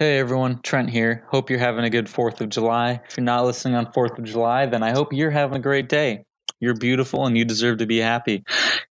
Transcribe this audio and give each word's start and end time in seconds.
Hey 0.00 0.18
everyone, 0.18 0.62
Trent 0.62 0.88
here. 0.88 1.26
Hope 1.28 1.50
you're 1.50 1.58
having 1.58 1.84
a 1.84 1.90
good 1.90 2.06
4th 2.06 2.40
of 2.40 2.48
July. 2.48 3.02
If 3.06 3.18
you're 3.18 3.24
not 3.24 3.44
listening 3.44 3.74
on 3.74 3.92
4th 3.92 4.18
of 4.18 4.24
July, 4.24 4.64
then 4.64 4.82
I 4.82 4.92
hope 4.92 5.12
you're 5.12 5.30
having 5.30 5.58
a 5.58 5.60
great 5.60 5.90
day. 5.90 6.24
You're 6.58 6.72
beautiful 6.72 7.26
and 7.26 7.36
you 7.36 7.44
deserve 7.44 7.76
to 7.80 7.86
be 7.86 7.98
happy. 7.98 8.42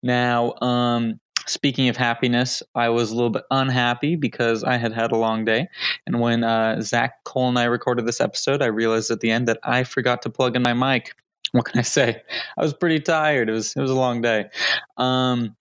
Now, 0.04 0.54
um, 0.62 1.20
speaking 1.48 1.90
of 1.90 1.98
happiness, 1.98 2.62
I 2.76 2.90
was 2.90 3.10
a 3.10 3.16
little 3.16 3.32
bit 3.32 3.42
unhappy 3.50 4.18
because 4.18 4.64
I 4.64 4.78
had 4.78 4.94
had 4.94 5.12
a 5.12 5.18
long 5.18 5.46
day. 5.46 5.68
And 6.06 6.20
when 6.20 6.44
uh, 6.44 6.80
Zach 6.82 7.23
Cole 7.23 7.50
and 7.50 7.57
I 7.57 7.64
recorded 7.64 8.05
this 8.05 8.21
episode, 8.21 8.62
I 8.62 8.68
realized 8.68 9.10
at 9.10 9.20
the 9.20 9.32
end 9.32 9.48
that 9.48 9.57
I 9.64 9.86
forgot 9.86 10.21
to 10.21 10.30
plug 10.30 10.55
in 10.55 10.62
my 10.62 10.76
mic. 10.76 11.16
What 11.54 11.66
can 11.66 11.80
I 11.80 11.82
say? 11.82 12.21
I 12.55 12.62
was 12.62 12.76
pretty 12.76 13.00
tired. 13.00 13.50
It 13.50 13.54
was 13.54 13.73
it 13.76 13.82
was 13.82 13.89
a 13.89 13.96
long 13.96 14.21
day. 14.21 14.46
Um, 14.98 15.55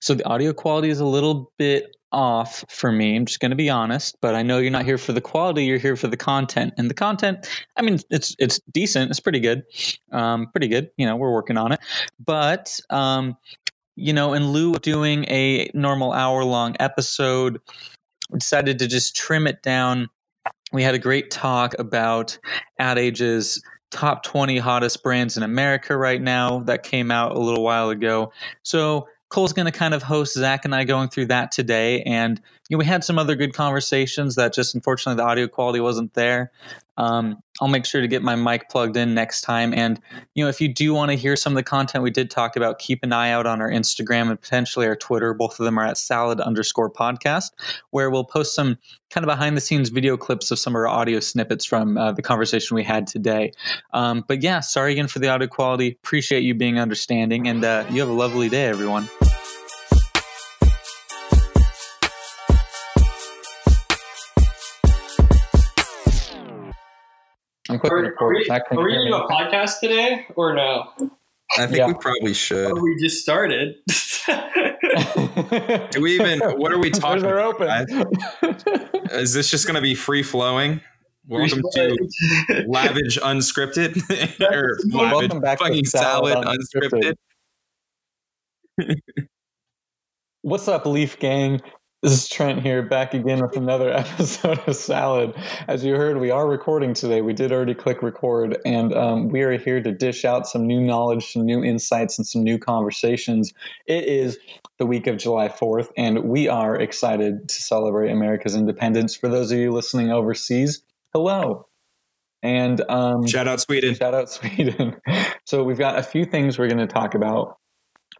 so 0.00 0.14
the 0.14 0.26
audio 0.26 0.52
quality 0.52 0.88
is 0.88 0.98
a 0.98 1.06
little 1.06 1.52
bit 1.58 1.96
off 2.14 2.64
for 2.68 2.92
me. 2.92 3.16
I'm 3.16 3.26
just 3.26 3.40
going 3.40 3.50
to 3.50 3.56
be 3.56 3.68
honest, 3.68 4.16
but 4.20 4.34
I 4.34 4.42
know 4.42 4.58
you're 4.58 4.70
not 4.70 4.84
here 4.84 4.96
for 4.96 5.12
the 5.12 5.20
quality. 5.20 5.64
You're 5.64 5.78
here 5.78 5.96
for 5.96 6.06
the 6.06 6.16
content, 6.16 6.72
and 6.78 6.88
the 6.88 6.94
content. 6.94 7.46
I 7.76 7.82
mean, 7.82 7.98
it's 8.10 8.34
it's 8.38 8.60
decent. 8.72 9.10
It's 9.10 9.20
pretty 9.20 9.40
good. 9.40 9.64
Um, 10.12 10.46
pretty 10.52 10.68
good. 10.68 10.90
You 10.96 11.06
know, 11.06 11.16
we're 11.16 11.32
working 11.32 11.58
on 11.58 11.72
it. 11.72 11.80
But 12.24 12.80
um, 12.88 13.36
you 13.96 14.12
know, 14.12 14.32
in 14.32 14.48
lieu 14.48 14.74
of 14.74 14.82
doing 14.82 15.24
a 15.24 15.70
normal 15.74 16.12
hour 16.12 16.44
long 16.44 16.76
episode, 16.80 17.60
decided 18.32 18.78
to 18.78 18.86
just 18.86 19.16
trim 19.16 19.46
it 19.46 19.62
down. 19.62 20.08
We 20.72 20.82
had 20.82 20.94
a 20.94 20.98
great 20.98 21.30
talk 21.30 21.74
about 21.78 22.38
Ad 22.78 22.98
Age's 22.98 23.62
top 23.90 24.24
20 24.24 24.58
hottest 24.58 25.02
brands 25.02 25.36
in 25.36 25.42
America 25.42 25.96
right 25.96 26.20
now 26.20 26.60
that 26.60 26.82
came 26.82 27.10
out 27.10 27.36
a 27.36 27.38
little 27.38 27.62
while 27.62 27.90
ago. 27.90 28.32
So 28.64 29.06
Cole's 29.34 29.52
going 29.52 29.66
to 29.66 29.76
kind 29.76 29.94
of 29.94 30.04
host 30.04 30.34
Zach 30.34 30.64
and 30.64 30.72
I 30.72 30.84
going 30.84 31.08
through 31.08 31.26
that 31.26 31.50
today. 31.50 32.02
And 32.02 32.40
you 32.68 32.76
know, 32.76 32.78
we 32.78 32.84
had 32.84 33.02
some 33.02 33.18
other 33.18 33.34
good 33.34 33.52
conversations 33.52 34.36
that 34.36 34.52
just 34.52 34.76
unfortunately 34.76 35.20
the 35.20 35.28
audio 35.28 35.48
quality 35.48 35.80
wasn't 35.80 36.14
there. 36.14 36.52
Um, 36.96 37.38
I'll 37.60 37.68
make 37.68 37.86
sure 37.86 38.00
to 38.00 38.08
get 38.08 38.22
my 38.22 38.36
mic 38.36 38.68
plugged 38.68 38.96
in 38.96 39.14
next 39.14 39.42
time. 39.42 39.72
And, 39.72 40.00
you 40.34 40.44
know, 40.44 40.48
if 40.48 40.60
you 40.60 40.72
do 40.72 40.92
want 40.92 41.10
to 41.10 41.16
hear 41.16 41.36
some 41.36 41.52
of 41.52 41.56
the 41.56 41.62
content 41.62 42.02
we 42.02 42.10
did 42.10 42.30
talk 42.30 42.56
about, 42.56 42.78
keep 42.78 43.00
an 43.02 43.12
eye 43.12 43.30
out 43.30 43.46
on 43.46 43.60
our 43.60 43.70
Instagram 43.70 44.30
and 44.30 44.40
potentially 44.40 44.86
our 44.86 44.96
Twitter. 44.96 45.34
Both 45.34 45.60
of 45.60 45.64
them 45.64 45.78
are 45.78 45.86
at 45.86 45.98
salad 45.98 46.40
underscore 46.40 46.90
podcast, 46.90 47.50
where 47.90 48.10
we'll 48.10 48.24
post 48.24 48.54
some 48.54 48.78
kind 49.10 49.24
of 49.24 49.28
behind 49.28 49.56
the 49.56 49.60
scenes 49.60 49.90
video 49.90 50.16
clips 50.16 50.50
of 50.50 50.58
some 50.58 50.72
of 50.72 50.76
our 50.76 50.88
audio 50.88 51.20
snippets 51.20 51.64
from 51.64 51.96
uh, 51.96 52.12
the 52.12 52.22
conversation 52.22 52.74
we 52.74 52.82
had 52.82 53.06
today. 53.06 53.52
Um, 53.92 54.24
but 54.26 54.42
yeah, 54.42 54.60
sorry 54.60 54.92
again 54.92 55.08
for 55.08 55.20
the 55.20 55.28
audio 55.28 55.48
quality. 55.48 55.98
Appreciate 56.02 56.42
you 56.42 56.54
being 56.54 56.78
understanding. 56.78 57.48
And 57.48 57.64
uh, 57.64 57.84
you 57.90 58.00
have 58.00 58.08
a 58.08 58.12
lovely 58.12 58.48
day, 58.48 58.66
everyone. 58.66 59.08
I'm 67.84 67.90
Are, 67.92 67.96
record. 68.02 68.24
are 68.24 68.34
we, 68.38 68.44
Zach, 68.46 68.66
can 68.68 68.78
are 68.78 68.80
you 68.80 68.86
we 68.86 68.92
hear 68.92 69.08
doing 69.10 69.22
a 69.22 69.26
podcast 69.26 69.80
today 69.80 70.26
or 70.36 70.54
no? 70.54 70.88
I 71.58 71.66
think 71.66 71.76
Yeah. 71.78 71.88
we 71.88 71.94
probably 71.94 72.32
should. 72.32 72.72
Oh, 72.72 72.80
we 72.80 72.96
just 72.98 73.20
started. 73.22 73.74
Do 75.90 76.00
we 76.00 76.14
even? 76.14 76.40
What 76.58 76.72
are 76.72 76.78
we 76.78 76.90
talking? 76.90 77.22
They're 77.22 77.38
about? 77.38 77.60
open. 77.90 78.56
Is 79.10 79.34
this 79.34 79.50
just 79.50 79.66
going 79.66 79.74
to 79.74 79.82
be 79.82 79.94
free 79.94 80.22
flowing? 80.22 80.80
Welcome 81.28 81.62
to 81.74 81.96
Lavish 82.66 83.18
Unscripted 83.18 84.00
or 84.52 84.78
Welcome 84.90 85.40
Lavish 85.40 85.42
back 85.42 85.58
to 85.58 85.84
Salad 85.86 86.32
Salad 86.32 86.46
Unscripted. 86.46 87.14
Unscripted. 88.80 88.96
What's 90.42 90.68
up, 90.68 90.86
Leaf 90.86 91.18
Gang? 91.18 91.60
This 92.04 92.24
is 92.24 92.28
Trent 92.28 92.60
here, 92.60 92.82
back 92.82 93.14
again 93.14 93.40
with 93.40 93.56
another 93.56 93.90
episode 93.94 94.58
of 94.66 94.76
Salad. 94.76 95.32
As 95.68 95.82
you 95.82 95.94
heard, 95.94 96.18
we 96.18 96.30
are 96.30 96.46
recording 96.46 96.92
today. 96.92 97.22
We 97.22 97.32
did 97.32 97.50
already 97.50 97.72
click 97.72 98.02
record, 98.02 98.58
and 98.66 98.92
um, 98.92 99.30
we 99.30 99.40
are 99.40 99.56
here 99.56 99.82
to 99.82 99.90
dish 99.90 100.26
out 100.26 100.46
some 100.46 100.66
new 100.66 100.82
knowledge, 100.82 101.32
some 101.32 101.46
new 101.46 101.64
insights, 101.64 102.18
and 102.18 102.26
some 102.26 102.42
new 102.44 102.58
conversations. 102.58 103.54
It 103.86 104.04
is 104.04 104.36
the 104.78 104.84
week 104.84 105.06
of 105.06 105.16
July 105.16 105.48
4th, 105.48 105.92
and 105.96 106.24
we 106.24 106.46
are 106.46 106.78
excited 106.78 107.48
to 107.48 107.54
celebrate 107.54 108.10
America's 108.10 108.54
independence. 108.54 109.16
For 109.16 109.30
those 109.30 109.50
of 109.50 109.56
you 109.56 109.72
listening 109.72 110.12
overseas, 110.12 110.82
hello. 111.14 111.68
And 112.42 112.82
um, 112.90 113.26
Shout 113.26 113.48
out 113.48 113.62
Sweden. 113.62 113.94
Shout 113.94 114.12
out 114.12 114.28
Sweden. 114.30 114.94
so 115.46 115.64
we've 115.64 115.78
got 115.78 115.98
a 115.98 116.02
few 116.02 116.26
things 116.26 116.58
we're 116.58 116.68
going 116.68 116.86
to 116.86 116.86
talk 116.86 117.14
about. 117.14 117.56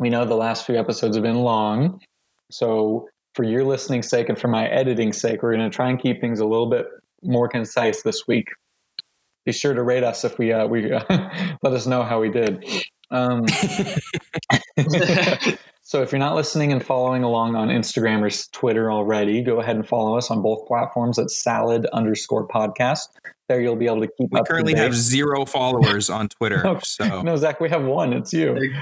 We 0.00 0.08
know 0.08 0.24
the 0.24 0.36
last 0.36 0.64
few 0.64 0.76
episodes 0.76 1.18
have 1.18 1.22
been 1.22 1.40
long. 1.40 2.00
So 2.50 3.08
for 3.34 3.42
your 3.42 3.64
listening 3.64 4.02
sake 4.02 4.28
and 4.28 4.38
for 4.38 4.48
my 4.48 4.68
editing 4.68 5.12
sake, 5.12 5.42
we're 5.42 5.54
going 5.54 5.68
to 5.68 5.74
try 5.74 5.90
and 5.90 6.00
keep 6.00 6.20
things 6.20 6.40
a 6.40 6.46
little 6.46 6.68
bit 6.68 6.86
more 7.22 7.48
concise 7.48 8.02
this 8.02 8.26
week. 8.26 8.48
Be 9.44 9.52
sure 9.52 9.74
to 9.74 9.82
rate 9.82 10.04
us 10.04 10.24
if 10.24 10.38
we 10.38 10.52
uh, 10.52 10.66
we 10.66 10.90
uh, 10.90 11.02
let 11.62 11.74
us 11.74 11.86
know 11.86 12.02
how 12.02 12.20
we 12.20 12.30
did. 12.30 12.64
Um, 13.10 13.46
so 15.82 16.02
if 16.02 16.10
you're 16.10 16.18
not 16.18 16.34
listening 16.34 16.72
and 16.72 16.82
following 16.82 17.22
along 17.22 17.54
on 17.54 17.68
Instagram 17.68 18.22
or 18.22 18.30
Twitter 18.52 18.90
already, 18.90 19.42
go 19.42 19.60
ahead 19.60 19.76
and 19.76 19.86
follow 19.86 20.16
us 20.16 20.30
on 20.30 20.40
both 20.40 20.66
platforms 20.66 21.18
at 21.18 21.30
salad 21.30 21.86
underscore 21.92 22.48
podcast. 22.48 23.08
There 23.48 23.60
you'll 23.60 23.76
be 23.76 23.86
able 23.86 24.00
to 24.00 24.08
keep 24.18 24.32
We 24.32 24.42
currently 24.44 24.74
have 24.76 24.94
zero 24.94 25.44
followers 25.44 26.08
on 26.08 26.28
Twitter. 26.28 26.58
No, 26.64 26.78
So, 26.82 27.20
No, 27.20 27.36
Zach, 27.36 27.60
we 27.60 27.68
have 27.68 27.84
one. 27.84 28.14
It's 28.14 28.32
you. 28.32 28.72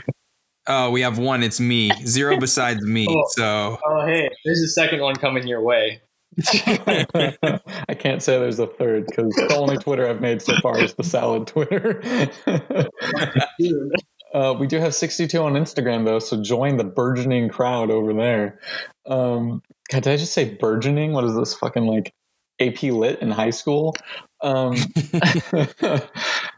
Oh, 0.67 0.91
we 0.91 1.01
have 1.03 1.19
one. 1.19 1.43
It's 1.43 1.61
me. 1.61 1.91
Zero 2.07 2.39
besides 2.39 2.83
me. 2.83 3.07
Oh. 3.13 3.25
So, 3.37 3.79
oh, 3.85 4.07
hey, 4.07 4.31
there's 4.45 4.61
a 4.63 4.69
second 4.69 5.01
one 5.01 5.17
coming 5.17 5.47
your 5.47 5.61
way. 5.63 6.01
I 6.49 7.95
can't 7.99 8.23
say 8.23 8.39
there's 8.39 8.59
a 8.59 8.67
third 8.67 9.07
because 9.07 9.35
the 9.35 9.55
only 9.57 9.77
Twitter 9.77 10.09
I've 10.09 10.23
made 10.23 10.41
so 10.41 10.55
far 10.63 10.81
is 10.81 10.95
the 10.95 11.05
salad 11.05 11.47
Twitter. 11.47 12.01
uh, 14.35 14.55
we 14.59 14.67
do 14.67 14.79
have 14.79 14.95
62 14.95 15.39
on 15.39 15.55
Instagram 15.55 16.07
though, 16.07 16.21
so 16.21 16.43
join 16.43 16.79
the 16.79 16.85
burgeoning 16.85 17.51
crowd 17.51 17.91
over 17.91 18.15
there. 18.15 18.61
Um, 19.07 19.63
God, 19.91 20.05
did 20.05 20.13
I 20.15 20.17
just 20.17 20.33
say 20.33 20.55
burgeoning? 20.55 21.13
What 21.13 21.25
is 21.25 21.35
this 21.35 21.55
fucking 21.55 21.85
like 21.85 22.15
AP 22.61 22.83
Lit 22.85 23.21
in 23.21 23.31
high 23.31 23.51
school? 23.51 23.95
Um, 24.41 24.77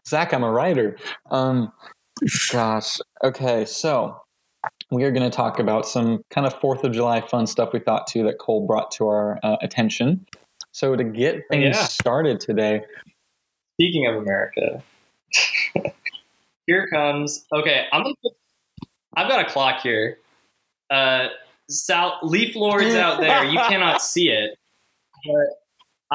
Zach, 0.07 0.33
I'm 0.33 0.45
a 0.45 0.53
writer. 0.53 0.97
Um, 1.31 1.73
gosh. 2.51 2.99
Okay, 3.23 3.65
so 3.65 4.21
we 4.91 5.05
are 5.05 5.11
going 5.11 5.29
to 5.29 5.35
talk 5.35 5.59
about 5.59 5.87
some 5.87 6.23
kind 6.31 6.47
of 6.47 6.59
Fourth 6.61 6.85
of 6.85 6.93
July 6.93 7.21
fun 7.21 7.47
stuff 7.47 7.73
we 7.73 7.81
thought 7.81 8.07
too 8.07 8.23
that 8.25 8.39
Cole 8.39 8.67
brought 8.67 8.91
to 8.93 9.07
our 9.09 9.39
uh, 9.43 9.57
attention. 9.63 10.27
So 10.73 10.97
to 10.97 11.05
get 11.05 11.43
things 11.51 11.77
Yeah. 11.77 11.85
started 11.85 12.41
today, 12.41 12.83
Speaking 13.75 14.07
of 14.07 14.15
America, 14.17 14.83
here 16.67 16.87
comes. 16.89 17.45
Okay, 17.53 17.87
I'm. 17.93 18.03
Gonna, 18.05 18.15
I've 19.17 19.29
got 19.29 19.41
a 19.41 19.51
clock 19.51 19.81
here. 19.83 20.19
Uh, 20.91 21.27
Sal, 21.69 22.19
leaf 22.23 22.55
lords 22.55 22.95
out 22.95 23.21
there, 23.21 23.45
you 23.45 23.59
cannot 23.59 24.01
see 24.01 24.29
it, 24.31 24.57
but 25.27 25.47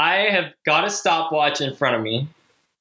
I 0.02 0.30
have 0.30 0.54
got 0.66 0.86
a 0.86 0.90
stopwatch 0.90 1.60
in 1.60 1.76
front 1.76 1.98
of 1.98 2.02
me, 2.02 2.30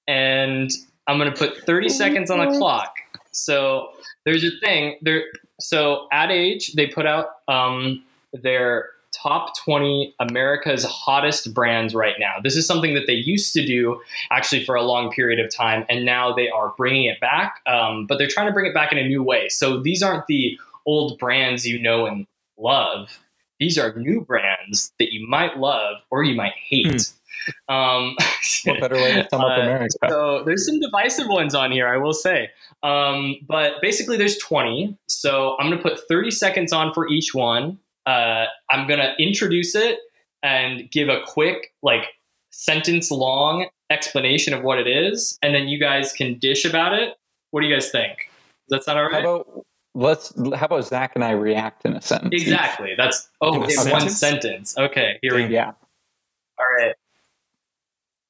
and 0.06 0.70
I'm 1.08 1.18
gonna 1.18 1.32
put 1.32 1.64
30 1.64 1.88
seconds 1.88 2.30
on 2.30 2.38
the 2.38 2.46
clock. 2.58 2.94
So 3.38 3.90
there's 4.24 4.44
a 4.44 4.50
thing 4.64 4.98
there. 5.02 5.24
So 5.60 6.06
Ad 6.12 6.30
Age, 6.30 6.74
they 6.74 6.86
put 6.86 7.06
out 7.06 7.26
um, 7.48 8.04
their 8.32 8.90
top 9.12 9.56
20 9.64 10.14
America's 10.20 10.84
hottest 10.84 11.52
brands 11.54 11.94
right 11.94 12.16
now. 12.18 12.34
This 12.42 12.56
is 12.56 12.66
something 12.66 12.94
that 12.94 13.06
they 13.06 13.14
used 13.14 13.52
to 13.54 13.64
do 13.64 14.00
actually 14.30 14.64
for 14.64 14.74
a 14.74 14.82
long 14.82 15.10
period 15.10 15.44
of 15.44 15.54
time, 15.54 15.84
and 15.88 16.04
now 16.04 16.34
they 16.34 16.48
are 16.48 16.74
bringing 16.76 17.04
it 17.04 17.20
back. 17.20 17.60
Um, 17.66 18.06
but 18.06 18.18
they're 18.18 18.28
trying 18.28 18.46
to 18.46 18.52
bring 18.52 18.66
it 18.66 18.74
back 18.74 18.92
in 18.92 18.98
a 18.98 19.06
new 19.06 19.22
way. 19.22 19.48
So 19.48 19.80
these 19.80 20.02
aren't 20.02 20.26
the 20.26 20.58
old 20.86 21.18
brands 21.18 21.66
you 21.66 21.80
know 21.80 22.06
and 22.06 22.26
love. 22.56 23.18
These 23.58 23.78
are 23.78 23.92
new 23.94 24.20
brands 24.20 24.92
that 24.98 25.12
you 25.12 25.26
might 25.26 25.58
love 25.58 25.96
or 26.10 26.22
you 26.22 26.36
might 26.36 26.54
hate. 26.54 27.12
Um, 27.68 28.16
what 28.64 28.80
better 28.80 28.96
way 28.96 29.14
to 29.14 29.28
sum 29.30 29.40
up 29.40 29.58
Uh, 29.58 29.62
America? 29.62 29.94
so 30.08 30.42
there's 30.44 30.66
some 30.66 30.80
divisive 30.80 31.26
ones 31.28 31.54
on 31.54 31.70
here, 31.72 31.88
I 31.88 31.96
will 31.96 32.12
say. 32.12 32.50
Um, 32.82 33.36
but 33.46 33.74
basically, 33.82 34.16
there's 34.16 34.38
20. 34.38 34.96
So 35.08 35.56
I'm 35.58 35.66
going 35.70 35.82
to 35.82 35.82
put 35.82 36.00
30 36.08 36.30
seconds 36.30 36.72
on 36.72 36.92
for 36.94 37.08
each 37.08 37.34
one. 37.34 37.78
Uh, 38.06 38.44
I'm 38.70 38.86
going 38.86 39.00
to 39.00 39.14
introduce 39.18 39.74
it 39.74 39.98
and 40.42 40.90
give 40.90 41.08
a 41.08 41.20
quick, 41.26 41.72
like, 41.82 42.04
sentence 42.52 43.10
long 43.10 43.68
explanation 43.90 44.54
of 44.54 44.62
what 44.62 44.78
it 44.78 44.86
is. 44.86 45.38
And 45.42 45.54
then 45.54 45.68
you 45.68 45.78
guys 45.80 46.12
can 46.12 46.38
dish 46.38 46.64
about 46.64 46.92
it. 46.94 47.14
What 47.50 47.62
do 47.62 47.66
you 47.66 47.74
guys 47.74 47.90
think? 47.90 48.30
Does 48.68 48.80
that 48.80 48.84
sound 48.84 48.98
all 48.98 49.10
How 49.10 49.18
about 49.20 49.64
let's? 49.94 50.32
How 50.54 50.66
about 50.66 50.84
Zach 50.84 51.12
and 51.14 51.24
I 51.24 51.30
react 51.30 51.84
in 51.86 51.94
a 51.94 52.00
sentence? 52.02 52.30
exactly. 52.32 52.94
That's, 52.96 53.28
oh, 53.40 53.52
a 53.52 53.54
in 53.54 53.60
one 53.60 53.70
sentence? 53.70 54.18
sentence. 54.18 54.78
Okay, 54.78 55.18
here 55.22 55.34
we 55.34 55.42
go. 55.44 55.48
Yeah. 55.48 55.72
All 56.58 56.66
right. 56.78 56.94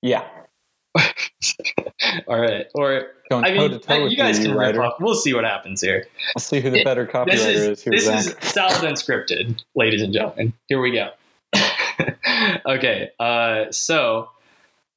Yeah. 0.03 0.25
All 2.27 2.41
right. 2.41 2.67
Or, 2.75 3.09
Going 3.31 3.45
I 3.45 3.51
mean, 3.53 4.11
you 4.11 4.17
guys 4.17 4.39
can 4.39 4.55
write 4.55 4.77
off. 4.77 4.95
We'll 5.01 5.15
see 5.15 5.35
what 5.35 5.45
happens 5.45 5.83
here. 5.83 6.07
We'll 6.35 6.41
see 6.41 6.61
who 6.61 6.71
the 6.71 6.83
better 6.83 7.07
copywriter 7.07 7.27
this 7.27 7.45
is. 7.45 7.87
is 7.87 8.07
this 8.07 8.27
is 8.27 8.37
salad 8.41 8.83
unscripted, 8.83 9.63
ladies 9.75 10.01
and 10.01 10.13
gentlemen. 10.15 10.55
Here 10.69 10.81
we 10.81 10.93
go. 10.93 11.11
okay, 12.67 13.11
uh, 13.21 13.71
so 13.71 14.31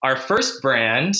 our 0.01 0.15
first 0.15 0.61
brand, 0.61 1.15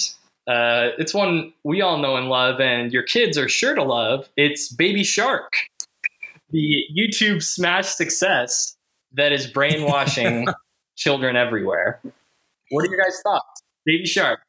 uh, 0.48 0.90
it's 0.98 1.14
one 1.14 1.52
we 1.64 1.82
all 1.82 1.98
know 1.98 2.16
and 2.16 2.30
love, 2.30 2.62
and 2.62 2.94
your 2.94 3.04
kids 3.04 3.38
are 3.38 3.50
sure 3.50 3.76
to 3.76 3.84
love. 3.84 4.30
It's 4.38 4.72
Baby 4.72 5.04
Shark, 5.04 5.54
the 6.52 6.86
YouTube 6.98 7.44
smash 7.44 7.88
success 7.88 8.78
that 9.14 9.34
is 9.34 9.48
brainwashing 9.48 10.48
children 10.96 11.36
everywhere. 11.36 12.00
What 12.70 12.86
are 12.86 12.88
your 12.88 13.04
guys' 13.04 13.20
thoughts? 13.22 13.64
Baby 13.86 14.06
Shark, 14.06 14.40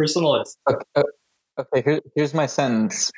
personalist. 0.00 0.56
Okay, 0.68 0.82
uh, 0.96 1.02
okay 1.58 1.82
here, 1.82 2.00
here's 2.14 2.34
my 2.34 2.46
sentence. 2.46 3.10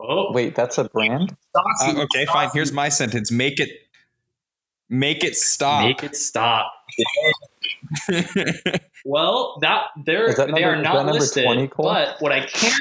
Oh, 0.00 0.32
Wait, 0.32 0.54
that's 0.54 0.78
a 0.78 0.84
brand? 0.84 1.34
Uh, 1.54 1.94
okay, 2.02 2.24
fine. 2.26 2.50
Here's 2.54 2.72
my 2.72 2.88
sentence. 2.88 3.30
Make 3.32 3.58
it 3.58 3.70
make 4.88 5.24
it 5.24 5.36
stop. 5.36 5.84
Make 5.84 6.02
it 6.04 6.16
stop. 6.16 6.72
Well, 9.04 9.56
that 9.62 9.84
they're 10.04 10.30
Is 10.30 10.36
that 10.36 10.46
they 10.48 10.60
number- 10.60 10.68
are 10.76 10.82
not 10.82 11.06
listed. 11.06 11.44
20, 11.44 11.70
but 11.78 12.20
what 12.20 12.32
I 12.32 12.44
can't 12.44 12.74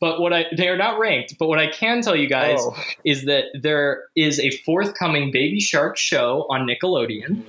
but 0.00 0.20
what 0.20 0.32
I 0.32 0.46
they 0.56 0.68
are 0.68 0.76
not 0.76 0.98
ranked. 0.98 1.38
But 1.38 1.46
what 1.46 1.58
I 1.58 1.68
can 1.68 2.02
tell 2.02 2.16
you 2.16 2.28
guys 2.28 2.58
Oh. 2.60 2.76
is 3.04 3.24
that 3.26 3.44
there 3.54 4.04
is 4.16 4.38
a 4.40 4.50
forthcoming 4.66 5.30
Baby 5.30 5.60
Shark 5.60 5.96
show 5.96 6.46
on 6.50 6.66
Nickelodeon 6.66 7.42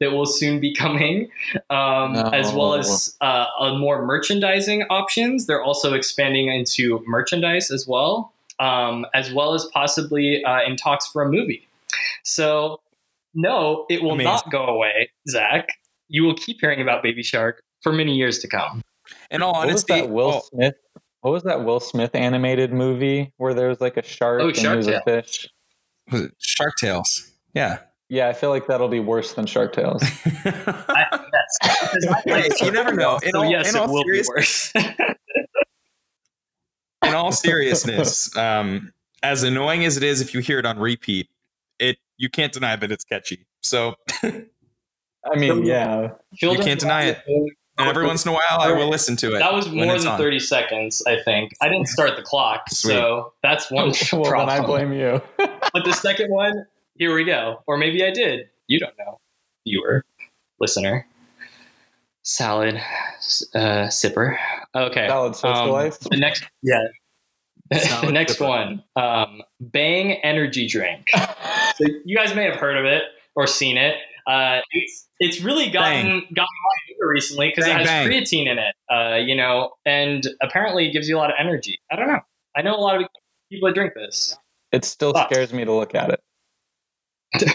that 0.00 0.12
will 0.12 0.26
soon 0.26 0.60
be 0.60 0.74
coming, 0.84 1.30
um, 1.70 2.12
No. 2.12 2.30
as 2.32 2.52
well 2.52 2.74
as 2.74 3.16
uh, 3.20 3.46
a 3.60 3.76
more 3.78 4.04
merchandising 4.04 4.82
options. 4.90 5.46
They're 5.46 5.62
also 5.62 5.94
expanding 5.94 6.48
into 6.48 7.02
merchandise 7.06 7.70
as 7.70 7.86
well, 7.86 8.32
um, 8.60 9.06
as 9.14 9.32
well 9.32 9.54
as 9.54 9.64
possibly 9.72 10.44
uh, 10.44 10.60
in 10.66 10.76
talks 10.76 11.06
for 11.08 11.22
a 11.22 11.28
movie. 11.28 11.66
So, 12.24 12.80
no, 13.34 13.86
it 13.88 14.02
will 14.02 14.12
Amazing. 14.12 14.24
not 14.32 14.50
go 14.50 14.64
away, 14.66 15.10
Zach. 15.28 15.68
You 16.08 16.22
will 16.24 16.34
keep 16.34 16.58
hearing 16.60 16.80
about 16.80 17.02
Baby 17.02 17.22
Shark 17.22 17.62
for 17.82 17.92
many 17.92 18.16
years 18.16 18.38
to 18.40 18.48
come. 18.48 18.82
In 19.30 19.42
all 19.42 19.52
What 19.52 19.66
was 19.66 19.84
honesty, 19.84 19.94
that 20.02 20.10
Will 20.10 20.34
oh, 20.36 20.40
Smith? 20.52 20.74
What 21.20 21.30
was 21.32 21.42
that 21.44 21.64
Will 21.64 21.80
Smith 21.80 22.14
animated 22.14 22.72
movie 22.72 23.32
where 23.38 23.52
there 23.54 23.68
was 23.68 23.80
like 23.80 23.96
a 23.96 24.02
shark 24.02 24.40
Oh, 24.42 24.48
and 24.48 24.56
Shark 24.56 24.72
he 24.74 24.76
was 24.78 24.86
a 24.88 25.02
fish? 25.04 25.48
was 26.10 26.20
it 26.22 26.34
Shark 26.38 26.74
Tales. 26.78 27.30
Yeah. 27.54 27.78
Yeah, 28.08 28.28
I 28.28 28.32
feel 28.32 28.48
like 28.50 28.66
that'll 28.66 28.88
be 28.88 29.00
worse 29.00 29.34
than 29.34 29.44
Shark 29.46 29.74
Tales. 29.74 30.02
I, 30.24 31.04
yes, 31.12 31.58
because 31.62 32.06
I 32.06 32.22
Hey, 32.24 32.48
like 32.48 32.60
you 32.62 32.70
never 32.70 32.94
know. 32.94 33.18
In 33.22 33.32
So 33.32 33.38
all, 33.40 33.50
yes, 33.50 33.74
in 33.74 33.82
it 33.82 33.88
will 33.88 34.04
be 34.04 34.22
worse. 34.26 34.72
in 37.04 37.14
all 37.14 37.32
seriousness, 37.32 38.34
um, 38.36 38.92
as 39.22 39.42
annoying 39.42 39.84
as 39.84 39.98
it 39.98 40.02
is, 40.02 40.22
if 40.22 40.32
you 40.32 40.40
hear 40.40 40.58
it 40.58 40.64
on 40.64 40.78
repeat, 40.78 41.28
it 41.78 41.98
you 42.16 42.30
can't 42.30 42.52
deny 42.52 42.76
that 42.76 42.90
it's 42.90 43.04
catchy. 43.04 43.46
So, 43.62 43.94
I 44.22 45.36
mean, 45.36 45.64
yeah. 45.64 46.12
you 46.40 46.56
can't 46.58 46.80
deny 46.80 47.04
it. 47.04 47.18
And 47.26 47.88
every 47.88 48.06
once 48.06 48.24
in 48.24 48.30
a 48.32 48.34
while, 48.34 48.60
I 48.60 48.72
will 48.72 48.88
listen 48.88 49.14
to 49.16 49.36
it. 49.36 49.38
That 49.38 49.52
was 49.52 49.68
more 49.68 49.94
it's 49.94 50.02
than 50.02 50.14
on. 50.14 50.18
30 50.18 50.40
seconds, 50.40 51.02
I 51.06 51.20
think. 51.22 51.52
I 51.60 51.68
didn't 51.68 51.86
start 51.86 52.16
the 52.16 52.22
clock, 52.22 52.68
Sweet. 52.70 52.92
so 52.92 53.32
that's 53.42 53.70
one 53.70 53.92
well, 54.12 54.22
then 54.22 54.30
problem. 54.30 54.48
I 54.48 54.66
blame 54.66 54.92
you. 54.92 55.22
But 55.36 55.84
the 55.84 55.92
second 55.92 56.30
one, 56.32 56.66
here 56.98 57.14
we 57.14 57.24
go. 57.24 57.62
Or 57.66 57.76
maybe 57.78 58.04
I 58.04 58.10
did. 58.10 58.48
You 58.66 58.80
don't 58.80 58.94
know. 58.98 59.18
Viewer, 59.66 60.04
listener, 60.60 61.06
salad, 62.22 62.76
uh, 63.54 63.88
sipper. 63.88 64.36
Okay. 64.74 65.06
Salad 65.08 65.34
Um, 65.34 65.38
socialite. 65.68 65.98
the 66.10 66.16
next, 66.16 66.44
yeah. 66.62 66.78
the 68.02 68.10
next 68.12 68.38
sipper. 68.38 68.48
one, 68.48 68.82
um, 68.96 69.42
Bang 69.60 70.12
Energy 70.22 70.66
Drink. 70.68 71.08
So 71.76 71.84
you 72.04 72.16
guys 72.16 72.34
may 72.34 72.42
have 72.42 72.56
heard 72.56 72.76
of 72.76 72.84
it 72.86 73.04
or 73.36 73.46
seen 73.46 73.76
it. 73.76 73.94
Uh, 74.26 74.58
it's 74.72 75.06
it's 75.20 75.40
really 75.40 75.70
gotten 75.70 76.02
gotten 76.02 76.34
a 76.34 76.34
lot 76.42 76.78
bigger 76.88 77.08
recently 77.08 77.50
because 77.50 77.68
it 77.68 77.72
has 77.76 77.86
bang. 77.86 78.08
creatine 78.08 78.50
in 78.50 78.58
it. 78.58 78.74
Uh, 78.92 79.14
you 79.14 79.36
know, 79.36 79.70
and 79.86 80.26
apparently 80.42 80.88
it 80.88 80.92
gives 80.92 81.08
you 81.08 81.16
a 81.16 81.20
lot 81.20 81.30
of 81.30 81.36
energy. 81.38 81.78
I 81.92 81.94
don't 81.94 82.08
know. 82.08 82.18
I 82.56 82.62
know 82.62 82.74
a 82.74 82.80
lot 82.80 83.00
of 83.00 83.06
people 83.52 83.68
that 83.68 83.76
drink 83.76 83.92
this. 83.94 84.36
It 84.72 84.84
still 84.84 85.12
Thoughts? 85.12 85.32
scares 85.32 85.52
me 85.52 85.64
to 85.64 85.72
look 85.72 85.94
at 85.94 86.10
it. 86.10 86.20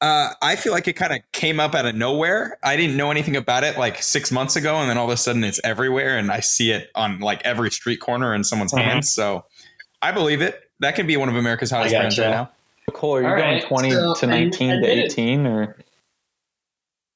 Uh, 0.00 0.34
I 0.42 0.56
feel 0.56 0.72
like 0.72 0.86
it 0.86 0.94
kind 0.94 1.12
of 1.14 1.20
came 1.32 1.58
up 1.58 1.74
out 1.74 1.86
of 1.86 1.94
nowhere. 1.94 2.58
I 2.62 2.76
didn't 2.76 2.96
know 2.96 3.10
anything 3.10 3.36
about 3.36 3.64
it 3.64 3.78
like 3.78 4.02
six 4.02 4.30
months 4.30 4.54
ago, 4.54 4.76
and 4.76 4.90
then 4.90 4.98
all 4.98 5.06
of 5.06 5.10
a 5.10 5.16
sudden 5.16 5.42
it's 5.44 5.58
everywhere, 5.64 6.18
and 6.18 6.30
I 6.30 6.40
see 6.40 6.72
it 6.72 6.90
on 6.94 7.20
like 7.20 7.40
every 7.42 7.70
street 7.70 8.00
corner 8.00 8.34
in 8.34 8.44
someone's 8.44 8.72
Mhm. 8.72 8.82
hands. 8.82 9.10
So 9.10 9.46
I 10.02 10.12
believe 10.12 10.42
it. 10.42 10.60
That 10.80 10.94
can 10.94 11.06
be 11.06 11.16
one 11.16 11.30
of 11.30 11.36
America's 11.36 11.70
hottest 11.70 11.94
brands 11.94 12.16
gotcha. 12.16 12.28
right 12.28 12.34
now. 12.36 12.50
Cole, 12.92 13.16
are 13.16 13.22
you 13.22 13.28
All 13.28 13.36
going 13.36 13.54
right, 13.54 13.64
20 13.66 13.90
so- 13.92 14.14
to 14.14 14.26
19 14.26 14.68
to 14.70 14.74
admit 14.76 14.98
it. 14.98 15.04
18 15.12 15.46
or? 15.46 15.76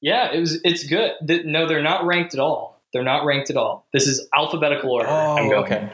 Yeah, 0.01 0.31
it 0.31 0.39
was. 0.39 0.59
It's 0.63 0.83
good. 0.85 1.11
Th- 1.27 1.45
No, 1.45 1.67
they're 1.67 1.83
not 1.83 2.05
ranked 2.07 2.33
at 2.33 2.39
all. 2.39 2.81
They're 2.93 3.03
not 3.03 3.23
ranked 3.23 3.51
at 3.51 3.57
all. 3.57 3.85
This 3.93 4.07
is 4.07 4.27
alphabetical 4.35 4.89
order. 4.91 5.07
I'm 5.09 5.45
Oh, 5.45 5.49
going. 5.49 5.63
okay. 5.65 5.89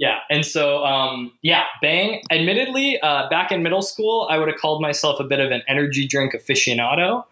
Yeah, 0.00 0.18
and 0.30 0.46
so 0.46 0.84
um, 0.84 1.32
yeah, 1.42 1.64
Bang. 1.82 2.22
Admittedly, 2.30 3.00
uh, 3.00 3.28
back 3.28 3.50
in 3.50 3.64
middle 3.64 3.82
school, 3.82 4.28
I 4.30 4.38
would 4.38 4.46
have 4.46 4.56
called 4.56 4.80
myself 4.80 5.18
a 5.18 5.24
bit 5.24 5.40
of 5.40 5.50
an 5.50 5.62
energy 5.66 6.06
drink 6.06 6.34
aficionado. 6.34 7.24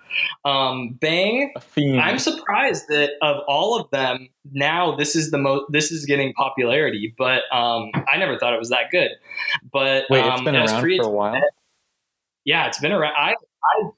Um, 0.44 0.94
Bang. 1.00 1.52
I'm 2.00 2.18
surprised 2.18 2.88
that 2.88 3.10
of 3.22 3.36
all 3.46 3.78
of 3.78 3.88
them, 3.90 4.30
now 4.52 4.96
this 4.96 5.14
is 5.14 5.30
the 5.30 5.38
most. 5.38 5.66
This 5.70 5.92
is 5.92 6.06
getting 6.06 6.32
popularity, 6.32 7.14
but 7.16 7.42
um, 7.52 7.90
I 8.12 8.16
never 8.18 8.36
thought 8.36 8.52
it 8.52 8.58
was 8.58 8.70
that 8.70 8.90
good. 8.90 9.10
But 9.72 10.06
Wait, 10.10 10.24
um, 10.24 10.32
it's 10.32 10.42
been 10.42 10.56
around 10.56 10.84
creatine- 10.84 11.02
for 11.02 11.08
a 11.08 11.10
while. 11.10 11.40
Yeah, 12.44 12.66
it's 12.66 12.80
been 12.80 12.92
around. 12.92 13.14
I 13.16 13.30
I 13.32 13.80
Yeah, 13.82 13.90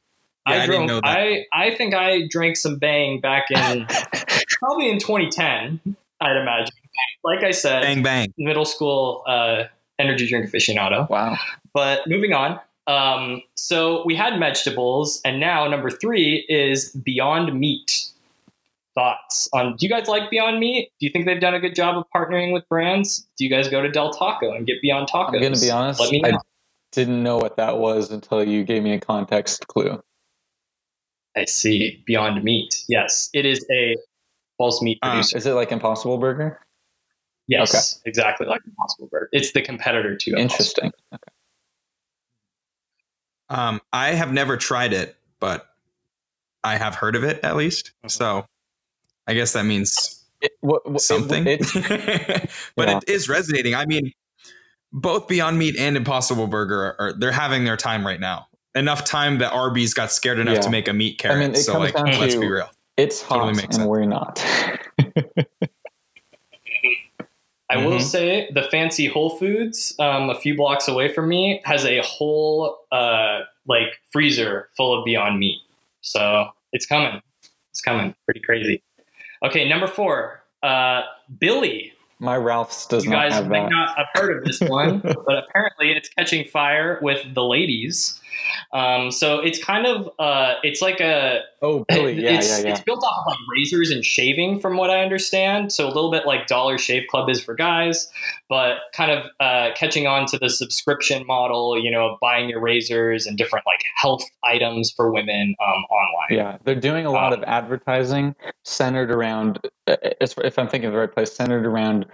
I 0.46 0.52
didn't 0.66 0.66
drank- 0.68 0.88
know 0.88 1.00
that. 1.00 1.06
I 1.06 1.44
I 1.54 1.74
think 1.74 1.94
I 1.94 2.26
drank 2.28 2.56
some 2.56 2.76
Bang 2.78 3.20
back 3.20 3.50
in 3.50 3.86
probably 4.60 4.90
in 4.90 4.98
2010. 4.98 5.96
I'd 6.20 6.36
imagine. 6.36 6.74
Like 7.24 7.44
I 7.44 7.50
said, 7.50 7.82
Bang 7.82 8.02
bang. 8.02 8.32
middle 8.38 8.64
school 8.64 9.22
uh, 9.26 9.64
energy 9.98 10.28
drink 10.28 10.46
aficionado. 10.50 11.08
Wow. 11.10 11.36
But 11.74 12.06
moving 12.06 12.32
on. 12.32 12.60
Um, 12.86 13.42
so 13.54 14.02
we 14.06 14.14
had 14.14 14.38
vegetables, 14.38 15.20
and 15.24 15.38
now 15.40 15.66
number 15.68 15.90
three 15.90 16.46
is 16.48 16.90
Beyond 16.92 17.58
Meat. 17.58 18.06
Thoughts 18.94 19.48
on? 19.52 19.76
Do 19.76 19.86
you 19.86 19.90
guys 19.90 20.08
like 20.08 20.30
Beyond 20.30 20.58
Meat? 20.58 20.90
Do 20.98 21.06
you 21.06 21.12
think 21.12 21.26
they've 21.26 21.40
done 21.40 21.54
a 21.54 21.60
good 21.60 21.74
job 21.74 21.96
of 21.98 22.04
partnering 22.14 22.52
with 22.52 22.66
brands? 22.68 23.26
Do 23.36 23.44
you 23.44 23.50
guys 23.50 23.68
go 23.68 23.82
to 23.82 23.90
Del 23.90 24.10
Taco 24.10 24.52
and 24.52 24.66
get 24.66 24.80
Beyond 24.82 25.08
Tacos? 25.08 25.34
I'm 25.34 25.40
going 25.40 25.52
to 25.52 25.60
be 25.60 25.70
honest. 25.70 26.00
Let 26.00 26.10
me 26.10 26.22
I 26.24 26.32
didn't 26.92 27.22
know 27.22 27.36
what 27.36 27.56
that 27.58 27.78
was 27.78 28.10
until 28.10 28.42
you 28.42 28.64
gave 28.64 28.82
me 28.82 28.94
a 28.94 29.00
context 29.00 29.68
clue. 29.68 30.02
I 31.36 31.44
see. 31.44 32.02
Beyond 32.06 32.42
Meat. 32.42 32.74
Yes, 32.88 33.28
it 33.34 33.44
is 33.46 33.64
a 33.70 33.96
false 34.56 34.80
meat 34.82 34.98
Uh, 35.02 35.10
producer. 35.10 35.36
Is 35.36 35.46
it 35.46 35.52
like 35.52 35.70
Impossible 35.70 36.18
Burger? 36.18 36.58
Yes, 37.48 38.00
exactly 38.04 38.46
like 38.46 38.60
Impossible 38.66 39.08
Burger. 39.10 39.28
It's 39.32 39.52
the 39.52 39.62
competitor 39.62 40.14
to 40.16 40.30
Impossible. 40.30 40.42
Interesting. 40.42 40.92
Um, 43.50 43.80
I 43.92 44.08
have 44.10 44.32
never 44.32 44.56
tried 44.56 44.92
it, 44.92 45.16
but 45.40 45.66
I 46.62 46.76
have 46.76 46.94
heard 46.94 47.16
of 47.16 47.24
it 47.24 47.40
at 47.42 47.56
least. 47.56 47.92
Mhm. 48.04 48.10
So 48.10 48.46
I 49.26 49.34
guess 49.34 49.52
that 49.54 49.64
means 49.64 50.24
It, 50.40 50.52
what, 50.60 50.84
what- 50.86 50.96
it- 50.96 51.00
something. 51.00 51.44
but 52.76 52.88
Yeah. 52.88 52.98
it 52.98 53.04
is 53.08 53.28
resonating. 53.28 53.74
I 53.74 53.86
mean, 53.86 54.12
both 54.92 55.28
Beyond 55.28 55.58
Meat 55.58 55.76
and 55.78 55.96
Impossible 55.96 56.46
Burger 56.46 56.94
are 56.98 57.12
they're 57.14 57.32
having 57.32 57.64
their 57.64 57.76
time 57.76 58.06
right 58.06 58.20
now. 58.20 58.46
Enough 58.74 59.04
time 59.04 59.38
that 59.38 59.52
Arby's 59.52 59.94
got 59.94 60.12
scared 60.12 60.38
enough 60.38 60.56
Yeah. 60.56 60.60
to 60.62 60.70
make 60.70 60.88
a 60.88 60.92
meat 60.92 61.18
carrot. 61.18 61.38
mean, 61.40 61.50
it 61.52 61.56
so 61.58 61.72
comes 61.72 61.84
like, 61.84 61.94
down 61.94 62.20
let's 62.20 62.34
to- 62.34 62.40
be 62.40 62.48
real. 62.48 62.70
it's 62.98 63.22
hot 63.22 63.36
Totally 63.36 63.54
makes 63.54 63.64
and 63.64 63.74
sense. 63.76 63.86
we're 63.88 64.04
not. 64.04 64.44
I 67.70 67.76
will 67.84 67.98
Mhm. 67.98 68.02
say 68.02 68.48
the 68.52 68.62
fancy 68.62 69.06
Whole 69.06 69.30
Foods, 69.38 69.94
um, 69.98 70.30
a 70.30 70.34
few 70.40 70.56
blocks 70.56 70.88
away 70.88 71.12
from 71.12 71.28
me, 71.28 71.60
has 71.64 71.84
a 71.84 72.00
whole 72.00 72.78
uh, 72.92 73.40
like 73.66 74.00
freezer 74.10 74.68
full 74.76 74.98
of 74.98 75.04
Beyond 75.04 75.38
Meat. 75.38 75.60
So 76.00 76.48
it's 76.72 76.86
coming. 76.86 77.20
It's 77.70 77.80
coming. 77.82 78.14
Pretty 78.24 78.40
crazy. 78.40 78.82
Okay, 79.44 79.68
number 79.68 79.86
four, 79.86 80.42
uh, 80.62 81.02
Billy. 81.38 81.92
My 82.20 82.36
Ralph's 82.36 82.86
does 82.86 83.04
you 83.04 83.10
not 83.10 83.30
have 83.30 83.30
that. 83.30 83.44
You 83.44 83.50
guys 83.50 83.50
may 83.50 83.68
not 83.68 83.96
have 83.96 84.06
heard 84.14 84.36
of 84.38 84.44
this 84.44 84.60
one, 84.60 84.98
but 85.26 85.38
apparently 85.38 85.92
it's 85.92 86.08
catching 86.08 86.44
fire 86.46 86.98
with 87.02 87.34
the 87.34 87.44
ladies. 87.44 88.20
Um, 88.72 89.10
so 89.10 89.40
it's 89.40 89.62
kind 89.62 89.86
of 89.86 90.08
uh, 90.18 90.54
it's 90.62 90.82
like 90.82 91.00
a 91.00 91.40
oh, 91.62 91.84
Billy. 91.88 92.22
Yeah, 92.22 92.32
it's, 92.32 92.48
yeah, 92.48 92.66
yeah. 92.66 92.72
it's 92.72 92.80
built 92.80 93.02
off 93.02 93.18
of 93.18 93.24
like 93.26 93.38
razors 93.56 93.90
and 93.90 94.04
shaving, 94.04 94.60
from 94.60 94.76
what 94.76 94.90
I 94.90 95.02
understand. 95.02 95.72
So 95.72 95.86
a 95.86 95.92
little 95.92 96.10
bit 96.10 96.26
like 96.26 96.46
Dollar 96.46 96.78
Shave 96.78 97.04
Club 97.08 97.28
is 97.30 97.42
for 97.42 97.54
guys, 97.54 98.08
but 98.48 98.78
kind 98.94 99.10
of 99.10 99.26
uh, 99.40 99.70
catching 99.74 100.06
on 100.06 100.26
to 100.26 100.38
the 100.38 100.50
subscription 100.50 101.26
model, 101.26 101.82
you 101.82 101.90
know, 101.90 102.10
of 102.10 102.20
buying 102.20 102.48
your 102.48 102.60
razors 102.60 103.26
and 103.26 103.36
different 103.38 103.66
like 103.66 103.82
health 103.96 104.22
items 104.44 104.90
for 104.90 105.12
women 105.12 105.54
um, 105.60 105.84
online. 105.90 106.28
Yeah, 106.30 106.58
they're 106.64 106.74
doing 106.74 107.06
a 107.06 107.10
lot 107.10 107.32
Um, 107.32 107.40
of 107.40 107.44
advertising 107.46 108.34
centered 108.64 109.10
around, 109.10 109.60
uh, 109.86 109.96
if 110.02 110.58
I'm 110.58 110.68
thinking 110.68 110.86
of 110.86 110.92
the 110.92 110.98
right 110.98 111.12
place, 111.12 111.32
centered 111.32 111.66
around 111.66 112.06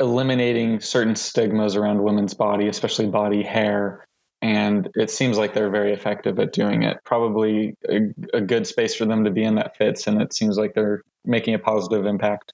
eliminating 0.00 0.80
certain 0.80 1.14
stigmas 1.14 1.76
around 1.76 2.02
women's 2.02 2.34
body, 2.34 2.68
especially 2.68 3.06
body 3.06 3.42
hair 3.42 4.06
and 4.44 4.90
it 4.94 5.10
seems 5.10 5.38
like 5.38 5.54
they're 5.54 5.70
very 5.70 5.92
effective 5.94 6.38
at 6.38 6.52
doing 6.52 6.82
it. 6.82 6.98
Probably 7.04 7.74
a, 7.88 8.00
a 8.34 8.40
good 8.42 8.66
space 8.66 8.94
for 8.94 9.06
them 9.06 9.24
to 9.24 9.30
be 9.30 9.42
in 9.42 9.54
that 9.54 9.74
fits, 9.76 10.06
and 10.06 10.20
it 10.20 10.34
seems 10.34 10.58
like 10.58 10.74
they're 10.74 11.02
making 11.24 11.54
a 11.54 11.58
positive 11.58 12.04
impact. 12.04 12.52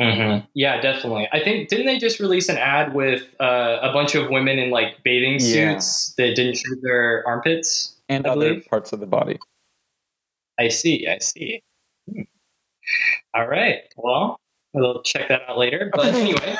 Mm-hmm. 0.00 0.46
Yeah, 0.54 0.80
definitely. 0.80 1.28
I 1.32 1.40
think 1.42 1.68
didn't 1.68 1.86
they 1.86 1.98
just 1.98 2.20
release 2.20 2.48
an 2.48 2.56
ad 2.58 2.94
with 2.94 3.34
uh, 3.40 3.80
a 3.82 3.92
bunch 3.92 4.14
of 4.14 4.30
women 4.30 4.58
in 4.58 4.70
like 4.70 5.02
bathing 5.04 5.32
Yeah. 5.40 5.78
suits 5.78 6.14
that 6.16 6.36
didn't 6.36 6.56
show 6.56 6.74
their 6.82 7.26
armpits? 7.26 7.96
and 8.08 8.26
I 8.26 8.30
other 8.30 8.48
believe. 8.50 8.66
parts 8.66 8.92
of 8.92 9.00
the 9.00 9.06
body. 9.06 9.38
I 10.58 10.68
see. 10.68 11.06
I 11.08 11.18
see. 11.18 11.62
Hmm. 12.10 12.22
All 13.34 13.46
right. 13.46 13.80
Well, 13.96 14.38
we'll 14.74 15.02
check 15.02 15.28
that 15.28 15.42
out 15.48 15.58
later. 15.58 15.90
But 15.94 16.14
anyway, 16.14 16.56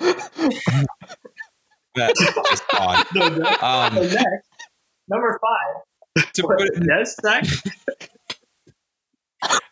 we 1.94 2.00
got- 2.00 2.14
That's 2.16 2.50
just 2.50 2.64
odd. 2.74 3.06
So 3.14 3.28
next- 3.28 3.62
Um, 3.62 3.94
so 3.94 4.02
next, 4.02 4.48
number 5.08 5.40
five. 5.40 6.24
to 6.34 6.42
put 6.42 6.60
it, 6.62 6.82
Yes, 6.86 7.16
Zach? 7.20 7.44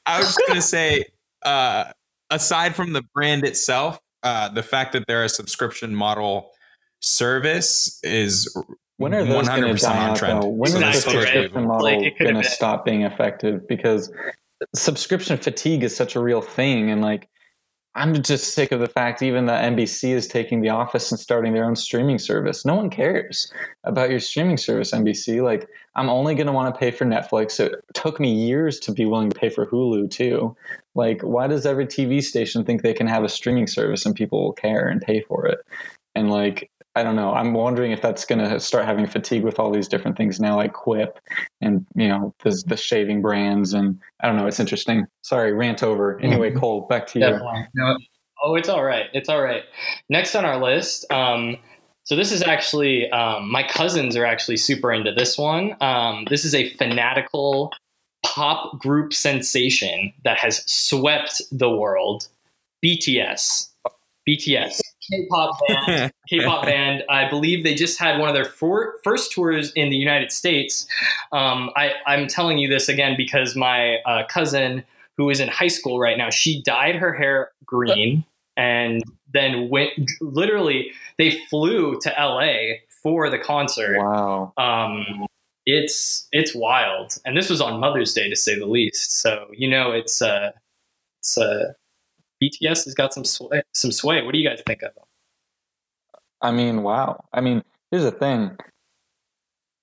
I 0.07 0.19
was 0.19 0.29
just 0.29 0.41
gonna 0.47 0.63
say, 0.63 1.05
uh, 1.45 1.93
aside 2.31 2.75
from 2.75 2.93
the 2.93 3.03
brand 3.15 3.45
itself, 3.45 3.99
uh, 4.23 4.49
the 4.49 4.63
fact 4.63 4.93
that 4.95 5.05
they're 5.07 5.25
a 5.25 5.29
subscription 5.29 5.95
model 5.95 6.51
service 7.01 8.01
is 8.03 8.53
When 8.97 9.15
are 9.15 9.25
those 9.25 9.47
going 9.49 9.63
to 9.63 9.69
100% 9.75 9.81
die 9.83 9.99
on 9.99 10.11
out? 10.11 10.17
trend. 10.17 10.43
Though? 10.43 10.49
When 10.49 10.69
is 10.69 10.75
the 10.75 10.89
Exactly 10.89 11.17
right. 11.17 11.23
subscription 11.25 11.67
model 11.69 11.85
Like, 11.85 12.19
going 12.19 12.35
to 12.35 12.43
stop 12.45 12.85
being 12.85 13.03
effective? 13.03 13.69
Because 13.69 14.11
subscription 14.75 15.37
fatigue 15.37 15.85
is 15.85 15.95
such 15.95 16.17
a 16.17 16.21
real 16.21 16.41
thing, 16.43 16.91
and 16.91 17.01
like 17.03 17.29
I'm 17.95 18.23
just 18.23 18.55
sick 18.55 18.71
of 18.71 18.81
the 18.81 18.87
fact 18.87 19.23
even 19.23 19.47
that 19.47 19.65
NBC 19.73 20.11
is 20.11 20.29
taking 20.29 20.61
The 20.61 20.69
Office 20.69 21.11
and 21.11 21.19
starting 21.19 21.53
their 21.53 21.65
own 21.65 21.75
streaming 21.75 22.19
service. 22.19 22.65
No 22.65 22.75
one 22.75 22.91
cares 22.91 23.53
about 23.85 24.11
your 24.11 24.21
streaming 24.21 24.57
service, 24.57 24.93
NBC. 24.93 25.43
Like 25.43 25.69
I'm 25.97 26.09
only 26.09 26.35
going 26.35 26.47
to 26.47 26.53
want 26.53 26.73
to 26.73 26.79
pay 26.79 26.91
for 26.91 27.05
Netflix. 27.05 27.59
It 27.59 27.75
took 27.95 28.21
me 28.21 28.33
years 28.33 28.79
to 28.81 28.93
be 28.93 29.05
willing 29.05 29.31
to 29.31 29.39
pay 29.39 29.49
for 29.49 29.67
Hulu 29.67 30.11
too. 30.11 30.55
Like 30.95 31.23
why 31.23 31.49
does 31.49 31.67
every 31.67 31.87
TV 31.87 32.23
station 32.23 32.65
think 32.65 32.83
they 32.83 32.95
can 32.95 33.09
have 33.09 33.25
a 33.25 33.29
streaming 33.29 33.67
service 33.67 34.07
and 34.07 34.15
people 34.15 34.43
will 34.45 34.53
care 34.53 34.87
and 34.87 35.03
pay 35.03 35.21
for 35.23 35.47
it? 35.47 35.59
And 36.15 36.31
like 36.31 36.71
I 36.95 37.03
don't 37.03 37.17
know. 37.17 37.33
I'm 37.33 37.53
wondering 37.53 37.93
if 37.93 38.03
that's 38.03 38.25
going 38.25 38.39
to 38.41 38.59
start 38.59 38.85
having 38.85 39.07
fatigue 39.07 39.45
with 39.45 39.59
all 39.59 39.71
these 39.71 39.87
different 39.87 40.17
things 40.17 40.41
now, 40.41 40.57
like 40.57 40.73
Quip 40.73 41.21
and 41.61 41.87
you 41.95 42.09
know 42.09 42.35
the 42.43 42.63
the 42.67 42.77
shaving 42.77 43.23
brands, 43.23 43.73
and 43.73 44.01
I 44.21 44.27
don't 44.27 44.37
know. 44.37 44.47
It's 44.47 44.59
interesting. 44.59 45.07
Sorry, 45.23 45.53
rant 45.53 45.83
over. 45.83 46.19
Anyway, 46.21 46.51
Cole, 46.51 46.87
back 46.89 47.07
to 47.09 47.19
you. 47.19 47.27
No. 47.75 47.97
Oh, 48.43 48.55
it's 48.55 48.69
all 48.69 48.85
right. 48.85 49.07
It's 49.13 49.29
all 49.29 49.43
right. 49.43 49.63
Next 50.09 50.35
on 50.35 50.45
our 50.45 50.63
list. 50.63 51.11
Um, 51.13 51.57
so 52.05 52.17
this 52.17 52.33
is 52.33 52.43
actually 52.43 53.11
um, 53.11 53.51
my 53.51 53.63
cousins 53.63 54.17
are 54.17 54.25
actually 54.25 54.57
super 54.57 54.93
into 54.93 55.13
this 55.13 55.37
one. 55.37 55.77
Um, 55.81 56.27
this 56.31 56.45
is 56.45 56.55
a 56.55 56.71
fanatical 56.71 57.71
pop 58.25 58.79
group 58.79 59.13
sensation 59.13 60.13
that 60.25 60.39
has 60.39 60.65
swept 60.67 61.43
the 61.53 61.69
world. 61.69 62.29
BTS. 62.85 63.69
BTS. 64.29 64.81
K-pop 65.11 65.59
band. 65.67 66.13
K-pop 66.29 66.65
band. 66.65 67.05
I 67.09 67.29
believe 67.29 67.65
they 67.65 67.75
just 67.75 67.99
had 67.99 68.19
one 68.19 68.29
of 68.29 68.35
their 68.35 68.45
four, 68.45 68.97
first 69.05 69.33
tours 69.33 69.73
in 69.75 69.91
the 69.91 69.97
United 69.97 70.33
States. 70.33 70.87
Um, 71.33 71.71
I, 71.77 71.93
I'm 72.07 72.27
telling 72.27 72.59
you 72.59 72.69
this 72.69 72.89
again 72.89 73.15
because 73.17 73.57
my 73.57 73.97
uh, 74.07 74.25
cousin, 74.29 74.85
who 75.17 75.31
is 75.31 75.41
in 75.41 75.49
high 75.49 75.69
school 75.69 75.99
right 75.99 76.19
now, 76.19 76.31
she 76.31 76.63
dyed 76.63 76.97
her 76.97 77.13
hair 77.13 77.53
green 77.65 78.25
and 78.57 79.03
then 79.33 79.69
went. 79.71 79.91
Literally, 80.21 80.93
they 81.17 81.39
flew 81.49 81.99
to 82.01 82.15
LA 82.19 82.79
for 83.03 83.31
the 83.31 83.39
concert. 83.39 83.99
Wow. 83.99 84.53
Um, 84.57 85.27
it's 85.65 86.27
it's 86.33 86.55
wild, 86.55 87.19
and 87.25 87.37
this 87.37 87.51
was 87.51 87.61
on 87.61 87.79
Mother's 87.79 88.15
Day 88.15 88.29
to 88.29 88.37
say 88.37 88.59
the 88.59 88.67
least. 88.67 89.21
So 89.21 89.49
you 89.53 89.69
know, 89.69 89.93
it's 89.93 90.23
uh, 90.23 90.53
it's 91.21 91.37
uh, 91.37 91.75
BTS 92.43 92.85
has 92.85 92.95
got 92.95 93.13
some 93.13 93.25
sway, 93.25 93.63
some 93.75 93.93
sway. 93.93 94.23
What 94.23 94.33
do 94.33 94.39
you 94.39 94.49
guys 94.49 94.63
think 94.67 94.83
of 94.83 94.95
them? 94.95 95.05
I 96.41 96.53
mean, 96.53 96.83
wow. 96.83 97.25
I 97.33 97.41
mean, 97.41 97.63
here's 97.91 98.05
the 98.05 98.13
thing. 98.13 98.57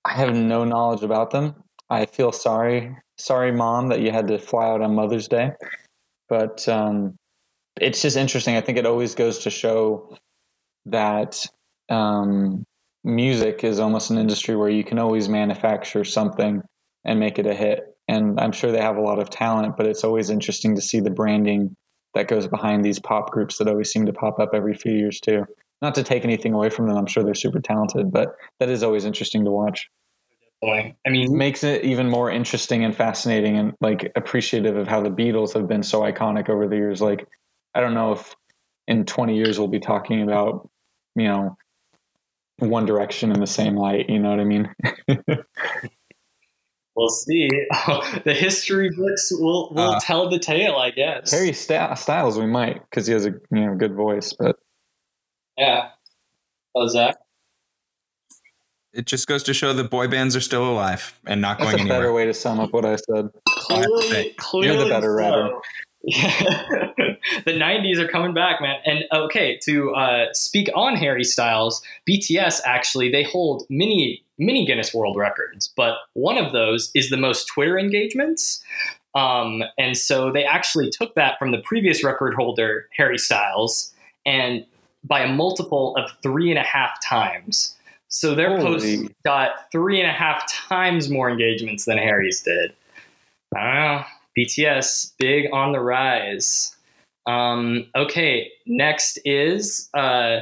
I 0.06 0.14
have 0.14 0.36
no 0.36 0.64
knowledge 0.64 1.04
about 1.04 1.32
them. 1.32 1.56
I 1.90 2.06
feel 2.06 2.32
sorry, 2.32 2.96
sorry, 3.18 3.52
mom, 3.52 3.90
that 3.90 4.00
you 4.00 4.12
had 4.12 4.28
to 4.30 4.40
fly 4.40 4.70
out 4.70 4.82
on 4.82 4.96
Mother's 4.96 5.28
Day. 5.28 5.52
But 6.30 6.68
um, 6.68 7.16
it's 7.80 8.02
just 8.02 8.18
interesting. 8.18 8.56
I 8.56 8.62
think 8.62 8.78
it 8.78 8.86
always 8.86 9.16
goes 9.16 9.40
to 9.40 9.50
show 9.50 10.16
that 10.86 11.46
um, 11.90 12.64
music 13.04 13.64
is 13.64 13.80
almost 13.80 14.10
an 14.10 14.18
industry 14.18 14.56
where 14.56 14.70
you 14.70 14.84
can 14.84 15.00
always 15.00 15.30
manufacture 15.30 16.04
something 16.04 16.62
and 17.04 17.20
make 17.20 17.38
it 17.38 17.46
a 17.46 17.54
hit. 17.54 17.96
And 18.08 18.40
I'm 18.40 18.52
sure 18.52 18.72
they 18.72 18.82
have 18.82 18.98
a 18.98 19.02
lot 19.02 19.20
of 19.20 19.30
talent, 19.30 19.78
but 19.78 19.88
it's 19.88 20.04
always 20.04 20.30
interesting 20.30 20.76
to 20.76 20.82
see 20.82 21.00
the 21.00 21.10
branding 21.10 21.76
that 22.16 22.28
goes 22.28 22.48
behind 22.48 22.84
these 22.84 23.00
pop 23.00 23.32
groups 23.32 23.58
that 23.58 23.68
always 23.68 23.92
seem 23.92 24.06
to 24.06 24.14
pop 24.14 24.40
up 24.40 24.50
every 24.54 24.74
few 24.74 24.94
years 24.94 25.20
too 25.20 25.46
not 25.82 25.96
to 25.96 26.04
take 26.04 26.24
anything 26.24 26.54
away 26.54 26.70
from 26.70 26.88
them. 26.88 26.98
I'm 26.98 27.06
sure 27.06 27.24
they're 27.24 27.34
super 27.34 27.60
talented, 27.60 28.12
but 28.12 28.36
that 28.60 28.70
is 28.70 28.84
always 28.84 29.06
interesting 29.06 29.46
to 29.46 29.52
watch. 29.52 29.90
I 31.06 31.10
It 31.10 31.12
mean, 31.12 31.38
makes 31.38 31.64
it 31.64 31.84
even 31.84 32.10
more 32.10 32.32
interesting 32.32 32.84
and 32.84 32.96
fascinating 32.96 33.58
and 33.58 33.74
like 33.82 34.12
appreciative 34.16 34.78
of 34.78 34.88
how 34.88 35.02
the 35.02 35.10
Beatles 35.10 35.54
have 35.54 35.68
been 35.68 35.84
so 35.84 36.02
iconic 36.02 36.50
over 36.50 36.68
the 36.68 36.76
years. 36.76 37.02
Like, 37.02 37.28
I 37.74 37.82
don't 37.82 37.94
know 37.94 38.14
if 38.14 38.36
in 38.88 39.06
20 39.06 39.36
years 39.36 39.60
we'll 39.60 39.68
be 39.68 39.80
talking 39.80 40.24
about, 40.24 40.70
you 41.16 41.28
know, 41.28 41.58
One 42.60 42.86
Direction 42.86 43.32
in 43.32 43.40
the 43.40 43.48
same 43.48 43.76
light. 43.76 44.10
You 44.10 44.20
know 44.20 44.30
what 44.30 44.40
I 44.40 44.46
mean? 44.46 44.74
we'll 46.96 47.10
see. 47.10 47.48
the 48.26 48.34
history 48.34 48.90
books 48.90 49.32
will 49.32 49.72
will 49.74 49.92
Uh, 49.96 50.00
tell 50.00 50.30
the 50.30 50.40
tale, 50.40 50.76
I 50.76 50.92
guess. 50.92 51.32
Harry 51.32 51.54
St- 51.54 51.98
Styles, 51.98 52.38
we 52.40 52.46
might 52.46 52.82
because 52.90 53.08
he 53.08 53.14
has 53.14 53.26
a 53.26 53.32
you 53.52 53.66
know 53.66 53.76
good 53.76 53.94
voice, 53.96 54.34
but 54.34 54.58
yeah. 55.58 55.90
Oh, 56.76 56.88
Zach. 56.88 57.16
it 58.94 59.06
just 59.06 59.28
goes 59.28 59.44
to 59.44 59.54
show 59.54 59.74
that 59.74 59.90
boy 59.90 60.08
bands 60.08 60.36
are 60.36 60.42
still 60.42 60.70
alive 60.70 61.18
and 61.26 61.40
not 61.42 61.58
that's 61.58 61.70
going 61.72 61.78
a 61.78 61.82
anywhere. 61.82 62.00
better 62.00 62.14
way 62.14 62.26
to 62.26 62.34
sum 62.34 62.60
up 62.60 62.74
what 62.74 62.86
I 62.86 62.96
said. 62.98 63.30
Clearly, 63.48 64.34
clearly 64.38 64.76
you're 64.76 64.84
the 64.84 64.90
better 64.90 65.08
so. 65.08 65.14
writer. 65.14 65.50
Yeah. 66.04 66.44
the 67.46 67.52
90s 67.54 67.98
are 67.98 68.08
coming 68.08 68.34
back, 68.34 68.62
man. 68.62 68.76
And 68.86 69.06
okay, 69.12 69.58
to 69.64 69.92
uh, 69.96 70.26
speak 70.34 70.70
on 70.76 70.96
Harry 70.98 71.24
Styles, 71.24 71.82
BTS 72.10 72.62
actually 72.66 73.10
they 73.12 73.24
hold 73.24 73.66
many 73.70 74.25
many 74.38 74.66
Guinness 74.66 74.94
World 74.94 75.18
Records, 75.18 75.72
but 75.76 75.96
one 76.14 76.38
of 76.38 76.52
those 76.52 76.92
is 76.94 77.10
the 77.10 77.18
most 77.18 77.46
Twitter 77.46 77.78
engagements. 77.78 78.64
Um, 79.14 79.64
and 79.78 79.98
so 79.98 80.32
they 80.32 80.44
actually 80.44 80.90
took 80.90 81.16
that 81.16 81.40
from 81.40 81.52
the 81.52 81.60
previous 81.60 82.04
record 82.04 82.34
holder, 82.34 82.90
Harry 82.98 83.18
Styles, 83.18 83.94
and 84.26 84.66
by 85.04 85.22
a 85.22 85.32
multiple 85.32 85.96
of 85.96 86.12
three 86.22 86.50
and 86.50 86.60
a 86.60 86.64
half 86.64 86.98
times. 87.04 87.76
So 88.10 88.36
their 88.36 88.58
Holy. 88.58 89.10
got 89.24 89.72
three 89.72 90.00
and 90.00 90.10
a 90.10 90.14
half 90.14 90.52
times 90.52 91.10
more 91.10 91.30
engagements 91.30 91.86
than 91.86 91.98
Harry's 91.98 92.42
did. 92.42 92.74
I 93.56 93.62
don't 93.62 93.76
know. 93.76 94.06
BTS, 94.38 95.14
big 95.18 95.48
on 95.54 95.72
the 95.72 95.80
rise. 95.80 96.76
Um, 97.26 97.88
okay, 97.96 98.52
next 98.66 99.20
is 99.26 99.90
uh, 99.94 100.42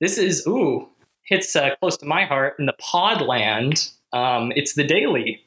this 0.00 0.18
is 0.18 0.46
ooh 0.46 0.88
hits 1.24 1.54
uh, 1.56 1.74
close 1.80 1.96
to 1.98 2.06
my 2.06 2.24
heart 2.24 2.56
in 2.58 2.66
the 2.66 2.74
Podland. 2.80 3.92
Um, 4.12 4.52
it's 4.56 4.74
the 4.74 4.84
Daily. 4.84 5.40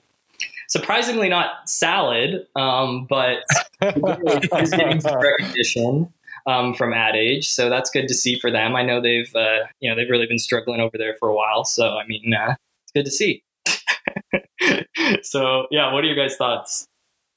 Surprisingly, 0.69 1.29
not 1.29 1.69
salad, 1.69 2.45
um, 2.55 3.05
but 3.09 3.37
is 3.81 4.71
getting 4.71 4.99
some 4.99 5.17
recognition 5.19 6.13
um, 6.45 6.73
from 6.73 6.93
Ad 6.93 7.15
Age, 7.15 7.49
so 7.49 7.69
that's 7.69 7.89
good 7.89 8.07
to 8.07 8.13
see 8.13 8.37
for 8.39 8.51
them. 8.51 8.75
I 8.75 8.83
know 8.83 8.99
they've 9.01 9.33
uh, 9.33 9.59
you 9.79 9.89
know 9.89 9.95
they've 9.95 10.09
really 10.09 10.27
been 10.27 10.39
struggling 10.39 10.81
over 10.81 10.97
there 10.97 11.15
for 11.19 11.29
a 11.29 11.35
while, 11.35 11.63
so 11.63 11.97
I 11.97 12.05
mean 12.05 12.33
uh, 12.33 12.55
it's 12.83 12.91
good 12.93 13.05
to 13.05 13.11
see. 13.11 13.43
so 15.23 15.67
yeah, 15.71 15.93
what 15.93 16.03
are 16.03 16.07
your 16.07 16.15
guys' 16.15 16.35
thoughts? 16.35 16.87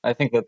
I 0.02 0.12
think 0.12 0.32
that. 0.32 0.44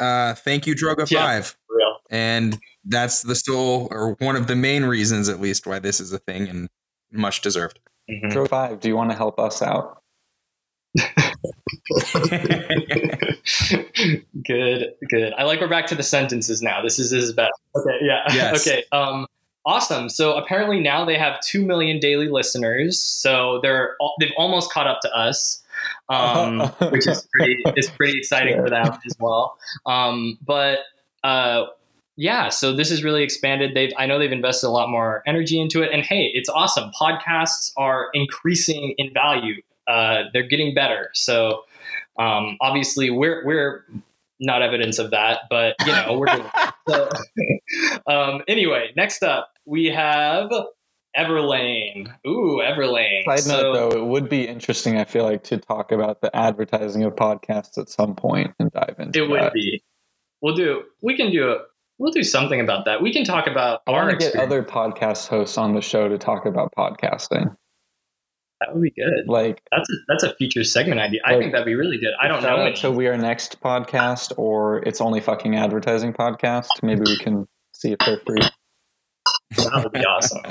Uh, 0.00 0.34
thank 0.34 0.66
you, 0.66 0.74
Droga 0.74 1.08
Yeah. 1.08 1.20
Five, 1.24 1.56
Real. 1.68 1.98
and 2.10 2.58
that's 2.84 3.22
the 3.22 3.36
sole 3.36 3.86
or 3.92 4.14
one 4.18 4.34
of 4.34 4.48
the 4.48 4.56
main 4.56 4.84
reasons, 4.84 5.28
at 5.28 5.40
least, 5.40 5.68
why 5.68 5.78
this 5.78 6.00
is 6.00 6.12
a 6.12 6.18
thing 6.18 6.48
and 6.48 6.68
much 7.14 7.40
deserved. 7.40 7.78
Mhm. 8.10 8.32
Pro 8.32 8.46
Five. 8.46 8.80
Do 8.80 8.88
you 8.88 8.96
want 8.96 9.10
to 9.10 9.16
help 9.16 9.38
us 9.38 9.62
out? 9.62 10.00
good, 14.46 14.94
good. 15.08 15.32
I 15.36 15.44
like 15.44 15.60
we're 15.60 15.68
back 15.68 15.86
to 15.88 15.94
the 15.94 16.02
sentences 16.02 16.62
now. 16.62 16.82
This 16.82 16.98
is 16.98 17.10
this 17.10 17.24
is 17.24 17.32
better. 17.32 17.50
Okay, 17.76 17.98
yeah. 18.02 18.24
Yes. 18.34 18.66
okay. 18.66 18.84
Um 18.92 19.26
awesome. 19.66 20.08
So 20.08 20.36
apparently 20.36 20.80
now 20.80 21.04
they 21.04 21.18
have 21.18 21.40
2 21.40 21.64
million 21.64 21.98
daily 21.98 22.28
listeners. 22.28 23.00
So 23.00 23.60
they're 23.62 23.96
they've 24.20 24.32
almost 24.36 24.72
caught 24.72 24.86
up 24.86 25.00
to 25.02 25.10
us. 25.16 25.62
Um 26.08 26.60
which 26.90 27.06
is 27.06 27.26
pretty 27.36 27.62
is 27.76 27.90
pretty 27.90 28.18
exciting 28.18 28.56
for 28.62 28.70
them 28.70 28.86
as 29.06 29.16
well. 29.18 29.56
Um 29.86 30.38
but 30.44 30.80
uh 31.22 31.64
yeah, 32.16 32.48
so 32.48 32.72
this 32.72 32.90
is 32.90 33.02
really 33.02 33.22
expanded. 33.22 33.74
They've 33.74 33.92
I 33.98 34.06
know 34.06 34.18
they've 34.18 34.30
invested 34.30 34.68
a 34.68 34.70
lot 34.70 34.88
more 34.88 35.22
energy 35.26 35.60
into 35.60 35.82
it, 35.82 35.90
and 35.92 36.02
hey, 36.02 36.30
it's 36.34 36.48
awesome. 36.48 36.90
Podcasts 36.98 37.72
are 37.76 38.08
increasing 38.14 38.94
in 38.98 39.12
value. 39.12 39.60
Uh, 39.86 40.24
they're 40.32 40.46
getting 40.46 40.74
better. 40.74 41.10
So 41.14 41.64
um, 42.18 42.56
obviously, 42.60 43.10
we're 43.10 43.44
we're 43.44 43.84
not 44.40 44.62
evidence 44.62 44.98
of 44.98 45.10
that, 45.10 45.40
but 45.50 45.74
you 45.86 45.92
know 45.92 46.18
we're 46.18 46.26
doing. 46.26 46.50
so, 46.88 47.08
um, 48.06 48.42
anyway, 48.48 48.92
next 48.96 49.22
up 49.22 49.50
we 49.66 49.86
have 49.86 50.50
Everlane. 51.16 52.12
Ooh, 52.26 52.60
Everlane. 52.62 53.24
Side 53.24 53.40
So- 53.40 53.62
note, 53.62 53.74
though, 53.74 53.98
it 54.00 54.04
would 54.06 54.28
be 54.28 54.46
interesting. 54.46 54.98
I 54.98 55.04
feel 55.04 55.24
like 55.24 55.44
to 55.44 55.58
talk 55.58 55.92
about 55.92 56.20
the 56.20 56.34
advertising 56.34 57.04
of 57.04 57.14
podcasts 57.14 57.78
at 57.78 57.88
some 57.88 58.14
point 58.14 58.54
and 58.58 58.70
dive 58.72 58.96
into 58.98 59.22
It 59.24 59.28
would 59.30 59.52
be. 59.52 59.82
We'll 60.40 60.54
do. 60.54 60.82
We 61.00 61.16
can 61.16 61.30
do 61.30 61.52
it. 61.52 61.62
We'll 61.98 62.12
do 62.12 62.24
something 62.24 62.60
about 62.60 62.86
that. 62.86 63.02
We 63.02 63.12
can 63.12 63.24
talk 63.24 63.46
about 63.46 63.82
I 63.86 63.92
our 63.92 64.06
want 64.06 64.20
to 64.20 64.26
get 64.26 64.36
other 64.36 64.62
podcast 64.62 65.28
hosts 65.28 65.56
on 65.56 65.74
the 65.74 65.80
show 65.80 66.08
to 66.08 66.18
talk 66.18 66.44
about 66.44 66.72
podcasting. 66.76 67.56
That 68.60 68.72
would 68.72 68.82
be 68.82 68.90
good. 68.90 69.26
Like, 69.26 69.62
That's 69.70 69.88
a, 69.90 69.92
that's 70.08 70.22
a 70.24 70.34
future 70.36 70.64
segment 70.64 71.00
idea. 71.00 71.20
I 71.24 71.38
think 71.38 71.52
that'd 71.52 71.66
be 71.66 71.74
really 71.74 71.98
good. 71.98 72.12
I 72.20 72.28
don't 72.28 72.42
know. 72.42 72.56
out 72.56 72.76
to 72.76 72.90
We 72.90 73.06
Are 73.08 73.16
Next 73.16 73.60
podcast 73.60 74.32
or 74.36 74.78
It's 74.86 75.00
Only 75.00 75.20
Fucking 75.20 75.54
Advertising 75.56 76.12
podcast. 76.12 76.68
Maybe 76.82 77.02
we 77.02 77.18
can 77.18 77.46
see 77.72 77.92
if 77.92 77.98
they're 78.06 78.20
free. 78.26 78.42
That 79.56 79.82
would 79.82 79.92
be 79.92 80.04
awesome. 80.04 80.42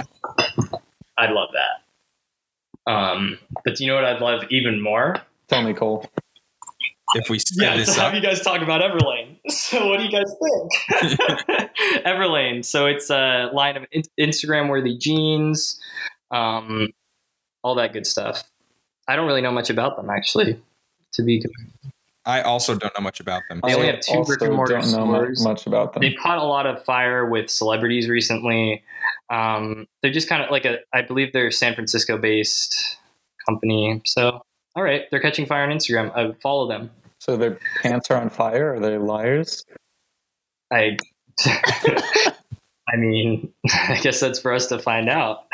I'd 1.18 1.32
love 1.32 1.50
that. 1.54 2.92
Um, 2.92 3.40
but 3.64 3.76
do 3.76 3.84
you 3.84 3.90
know 3.90 3.96
what 3.96 4.06
I'd 4.06 4.22
love 4.22 4.44
even 4.50 4.82
more? 4.82 5.16
Tell 5.48 5.62
me, 5.62 5.74
Cole. 5.74 6.06
If 7.16 7.30
we 7.30 7.40
sped 7.40 7.62
Yeah, 7.64 7.78
this 7.78 7.94
to 7.96 8.02
have 8.02 8.14
you 8.14 8.22
guys 8.22 8.42
talk 8.42 8.62
about 8.62 8.82
Everlane. 8.82 9.38
So, 9.50 9.88
what 9.90 9.98
do 10.00 10.06
you 10.06 10.12
guys 10.12 10.34
think? 10.42 11.70
Everlane. 12.06 12.64
So, 12.64 12.86
it's 12.86 13.10
a 13.10 13.50
line 13.54 13.78
of 13.78 13.86
Instagram 14.20 14.70
worthy 14.70 14.98
jeans, 14.98 15.80
um, 16.32 16.90
all 17.64 17.76
that 17.76 17.94
good 17.94 18.08
stuff. 18.08 18.44
I 19.08 19.16
don't 19.16 19.28
really 19.28 19.42
know 19.42 19.52
much 19.52 19.70
about 19.70 19.96
them, 19.98 20.10
actually. 20.10 20.60
To 21.14 21.24
be, 21.24 21.44
I 22.26 22.42
also 22.42 22.76
don't 22.76 22.94
know 22.98 23.04
much 23.04 23.20
about 23.20 23.44
them. 23.50 23.60
They 23.66 23.76
only 23.76 23.88
have 23.88 24.00
two 24.00 24.14
also 24.18 24.30
brick 24.30 24.42
and 24.42 24.56
mortar 24.56 24.80
don't 24.80 24.92
know 24.94 25.06
mu- 25.06 25.14
stores. 25.16 25.44
much 25.44 25.68
about 25.68 25.94
them. 25.94 26.02
they've 26.02 26.18
caught 26.22 26.38
a 26.38 26.44
lot 26.44 26.66
of 26.66 26.84
fire 26.86 27.26
with 27.30 27.50
celebrities 27.52 28.08
recently. 28.08 28.82
Um, 29.30 29.88
they're 30.02 30.12
just 30.12 30.30
kind 30.30 30.42
of 30.42 30.50
like 30.50 30.66
a, 30.66 30.78
I 30.94 31.02
believe 31.02 31.34
they're 31.34 31.52
San 31.52 31.76
Francisco 31.76 32.18
based 32.18 32.98
company. 33.46 34.02
So, 34.06 34.42
all 34.76 34.84
right, 34.84 35.04
they're 35.12 35.20
catching 35.20 35.46
fire 35.46 35.64
on 35.64 35.70
Instagram. 35.70 36.16
I 36.16 36.32
follow 36.42 36.68
them. 36.68 36.90
So 37.24 37.38
their 37.38 37.58
pants 37.82 38.12
are 38.12 38.20
on 38.20 38.30
fire? 38.30 38.74
Are 38.74 38.82
they 38.82 38.98
liars? 38.98 39.64
I, 40.74 40.98
I 41.46 42.98
mean, 42.98 43.54
I 43.72 43.98
guess 44.02 44.20
that's 44.20 44.40
for 44.40 44.52
us 44.52 44.66
to 44.68 44.78
find 44.78 45.08
out. 45.08 45.46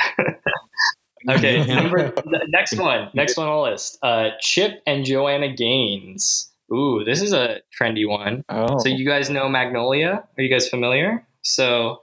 okay, 1.29 1.63
number 1.67 2.11
next 2.47 2.75
one, 2.75 3.11
next 3.13 3.37
one 3.37 3.47
on 3.47 3.55
the 3.55 3.71
list. 3.71 3.99
Uh, 4.01 4.29
Chip 4.39 4.81
and 4.87 5.05
Joanna 5.05 5.53
Gaines. 5.53 6.51
Ooh, 6.73 7.03
this 7.05 7.21
is 7.21 7.33
a 7.33 7.57
trendy 7.79 8.09
one. 8.09 8.43
Oh, 8.49 8.79
So 8.79 8.89
you 8.89 9.05
guys 9.05 9.29
know 9.29 9.47
Magnolia? 9.47 10.23
Are 10.39 10.41
you 10.41 10.49
guys 10.49 10.67
familiar? 10.69 11.23
So, 11.43 12.01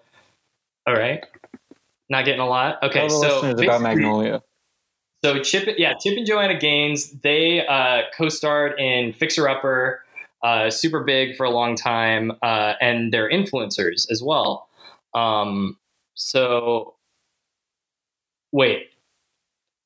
all 0.86 0.94
right, 0.94 1.26
not 2.08 2.24
getting 2.24 2.40
a 2.40 2.46
lot. 2.46 2.80
Okay, 2.84 3.08
Tell 3.08 3.20
the 3.20 3.28
so 3.28 3.34
listeners 3.40 3.62
about 3.62 3.80
Magnolia. 3.80 4.42
So 5.26 5.40
Chip, 5.40 5.74
yeah, 5.76 5.94
Chip 5.94 6.16
and 6.16 6.24
Joanna 6.24 6.56
Gaines, 6.56 7.10
they 7.10 7.66
uh, 7.66 8.02
co-starred 8.16 8.78
in 8.78 9.12
Fixer 9.12 9.48
Upper, 9.48 10.04
uh, 10.44 10.70
super 10.70 11.02
big 11.02 11.34
for 11.36 11.42
a 11.42 11.50
long 11.50 11.74
time, 11.74 12.30
uh, 12.42 12.74
and 12.80 13.12
they're 13.12 13.28
influencers 13.28 14.08
as 14.08 14.22
well. 14.24 14.68
Um, 15.14 15.78
so, 16.14 16.94
wait, 18.52 18.90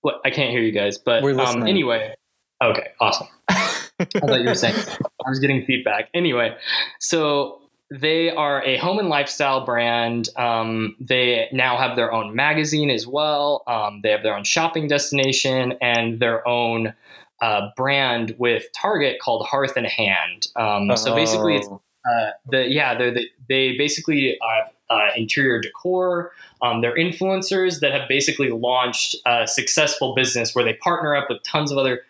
what? 0.02 0.20
I 0.26 0.30
can't 0.30 0.50
hear 0.50 0.60
you 0.60 0.72
guys, 0.72 0.98
but 0.98 1.24
um, 1.24 1.66
anyway, 1.66 2.14
okay, 2.62 2.88
awesome. 3.00 3.28
I 3.48 4.04
thought 4.04 4.40
you 4.42 4.48
were 4.48 4.54
saying 4.54 4.74
I 4.76 5.30
was 5.30 5.38
getting 5.38 5.64
feedback. 5.64 6.10
Anyway, 6.12 6.54
so 6.98 7.59
they 7.90 8.30
are 8.30 8.62
a 8.64 8.76
home 8.76 8.98
and 8.98 9.08
lifestyle 9.08 9.64
brand. 9.64 10.28
Um, 10.36 10.96
they 11.00 11.48
now 11.52 11.76
have 11.76 11.96
their 11.96 12.12
own 12.12 12.34
magazine 12.36 12.90
as 12.90 13.06
well. 13.06 13.64
Um, 13.66 14.00
they 14.02 14.10
have 14.10 14.22
their 14.22 14.36
own 14.36 14.44
shopping 14.44 14.86
destination 14.86 15.74
and 15.80 16.20
their 16.20 16.46
own 16.46 16.94
uh, 17.40 17.68
brand 17.76 18.34
with 18.38 18.64
Target 18.74 19.18
called 19.20 19.46
Hearth 19.46 19.76
and 19.76 19.86
Hand. 19.86 20.48
Um, 20.56 20.96
so 20.96 21.14
basically, 21.14 21.56
it's 21.56 21.68
Oh. 21.68 22.10
uh, 22.10 22.30
the 22.50 22.66
yeah 22.68 22.94
they're 22.96 23.12
the, 23.12 23.28
they 23.48 23.76
basically 23.76 24.38
have 24.40 24.72
uh, 24.88 25.10
interior 25.16 25.60
decor 25.60 26.32
um, 26.62 26.80
they're 26.80 26.96
influencers 26.96 27.80
that 27.80 27.92
have 27.92 28.08
basically 28.08 28.50
launched 28.50 29.16
a 29.26 29.46
successful 29.46 30.14
business 30.14 30.54
where 30.54 30.64
they 30.64 30.72
partner 30.74 31.14
up 31.14 31.28
with 31.28 31.42
tons 31.42 31.70
of 31.70 31.76
other 31.76 32.00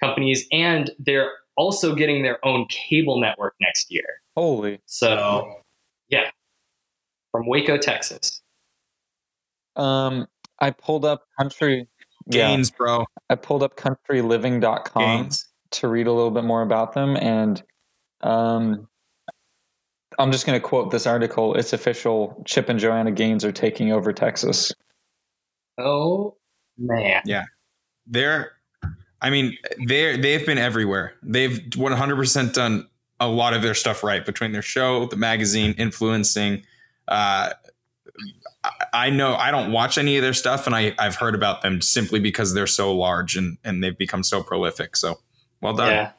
companies 0.00 0.46
and 0.52 0.90
they're 0.98 1.30
also 1.56 1.94
getting 1.94 2.22
their 2.22 2.44
own 2.44 2.66
cable 2.66 3.18
network 3.18 3.54
next 3.60 3.90
year 3.90 4.20
holy. 4.38 4.80
so 4.86 5.52
yeah 6.08 6.30
from 7.32 7.46
waco 7.46 7.76
texas 7.76 8.42
Um, 9.76 10.26
I 10.60 10.70
pulled 10.70 11.04
up 11.04 11.22
country. 11.38 11.86
Yeah, 12.26 12.48
Gaines, 12.48 12.70
bro. 12.70 13.06
I 13.30 13.36
pulled 13.36 13.62
up 13.62 13.76
countryliving.com 13.76 15.02
Gaines. 15.02 15.48
to 15.70 15.88
read 15.88 16.06
a 16.06 16.12
little 16.12 16.30
bit 16.32 16.44
more 16.44 16.62
about 16.62 16.92
them, 16.92 17.16
and 17.16 17.62
um, 18.22 18.86
I'm 20.18 20.32
just 20.32 20.44
going 20.44 20.60
to 20.60 20.66
quote 20.66 20.90
this 20.90 21.06
article. 21.06 21.54
It's 21.54 21.72
official. 21.72 22.42
Chip 22.44 22.68
and 22.68 22.78
Joanna 22.78 23.12
Gaines 23.12 23.44
are 23.44 23.52
taking 23.52 23.92
over 23.92 24.12
Texas. 24.12 24.72
oh 25.78 26.36
man 26.76 27.22
Yeah, 27.24 27.44
They're, 28.06 28.52
I 29.22 29.30
mean, 29.30 29.56
they're 29.86 30.16
they've 30.16 30.44
been 30.44 30.58
everywhere. 30.58 31.14
They've 31.22 31.58
100% 31.70 32.52
done 32.52 32.88
a 33.20 33.28
lot 33.28 33.52
of 33.54 33.62
their 33.62 33.74
stuff 33.74 34.02
right 34.04 34.24
between 34.24 34.52
their 34.52 34.62
show, 34.62 35.06
the 35.06 35.16
magazine, 35.16 35.74
influencing. 35.78 36.62
Uh, 37.08 37.52
I- 38.64 38.70
I 38.92 39.10
know 39.10 39.34
I 39.36 39.50
don't 39.50 39.70
watch 39.72 39.96
any 39.98 40.16
of 40.16 40.22
their 40.22 40.32
stuff, 40.34 40.66
and 40.66 40.74
I 40.74 40.94
I've 40.98 41.14
heard 41.16 41.34
about 41.34 41.62
them 41.62 41.80
simply 41.80 42.18
because 42.20 42.54
they're 42.54 42.66
so 42.66 42.94
large 42.94 43.36
and 43.36 43.56
and 43.64 43.82
they've 43.82 43.96
become 43.96 44.22
so 44.24 44.42
prolific. 44.42 44.96
So, 44.96 45.18
well 45.62 45.74
done. 45.74 45.90
yeah 45.90 46.10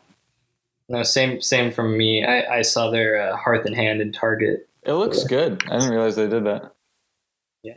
no 0.91 1.03
same 1.03 1.39
same 1.39 1.71
from 1.71 1.95
me 1.95 2.25
i, 2.25 2.57
I 2.57 2.61
saw 2.63 2.89
their 2.89 3.21
uh, 3.21 3.37
hearth 3.37 3.63
and 3.67 3.75
hand 3.75 4.01
in 4.01 4.11
target 4.11 4.67
It 4.83 4.93
looks 4.93 5.23
good. 5.23 5.61
I 5.69 5.77
didn't 5.77 5.91
realize 5.91 6.15
they 6.15 6.27
did 6.27 6.45
that. 6.45 6.73
Yeah. 7.61 7.73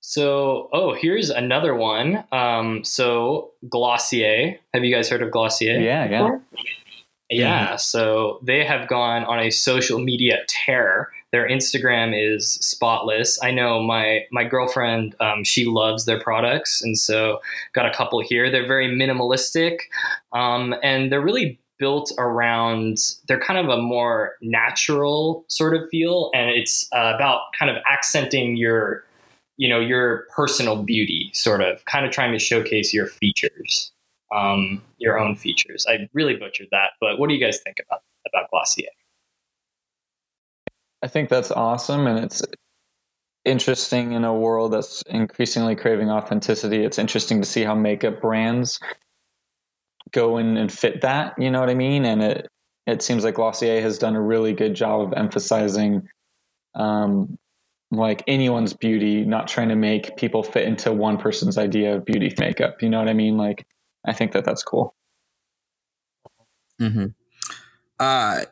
So, 0.00 0.68
oh, 0.72 0.94
here's 0.94 1.30
another 1.30 1.74
one. 1.74 2.24
Um, 2.32 2.84
so 2.84 3.52
Glossier. 3.68 4.58
Have 4.72 4.84
you 4.84 4.94
guys 4.94 5.08
heard 5.10 5.20
of 5.22 5.30
Glossier? 5.32 5.78
Yeah, 5.80 6.08
yeah. 6.08 6.22
before? 6.22 6.42
Yeah. 7.30 7.76
So 7.76 8.38
they 8.42 8.64
have 8.64 8.88
gone 8.88 9.24
on 9.24 9.38
a 9.40 9.50
social 9.50 9.98
media 9.98 10.38
tear. 10.46 11.10
Their 11.32 11.48
Instagram 11.48 12.12
is 12.14 12.52
spotless. 12.52 13.42
I 13.42 13.50
know 13.50 13.82
my 13.82 14.26
my 14.30 14.44
girlfriend. 14.44 15.16
Um, 15.20 15.42
she 15.42 15.64
loves 15.64 16.04
their 16.04 16.20
products, 16.20 16.80
and 16.80 16.96
so 16.96 17.40
got 17.74 17.86
a 17.86 17.92
couple 17.92 18.20
here. 18.22 18.50
They're 18.50 18.66
very 18.66 18.88
minimalistic, 18.88 19.78
um, 20.32 20.74
and 20.82 21.10
they're 21.10 21.20
really 21.20 21.58
built 21.78 22.12
around. 22.16 22.98
They're 23.26 23.40
kind 23.40 23.58
of 23.58 23.68
a 23.76 23.82
more 23.82 24.36
natural 24.40 25.44
sort 25.48 25.74
of 25.74 25.88
feel, 25.90 26.30
and 26.32 26.50
it's 26.50 26.88
uh, 26.92 27.12
about 27.14 27.40
kind 27.58 27.70
of 27.70 27.82
accenting 27.90 28.56
your 28.56 29.04
you 29.56 29.68
know 29.68 29.80
your 29.80 30.26
personal 30.34 30.82
beauty 30.82 31.30
sort 31.34 31.60
of 31.60 31.84
kind 31.86 32.06
of 32.06 32.12
trying 32.12 32.32
to 32.32 32.38
showcase 32.38 32.94
your 32.94 33.06
features 33.06 33.90
um, 34.34 34.82
your 34.98 35.18
own 35.18 35.36
features 35.36 35.86
i 35.88 36.08
really 36.12 36.36
butchered 36.36 36.68
that 36.70 36.90
but 37.00 37.18
what 37.18 37.28
do 37.28 37.34
you 37.34 37.40
guys 37.40 37.60
think 37.64 37.76
about 37.86 38.02
about 38.26 38.50
glossier 38.50 38.88
I 41.02 41.08
think 41.08 41.28
that's 41.28 41.50
awesome, 41.50 42.06
and 42.06 42.18
it's 42.24 42.42
interesting 43.44 44.12
in 44.12 44.24
a 44.24 44.34
world 44.34 44.72
that's 44.72 45.02
increasingly 45.02 45.76
craving 45.76 46.10
authenticity. 46.10 46.84
It's 46.84 46.98
interesting 46.98 47.40
to 47.40 47.46
see 47.46 47.62
how 47.62 47.74
makeup 47.74 48.20
brands 48.20 48.80
go 50.10 50.38
in 50.38 50.56
and 50.56 50.72
fit 50.72 51.02
that. 51.02 51.34
You 51.38 51.50
know 51.50 51.60
what 51.60 51.70
I 51.70 51.74
mean? 51.74 52.04
And 52.04 52.22
it 52.22 52.48
it 52.86 53.02
seems 53.02 53.24
like 53.24 53.34
Glossier 53.34 53.80
has 53.82 53.98
done 53.98 54.16
a 54.16 54.20
really 54.20 54.52
good 54.52 54.74
job 54.74 55.00
of 55.00 55.12
emphasizing, 55.12 56.08
um, 56.74 57.38
like 57.90 58.22
anyone's 58.26 58.74
beauty, 58.74 59.24
not 59.24 59.48
trying 59.48 59.68
to 59.68 59.76
make 59.76 60.16
people 60.16 60.42
fit 60.42 60.66
into 60.66 60.92
one 60.92 61.18
person's 61.18 61.58
idea 61.58 61.96
of 61.96 62.04
beauty 62.04 62.34
makeup. 62.38 62.82
You 62.82 62.88
know 62.90 62.98
what 62.98 63.08
I 63.08 63.12
mean? 63.12 63.36
Like, 63.36 63.64
I 64.06 64.12
think 64.12 64.32
that 64.32 64.44
that's 64.44 64.62
cool. 64.62 64.94
Mm-hmm. 66.80 67.06
Uh, 67.98 68.42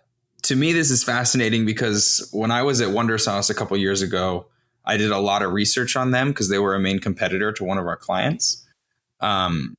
to 0.43 0.57
me, 0.57 0.73
this 0.73 0.91
is 0.91 1.05
fascinating 1.05 1.65
because 1.65 2.29
when 2.33 2.51
I 2.51 2.63
was 2.63 2.81
at 2.81 2.91
Wonder 2.91 3.19
Sauce 3.19 3.51
a 3.51 3.55
couple 3.55 3.77
years 3.77 4.03
ago, 4.03 4.47
I 4.85 4.97
did 4.97 5.11
a 5.11 5.19
lot 5.19 5.43
of 5.43 5.53
research 5.53 5.97
on 5.97 6.11
them 6.11 6.29
because 6.29 6.49
they 6.49 6.59
were 6.59 6.75
a 6.75 6.81
main 6.81 6.99
competitor 6.99 7.53
to 7.53 7.65
one 7.65 7.79
of 7.79 7.87
our 7.87 7.97
clients. 7.97 8.67
Um, 9.21 9.75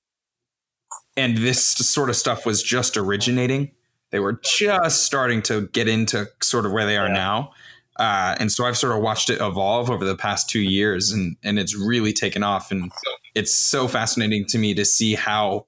and 1.18 1.38
this 1.38 1.64
sort 1.66 2.10
of 2.10 2.16
stuff 2.16 2.46
was 2.46 2.64
just 2.64 2.98
originating. 2.98 3.72
They 4.12 4.20
were 4.20 4.40
just 4.44 5.04
starting 5.04 5.42
to 5.44 5.68
get 5.68 5.88
into 5.88 6.28
sort 6.42 6.66
of 6.66 6.72
where 6.72 6.86
they 6.86 6.98
are 6.98 7.08
Yeah. 7.08 7.14
now. 7.14 7.52
Uh, 7.98 8.36
and 8.40 8.52
so 8.52 8.66
I've 8.66 8.78
sort 8.78 8.96
of 8.96 9.02
watched 9.02 9.30
it 9.30 9.40
evolve 9.40 9.90
over 9.90 10.04
the 10.04 10.18
past 10.18 10.50
two 10.50 10.60
years, 10.60 11.12
and 11.12 11.38
and 11.44 11.58
it's 11.58 11.76
really 11.76 12.12
taken 12.12 12.44
off. 12.44 12.70
And 12.70 12.92
it's 13.36 13.54
so 13.54 13.88
fascinating 13.88 14.46
to 14.46 14.58
me 14.58 14.74
to 14.74 14.86
see 14.86 15.14
how 15.16 15.66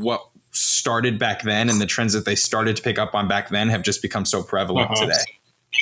what 0.00 0.22
started 0.52 1.18
back 1.18 1.42
then 1.42 1.68
and 1.68 1.80
the 1.80 1.86
trends 1.86 2.12
that 2.12 2.24
they 2.24 2.34
started 2.34 2.76
to 2.76 2.82
pick 2.82 2.98
up 2.98 3.14
on 3.14 3.26
back 3.28 3.48
then 3.50 3.68
have 3.68 3.82
just 3.82 4.00
become 4.02 4.24
so 4.24 4.42
prevalent 4.42 4.90
Uh-huh. 4.90 5.06
today. 5.06 5.22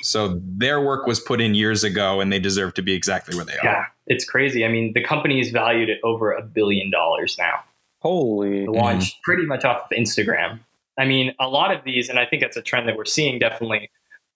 So 0.03 0.41
their 0.45 0.81
work 0.81 1.07
was 1.07 1.19
put 1.21 1.41
in 1.41 1.55
years 1.55 1.83
ago, 1.85 2.21
and 2.21 2.33
they 2.33 2.39
deserve 2.39 2.75
to 2.75 2.83
be 2.83 2.95
exactly 2.95 3.37
where 3.37 3.45
they 3.45 3.55
are. 3.55 3.65
Yeah, 3.65 3.85
it's 4.07 4.25
crazy. 4.25 4.65
I 4.65 4.69
mean, 4.69 4.93
the 4.95 5.03
company 5.03 5.41
is 5.41 5.51
valued 5.51 5.91
at 5.91 5.99
over 6.05 6.33
a 6.33 6.43
billion 6.43 6.91
dollars 6.91 7.37
now. 7.39 7.61
Holy. 7.99 8.67
Launched 8.67 9.21
pretty 9.23 9.45
much 9.45 9.65
off 9.65 9.83
of 9.91 9.97
Instagram. 9.97 10.61
I 10.99 11.05
mean, 11.07 11.35
a 11.41 11.49
lot 11.49 11.75
of 11.75 11.83
these, 11.85 12.09
and 12.09 12.19
I 12.19 12.25
think 12.25 12.41
that's 12.41 12.57
a 12.57 12.63
trend 12.63 12.87
that 12.89 12.97
we're 12.97 13.05
seeing 13.05 13.39
definitely. 13.41 13.91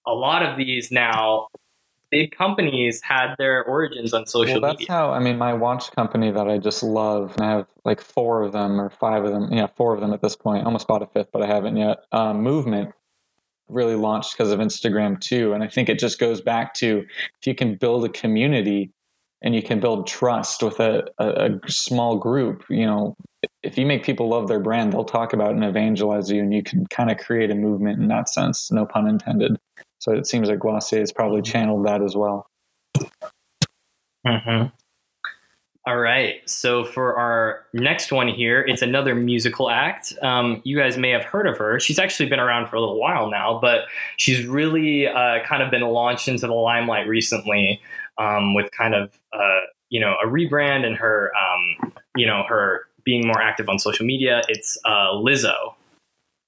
A 0.06 0.12
lot 0.12 0.42
of 0.42 0.56
these 0.58 0.90
now, 0.90 1.46
big 2.14 2.30
companies 2.30 3.02
had 3.02 3.34
their 3.38 3.64
origins 3.64 4.14
on 4.14 4.24
social 4.24 4.60
Well, 4.60 4.70
that's 4.70 4.78
media. 4.78 4.94
how 4.94 5.10
I 5.10 5.18
mean 5.18 5.36
my 5.36 5.52
watch 5.52 5.90
company 5.90 6.30
that 6.30 6.48
I 6.48 6.58
just 6.58 6.84
love, 6.84 7.32
and 7.36 7.44
I 7.44 7.50
have 7.50 7.66
like 7.84 8.00
four 8.00 8.42
of 8.44 8.52
them 8.52 8.80
or 8.80 8.88
five 8.88 9.24
of 9.24 9.32
them. 9.32 9.52
Yeah, 9.52 9.66
four 9.66 9.92
of 9.92 10.00
them 10.00 10.12
at 10.12 10.22
this 10.22 10.36
point. 10.36 10.64
Almost 10.64 10.86
bought 10.86 11.02
a 11.02 11.06
fifth, 11.06 11.30
but 11.32 11.42
I 11.42 11.46
haven't 11.46 11.76
yet. 11.76 12.04
Um, 12.12 12.40
Movement 12.40 12.92
really 13.68 13.96
launched 13.96 14.32
because 14.36 14.52
of 14.52 14.60
Instagram 14.60 15.20
too, 15.20 15.54
and 15.54 15.64
I 15.64 15.68
think 15.68 15.88
it 15.88 15.98
just 15.98 16.20
goes 16.20 16.40
back 16.40 16.72
to 16.74 17.04
if 17.40 17.46
you 17.46 17.54
can 17.54 17.74
build 17.74 18.04
a 18.04 18.08
community 18.08 18.92
and 19.42 19.52
you 19.56 19.62
can 19.62 19.80
build 19.80 20.06
trust 20.06 20.62
with 20.62 20.78
a, 20.78 21.04
a, 21.18 21.26
a 21.56 21.60
small 21.66 22.16
group. 22.16 22.64
You 22.70 22.86
know, 22.86 23.16
if 23.64 23.76
you 23.76 23.86
make 23.86 24.04
people 24.04 24.28
love 24.28 24.46
their 24.46 24.60
brand, 24.60 24.92
they'll 24.92 25.04
talk 25.04 25.32
about 25.32 25.50
and 25.50 25.64
evangelize 25.64 26.30
you, 26.30 26.40
and 26.40 26.54
you 26.54 26.62
can 26.62 26.86
kind 26.86 27.10
of 27.10 27.18
create 27.18 27.50
a 27.50 27.56
movement 27.56 28.00
in 28.00 28.06
that 28.06 28.28
sense. 28.28 28.70
No 28.70 28.86
pun 28.86 29.08
intended. 29.08 29.58
So 30.04 30.12
it 30.12 30.26
seems 30.26 30.50
like 30.50 30.58
Glossier 30.58 30.98
has 31.00 31.12
probably 31.12 31.40
channeled 31.40 31.86
that 31.86 32.02
as 32.02 32.14
well. 32.14 32.46
Mhm. 34.26 34.70
All 35.86 35.96
right. 35.96 36.46
So 36.48 36.84
for 36.84 37.16
our 37.16 37.64
next 37.72 38.12
one 38.12 38.28
here, 38.28 38.60
it's 38.60 38.82
another 38.82 39.14
musical 39.14 39.70
act. 39.70 40.12
Um, 40.20 40.60
you 40.64 40.76
guys 40.76 40.98
may 40.98 41.08
have 41.08 41.22
heard 41.24 41.46
of 41.46 41.56
her. 41.56 41.80
She's 41.80 41.98
actually 41.98 42.28
been 42.28 42.38
around 42.38 42.68
for 42.68 42.76
a 42.76 42.80
little 42.80 43.00
while 43.00 43.30
now, 43.30 43.58
but 43.58 43.86
she's 44.18 44.44
really 44.46 45.06
uh, 45.08 45.42
kind 45.46 45.62
of 45.62 45.70
been 45.70 45.80
launched 45.80 46.28
into 46.28 46.46
the 46.46 46.52
limelight 46.54 47.08
recently 47.08 47.80
um, 48.18 48.52
with 48.54 48.70
kind 48.72 48.94
of 48.94 49.10
uh, 49.32 49.60
you 49.88 50.00
know 50.00 50.16
a 50.22 50.26
rebrand 50.26 50.84
and 50.84 50.96
her 50.98 51.32
um, 51.34 51.92
you 52.14 52.26
know 52.26 52.42
her 52.46 52.82
being 53.04 53.26
more 53.26 53.40
active 53.40 53.70
on 53.70 53.78
social 53.78 54.04
media. 54.04 54.42
It's 54.48 54.76
uh, 54.84 55.12
Lizzo. 55.14 55.72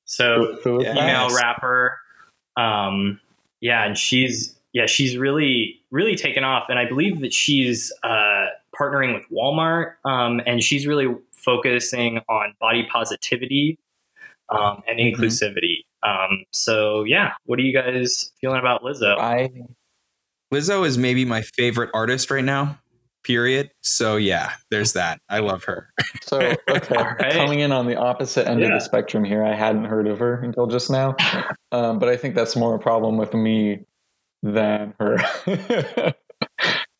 So 0.05 0.57
Who- 0.57 0.61
who 0.62 0.81
is 0.81 0.85
Yeah. 0.85 0.92
that? 0.95 1.01
female 1.01 1.29
Nice. 1.29 1.42
rapper. 1.42 1.99
Um, 2.59 3.21
yeah, 3.61 3.85
and 3.85 3.97
she's 3.97 4.57
yeah 4.73 4.87
she's 4.87 5.16
really 5.16 5.81
really 5.90 6.16
taken 6.16 6.45
off, 6.45 6.64
and 6.69 6.79
I 6.79 6.85
believe 6.87 7.21
that 7.21 7.33
she's 7.33 7.92
uh, 8.03 8.47
partnering 8.79 9.14
with 9.14 9.25
Walmart, 9.33 9.95
um, 10.05 10.40
and 10.47 10.62
she's 10.62 10.87
really 10.87 11.14
focusing 11.33 12.21
on 12.29 12.55
body 12.61 12.87
positivity 12.90 13.79
um, 14.51 14.83
and 14.88 14.99
Mhm. 14.99 15.14
inclusivity. 15.14 15.85
Um, 16.03 16.45
so 16.53 17.05
yeah, 17.05 17.33
what 17.47 17.59
are 17.59 17.62
you 17.62 17.73
guys 17.73 18.33
feeling 18.40 18.59
about 18.59 18.83
Lizzo? 18.83 19.19
I 19.19 19.51
Lizzo 20.53 20.87
is 20.87 20.97
maybe 20.97 21.25
my 21.25 21.42
favorite 21.42 21.90
artist 21.95 22.31
right 22.31 22.45
now. 22.45 22.79
Period. 23.26 23.72
So 23.80 24.14
yeah, 24.14 24.52
there's 24.70 24.92
that. 24.92 25.20
I 25.28 25.40
love 25.40 25.64
her. 25.64 25.88
So 26.22 26.38
okay, 26.38 26.94
All 26.96 27.04
right. 27.04 27.32
coming 27.32 27.58
in 27.58 27.72
on 27.72 27.88
the 27.88 27.96
opposite 27.96 28.46
end 28.46 28.62
of 28.62 28.70
the 28.70 28.78
spectrum 28.78 29.24
here, 29.24 29.44
I 29.44 29.52
hadn't 29.52 29.86
heard 29.86 30.06
of 30.06 30.20
her 30.20 30.40
until 30.40 30.68
just 30.68 30.90
now, 30.90 31.16
um, 31.72 31.98
but 31.98 32.08
I 32.08 32.16
think 32.16 32.36
that's 32.36 32.54
more 32.54 32.76
a 32.76 32.78
problem 32.78 33.16
with 33.16 33.34
me 33.34 33.80
than 34.44 34.94
her. 35.00 35.16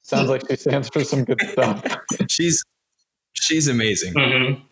Sounds 0.03 0.29
like 0.29 0.43
she 0.51 0.57
stands 0.57 0.89
for 0.89 1.05
some 1.05 1.23
good 1.23 1.41
stuff. 1.43 1.85
She's 2.29 2.61
she's 3.35 3.69
amazing. 3.69 4.15
Mhm. 4.15 4.63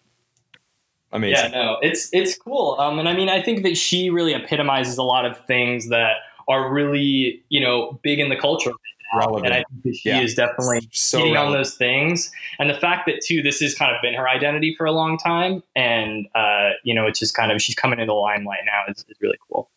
Amazing. 1.13 1.53
Yeah, 1.53 1.57
no, 1.57 1.77
it's 1.83 2.09
it's 2.13 2.37
cool. 2.37 2.75
Um, 2.81 2.99
and 2.99 3.09
I 3.09 3.15
mean, 3.15 3.29
I 3.29 3.41
think 3.41 3.63
that 3.63 3.77
she 3.77 4.11
really 4.11 4.35
epitomizes 4.35 4.99
a 4.99 5.05
lot 5.05 5.25
of 5.25 5.39
things 5.47 5.89
that 5.91 6.15
are 6.49 6.73
really 6.73 7.45
you 7.49 7.61
know 7.61 8.01
big 8.03 8.19
in 8.19 8.29
the 8.29 8.37
culture. 8.37 8.73
Relevant. 9.17 9.47
And 9.47 9.55
I 9.55 9.65
think 9.71 9.83
that 9.85 9.97
she 9.97 10.09
Yeah. 10.09 10.21
is 10.21 10.35
definitely 10.35 10.89
so 10.93 11.19
hitting 11.19 11.37
on 11.37 11.53
those 11.53 11.75
things, 11.75 12.31
and 12.59 12.69
the 12.71 12.75
fact 12.75 13.07
that 13.07 13.21
too, 13.25 13.43
this 13.43 13.61
has 13.61 13.75
kind 13.75 13.95
of 13.95 14.01
been 14.03 14.15
her 14.15 14.29
identity 14.29 14.75
for 14.77 14.87
a 14.87 14.93
long 14.93 15.19
time, 15.19 15.63
and 15.77 16.27
uh, 16.35 16.71
you 16.83 16.95
know, 16.95 17.07
it's 17.07 17.19
just 17.19 17.35
kind 17.35 17.53
of 17.53 17.61
she's 17.63 17.75
coming 17.75 17.99
into 17.99 18.11
the 18.11 18.15
limelight 18.15 18.61
now 18.67 18.83
is, 18.89 19.05
is 19.09 19.17
really 19.21 19.39
cool. 19.51 19.71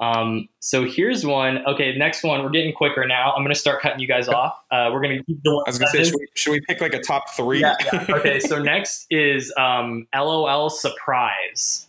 Um, 0.00 0.48
so 0.58 0.84
here's 0.84 1.24
one. 1.24 1.64
Okay, 1.66 1.96
next 1.96 2.24
one. 2.24 2.42
We're 2.42 2.50
getting 2.50 2.72
quicker 2.74 3.06
now. 3.06 3.32
I'm 3.32 3.42
going 3.44 3.54
to 3.54 3.58
start 3.60 3.80
cutting 3.80 4.00
you 4.00 4.08
guys 4.08 4.26
off. 4.28 4.58
Uh, 4.70 4.90
we're 4.92 5.00
going 5.00 5.18
to 5.18 5.24
keep 5.24 5.40
the 5.44 5.54
one. 5.54 5.62
I 5.66 5.70
was 5.70 5.78
gonna 5.78 5.90
say, 5.92 6.02
should 6.04 6.14
we, 6.18 6.26
should 6.34 6.50
we 6.50 6.60
pick 6.62 6.80
like 6.80 6.94
a 6.94 7.00
top 7.00 7.30
three? 7.36 7.60
Yeah, 7.60 7.76
yeah. 7.92 8.04
Okay, 8.16 8.40
so 8.40 8.60
next 8.60 9.06
is 9.10 9.52
um, 9.56 10.06
LOL 10.14 10.68
Surprise. 10.68 11.86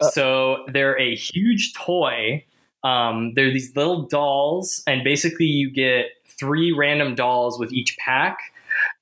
Uh. 0.00 0.10
so 0.10 0.64
they're 0.68 0.98
a 0.98 1.14
huge 1.14 1.72
toy. 1.74 2.44
Um, 2.86 3.32
they're 3.34 3.52
these 3.52 3.74
little 3.74 4.02
dolls, 4.02 4.82
and 4.86 5.02
basically 5.02 5.46
you 5.46 5.70
get 5.70 6.06
three 6.38 6.72
random 6.72 7.14
dolls 7.16 7.58
with 7.58 7.72
each 7.72 7.96
pack. 7.98 8.38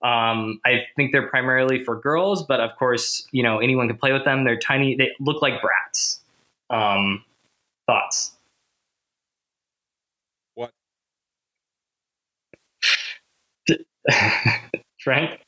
Um, 0.02 0.60
I 0.64 0.84
think 0.96 1.12
they're 1.12 1.28
primarily 1.28 1.84
for 1.84 1.96
girls, 2.00 2.44
but 2.44 2.60
of 2.60 2.74
course, 2.76 3.26
you 3.32 3.42
know 3.42 3.58
anyone 3.58 3.88
can 3.88 3.98
play 3.98 4.12
with 4.12 4.24
them. 4.24 4.44
They're 4.44 4.58
tiny. 4.58 4.94
They 4.96 5.12
look 5.20 5.42
like 5.42 5.60
brats. 5.60 6.20
Um, 6.70 7.24
thoughts? 7.86 8.36
What? 10.54 10.72
Frank? 15.00 15.40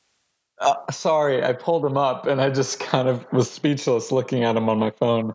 Uh, 0.61 0.75
sorry, 0.91 1.45
I 1.45 1.53
pulled 1.53 1.85
him 1.85 1.97
up 1.99 2.27
and 2.27 2.41
I 2.41 2.51
just 2.51 2.81
kind 2.81 3.09
of 3.09 3.27
was 3.33 3.51
speechless 3.51 4.11
looking 4.13 4.45
at 4.45 4.57
him 4.57 4.69
on 4.69 4.79
my 4.79 4.91
phone. 4.91 5.35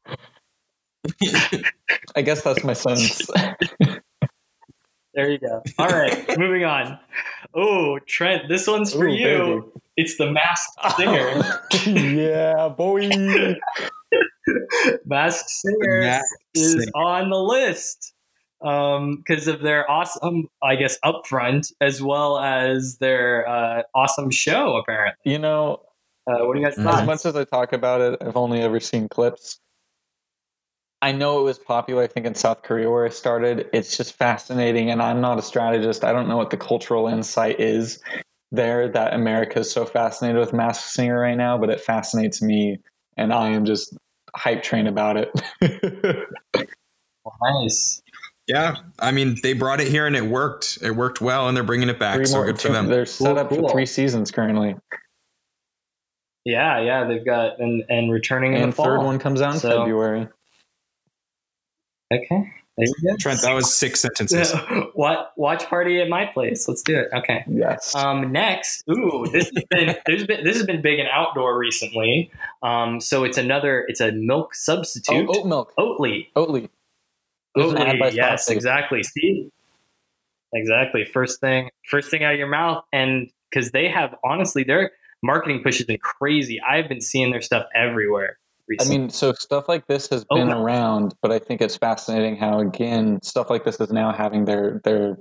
I 2.15 2.21
guess 2.21 2.41
that's 2.41 2.63
my 2.63 2.73
sentence. 2.73 3.21
There 5.13 5.29
you 5.29 5.39
go. 5.39 5.61
All 5.77 5.89
right, 5.89 6.37
moving 6.37 6.63
on. 6.63 6.97
Oh, 7.53 7.99
Trent, 8.07 8.47
this 8.47 8.65
one's 8.65 8.93
for 8.93 9.07
Ooh, 9.07 9.13
you. 9.13 9.73
It's 9.97 10.17
the 10.17 10.31
Masked 10.31 10.95
Singer. 10.95 11.43
yeah, 12.15 12.69
boy. 12.69 13.09
Masked 15.05 15.49
Singer 15.49 16.01
Masked 16.01 16.33
is 16.55 16.71
Singer. 16.71 16.91
on 16.95 17.29
the 17.29 17.39
list 17.39 18.13
because 18.61 19.49
of 19.49 19.59
their 19.59 19.89
awesome, 19.91 20.47
I 20.63 20.77
guess, 20.77 20.97
upfront 21.03 21.73
as 21.81 22.01
well 22.01 22.39
as 22.39 22.97
their 22.99 23.45
uh, 23.49 23.81
awesome 23.93 24.31
show. 24.31 24.77
Apparently, 24.77 25.29
You 25.29 25.39
know, 25.39 25.81
uh, 26.25 26.45
what 26.45 26.53
do 26.53 26.61
you 26.61 26.65
guys 26.65 26.77
as 26.77 27.05
much 27.05 27.25
as 27.25 27.35
I 27.35 27.43
talk 27.43 27.73
about 27.73 27.99
it, 27.99 28.21
I've 28.21 28.37
only 28.37 28.61
ever 28.61 28.79
seen 28.79 29.09
clips. 29.09 29.59
I 31.03 31.11
know 31.11 31.39
it 31.39 31.43
was 31.43 31.57
popular, 31.57 32.03
I 32.03 32.07
think, 32.07 32.25
in 32.25 32.35
South 32.35 32.61
Korea 32.61 32.89
where 32.89 33.05
I 33.05 33.09
started. 33.09 33.67
It's 33.73 33.97
just 33.97 34.13
fascinating, 34.13 34.91
and 34.91 35.01
I'm 35.01 35.19
not 35.19 35.39
a 35.39 35.41
strategist. 35.41 36.03
I 36.03 36.11
don't 36.13 36.27
know 36.27 36.37
what 36.37 36.51
the 36.51 36.57
cultural 36.57 37.07
insight 37.07 37.59
is 37.59 37.99
there 38.51 38.87
that 38.89 39.13
America 39.13 39.59
is 39.59 39.71
so 39.71 39.85
fascinated 39.85 40.39
with 40.39 40.53
Masked 40.53 40.91
Singer 40.91 41.19
right 41.19 41.35
now, 41.37 41.57
but 41.57 41.69
it 41.69 41.81
fascinates 41.81 42.41
me, 42.41 42.77
and 43.17 43.33
I 43.33 43.49
am 43.49 43.65
just 43.65 43.97
hype 44.35 44.61
train 44.63 44.87
about 44.87 45.17
it. 45.17 45.31
Nice. 47.43 48.01
Yeah, 48.47 48.75
I 48.99 49.11
mean, 49.11 49.37
they 49.43 49.53
brought 49.53 49.79
it 49.79 49.87
here 49.87 50.07
and 50.07 50.15
it 50.15 50.23
worked. 50.25 50.79
It 50.81 50.91
worked 50.91 51.21
well, 51.21 51.47
and 51.47 51.55
they're 51.55 51.63
bringing 51.63 51.87
it 51.89 51.99
back. 51.99 52.15
Three 52.15 52.25
So 52.25 52.37
more- 52.37 52.45
good 52.45 52.59
for 52.59 52.69
them. 52.69 52.87
They're 52.87 53.05
set 53.05 53.27
Cool, 53.27 53.39
up 53.39 53.49
cool. 53.49 53.67
for 53.67 53.69
three 53.71 53.85
seasons 53.85 54.31
currently, 54.31 54.75
Yeah, 56.45 56.79
yeah, 56.81 57.03
they've 57.05 57.23
got 57.25 57.59
and 57.59 57.83
and 57.89 58.11
returning 58.11 58.53
in 58.53 58.63
and 58.63 58.71
the 58.71 58.75
fall. 58.75 58.85
third 58.85 59.03
one 59.03 59.19
comes 59.19 59.41
out 59.41 59.53
in 59.53 59.59
So- 59.59 59.79
February. 59.81 60.27
Okay, 62.11 62.53
there 62.77 62.87
you 62.87 63.11
go. 63.11 63.17
Trent, 63.17 63.41
that 63.41 63.53
was 63.53 63.73
six 63.73 63.99
sentences. 63.99 64.53
what 64.93 65.33
watch 65.35 65.67
party 65.67 65.99
at 66.01 66.07
my 66.07 66.25
place? 66.25 66.67
Let's 66.67 66.81
do 66.81 66.97
it. 66.97 67.09
Okay. 67.13 67.43
Yes. 67.47 67.93
Um, 67.93 68.31
next, 68.31 68.83
ooh, 68.89 69.25
this 69.31 69.51
has 69.53 69.63
been 69.69 69.95
there's 70.05 70.25
been 70.25 70.43
this 70.43 70.57
has 70.57 70.65
been 70.65 70.81
big 70.81 70.99
in 70.99 71.05
outdoor 71.07 71.57
recently. 71.57 72.31
Um, 72.63 73.01
so 73.01 73.23
it's 73.23 73.37
another 73.37 73.85
it's 73.87 73.99
a 73.99 74.11
milk 74.11 74.49
oh, 74.51 74.53
substitute, 74.53 75.29
oat 75.29 75.45
milk. 75.45 75.73
Oatly. 75.77 76.27
Oatly. 76.35 76.69
There's 77.55 77.73
an 77.73 77.77
ad 77.79 77.99
by 77.99 78.11
Oatly, 78.11 78.15
yes, 78.15 78.49
exactly. 78.49 79.03
See, 79.03 79.51
exactly. 80.53 81.03
First 81.03 81.41
thing, 81.41 81.69
first 81.89 82.09
thing 82.09 82.23
out 82.23 82.33
of 82.33 82.39
your 82.39 82.47
mouth, 82.47 82.85
and 82.93 83.29
because 83.49 83.71
they 83.71 83.89
have 83.89 84.15
honestly, 84.23 84.63
their 84.63 84.91
marketing 85.21 85.61
push 85.61 85.77
has 85.79 85.87
been 85.87 85.99
crazy. 85.99 86.61
I've 86.61 86.87
been 86.87 87.01
seeing 87.01 87.31
their 87.31 87.41
stuff 87.41 87.65
everywhere. 87.75 88.37
I 88.79 88.85
mean, 88.85 89.09
so 89.09 89.33
stuff 89.33 89.67
like 89.67 89.87
this 89.87 90.07
has 90.09 90.25
Oh, 90.29 90.35
been 90.37 90.49
no. 90.49 90.61
around, 90.63 91.13
but 91.21 91.31
I 91.31 91.39
think 91.39 91.61
it's 91.61 91.75
fascinating 91.75 92.37
how 92.37 92.59
again 92.59 93.19
stuff 93.23 93.49
like 93.49 93.63
this 93.65 93.79
is 93.79 93.91
now 93.91 94.11
having 94.13 94.45
their 94.45 94.79
their 94.83 95.17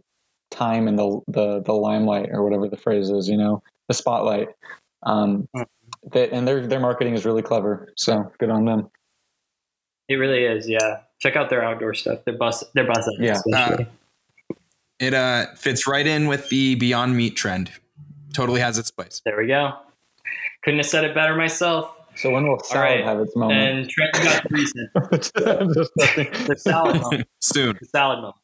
time 0.50 0.86
in 0.88 0.96
the 0.96 1.20
the 1.28 1.62
the 1.62 1.72
limelight 1.72 2.28
or 2.32 2.42
whatever 2.44 2.68
the 2.68 2.76
phrase 2.76 3.08
is, 3.10 3.28
you 3.28 3.36
know, 3.36 3.62
the 3.88 3.94
spotlight. 3.94 4.48
Um, 5.04 5.48
Hmm. 5.54 5.62
that 6.12 6.30
and 6.32 6.46
their 6.46 6.66
their 6.66 6.80
marketing 6.80 7.14
is 7.14 7.24
really 7.24 7.42
clever. 7.42 7.92
So 7.96 8.30
good 8.38 8.50
on 8.50 8.64
them. 8.66 8.90
it 10.08 10.14
really 10.16 10.44
is. 10.44 10.68
Yeah, 10.68 11.00
check 11.20 11.36
out 11.36 11.50
their 11.50 11.62
outdoor 11.64 11.94
stuff. 11.94 12.20
They're 12.24 12.36
bus. 12.36 12.64
They're 12.74 12.86
buzzing. 12.86 13.16
Yeah. 13.20 13.32
especially. 13.32 13.86
It 14.98 15.14
uh 15.14 15.46
fits 15.54 15.86
right 15.86 16.06
in 16.06 16.26
with 16.28 16.48
the 16.50 16.74
Beyond 16.74 17.16
Meat 17.16 17.36
trend. 17.36 17.70
Totally 18.34 18.60
has 18.60 18.76
its 18.78 18.90
place. 18.90 19.22
There 19.24 19.36
we 19.38 19.46
go. 19.46 19.72
Couldn't 20.62 20.80
have 20.80 20.86
said 20.86 21.04
it 21.04 21.14
better 21.14 21.34
myself. 21.34 21.96
So 22.20 22.30
when 22.30 22.46
will 22.46 22.58
salad 22.60 22.82
right. 22.82 23.04
have 23.04 23.20
its 23.20 23.34
moment? 23.34 23.58
And 23.58 23.88
Trent 23.88 24.12
got 24.14 24.46
three 24.48 24.66
cents. 24.66 25.32
The 25.36 26.56
salad 26.58 27.00
moment. 27.00 27.28
Soon. 27.40 27.78
The 27.80 27.86
salad 27.86 28.18
moment. 28.18 28.36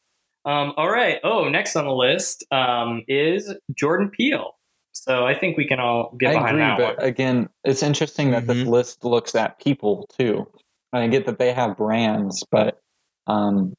Um, 0.45 0.73
all 0.77 0.89
right. 0.89 1.19
Oh, 1.23 1.47
next 1.49 1.75
on 1.75 1.85
the 1.85 1.91
list 1.93 2.45
um, 2.51 3.03
is 3.07 3.53
Jordan 3.75 4.09
Peele. 4.09 4.51
So 4.93 5.25
I 5.27 5.37
think 5.37 5.57
we 5.57 5.67
can 5.67 5.79
all 5.79 6.15
get 6.19 6.31
I 6.31 6.33
behind 6.33 6.49
agree, 6.55 6.61
that 6.61 6.77
but 6.77 6.97
one. 6.97 7.05
again, 7.07 7.49
it's 7.63 7.83
interesting 7.83 8.31
that 8.31 8.47
this 8.47 8.57
Mhm. 8.57 8.67
list 8.67 9.05
looks 9.05 9.35
at 9.35 9.59
people 9.59 10.07
too. 10.17 10.47
And 10.93 11.03
I 11.03 11.07
get 11.07 11.25
that 11.27 11.37
they 11.37 11.53
have 11.53 11.77
brands, 11.77 12.43
but 12.49 12.79
um, 13.27 13.73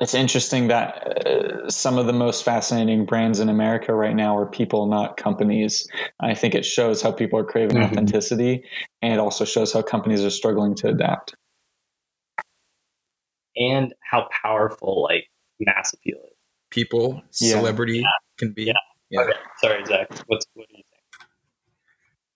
it's 0.00 0.14
interesting 0.14 0.68
that 0.68 1.26
uh, 1.26 1.70
some 1.70 1.96
of 1.96 2.06
the 2.06 2.12
most 2.12 2.44
fascinating 2.44 3.06
brands 3.06 3.40
in 3.40 3.48
America 3.48 3.94
right 3.94 4.14
now 4.14 4.36
are 4.36 4.46
people, 4.46 4.86
not 4.86 5.16
companies. 5.16 5.86
I 6.20 6.34
think 6.34 6.54
it 6.54 6.64
shows 6.64 7.00
how 7.00 7.12
people 7.12 7.38
are 7.38 7.44
craving 7.44 7.76
Mhm. 7.78 7.90
authenticity, 7.90 8.62
and 9.02 9.12
it 9.14 9.18
also 9.18 9.44
shows 9.44 9.72
how 9.72 9.82
companies 9.82 10.24
are 10.24 10.30
struggling 10.30 10.74
to 10.76 10.88
adapt. 10.88 11.34
And 13.56 13.94
how 14.02 14.28
powerful 14.42 15.02
like 15.02 15.30
mass 15.60 15.94
appeal 15.94 16.18
is. 16.26 16.32
People, 16.70 17.22
Yeah. 17.40 17.56
celebrity 17.56 18.04
can 18.36 18.52
be. 18.52 18.64
Yeah. 18.64 18.74
Yeah. 19.08 19.20
Okay. 19.22 19.32
Sorry, 19.58 19.84
Zach. 19.86 20.08
What's 20.26 20.46
what 20.54 20.68
do 20.68 20.74
you 20.76 20.82
think? 20.82 20.85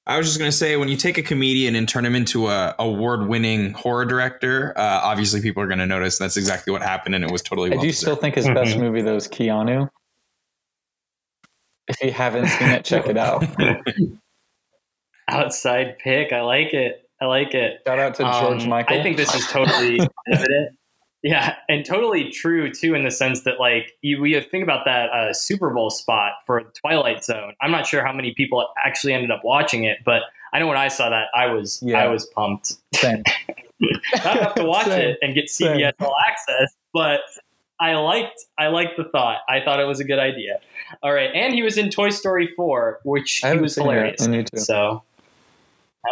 I 0.07 0.17
was 0.17 0.27
just 0.27 0.39
gonna 0.39 0.51
say 0.51 0.77
when 0.77 0.89
you 0.89 0.97
take 0.97 1.19
a 1.19 1.23
comedian 1.23 1.77
and 1.77 1.89
turn 1.89 2.05
him 2.05 2.15
into 2.17 2.49
a 2.49 2.75
award-winning 2.79 3.75
horror 3.75 4.05
director, 4.07 4.73
uh, 4.77 5.01
obviously 5.03 5.41
people 5.41 5.63
are 5.63 5.67
gonna 5.69 5.87
notice. 5.87 6.19
That's 6.19 6.37
exactly 6.37 6.73
what 6.73 6.83
happened, 6.83 7.15
and 7.15 7.23
it 7.25 7.31
was 7.31 7.43
totally. 7.43 7.71
I 7.71 7.75
well 7.77 7.85
do 7.85 7.93
still 7.93 8.17
think 8.17 8.35
his 8.35 8.47
best 8.47 8.77
Mhm. 8.77 8.81
movie 8.81 9.03
though 9.03 9.17
is 9.17 9.29
Keanu. 9.29 9.89
If 11.89 12.01
you 12.03 12.13
haven't 12.13 12.49
seen 12.49 12.69
it, 12.69 12.85
check 12.85 13.07
it 13.07 13.17
out. 13.19 13.45
Outside 15.29 15.99
pick. 15.99 16.33
I 16.33 16.41
like 16.41 16.73
it. 16.73 17.03
I 17.21 17.27
like 17.27 17.55
it. 17.55 17.81
Shout 17.87 17.99
out 17.99 18.15
to 18.17 18.23
George 18.23 18.63
Um, 18.65 18.69
Michael. 18.71 18.99
I 18.99 19.03
think 19.03 19.17
this 19.17 19.35
is 19.35 19.47
totally 19.49 20.01
evident. 20.33 20.77
Yeah, 21.23 21.57
and 21.69 21.85
totally 21.85 22.31
true 22.31 22.71
too, 22.73 22.95
in 22.95 23.05
the 23.05 23.11
sense 23.11 23.43
that 23.43 23.61
like 23.61 23.93
you, 24.01 24.21
we 24.21 24.41
think 24.41 24.63
about 24.65 24.87
that 24.87 25.11
uh, 25.11 25.33
Super 25.35 25.71
Bowl 25.71 25.91
spot 25.91 26.33
for 26.47 26.63
Twilight 26.81 27.25
Zone. 27.25 27.53
I'm 27.61 27.71
not 27.71 27.87
sure 27.87 28.05
how 28.05 28.13
many 28.13 28.33
people 28.33 28.67
actually 28.83 29.13
ended 29.13 29.31
up 29.31 29.43
watching 29.45 29.85
it, 29.85 29.99
but 30.05 30.23
I 30.53 30.59
know 30.61 30.67
when 30.67 30.79
I 30.79 30.89
saw 30.89 31.11
that, 31.11 31.27
I 31.35 31.47
was 31.47 31.79
Yeah. 31.83 31.99
I 32.03 32.09
was 32.09 32.25
pumped. 32.27 32.73
Same. 32.95 33.23
Not 34.25 34.37
enough 34.39 34.55
to 34.57 34.65
watch 34.65 34.87
Same. 34.87 35.11
it 35.11 35.19
and 35.23 35.35
get 35.35 35.47
CBS 35.47 35.93
All 36.01 36.15
Access, 36.29 36.75
but 36.93 37.21
I 37.79 37.95
liked 37.97 38.41
I 38.59 38.69
liked 38.69 38.97
the 38.97 39.05
thought. 39.05 39.39
I 39.49 39.61
thought 39.61 39.79
it 39.81 39.85
was 39.87 40.01
a 40.01 40.05
good 40.05 40.19
idea. 40.19 40.59
All 41.03 41.13
right, 41.13 41.31
and 41.35 41.55
he 41.55 41.63
was 41.63 41.79
in 41.79 41.91
Toy 41.91 42.11
Story 42.11 42.47
4, 42.57 43.01
which 43.05 43.43
I 43.45 43.53
he 43.55 43.59
was 43.59 43.75
seen 43.75 43.85
it 43.87 43.89
yet, 43.89 43.95
hilarious. 43.95 44.21
and 44.23 44.35
you 44.35 44.41
in. 44.41 44.59
So, 44.59 45.03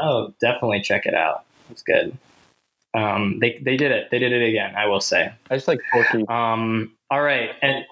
oh, 0.02 0.32
definitely 0.40 0.80
check 0.82 1.04
it 1.06 1.14
out. 1.14 1.44
It's 1.70 1.82
good. 1.82 2.16
Um, 2.94 3.38
they 3.40 3.60
they 3.62 3.76
did 3.76 3.92
it. 3.92 4.10
They 4.10 4.18
did 4.18 4.32
it 4.32 4.46
again. 4.46 4.74
I 4.76 4.86
will 4.86 5.00
say. 5.00 5.32
I 5.50 5.56
just 5.56 5.68
like 5.68 5.80
Forky. 5.92 6.26
Um, 6.28 6.96
all 7.10 7.22
right, 7.22 7.50
and 7.62 7.84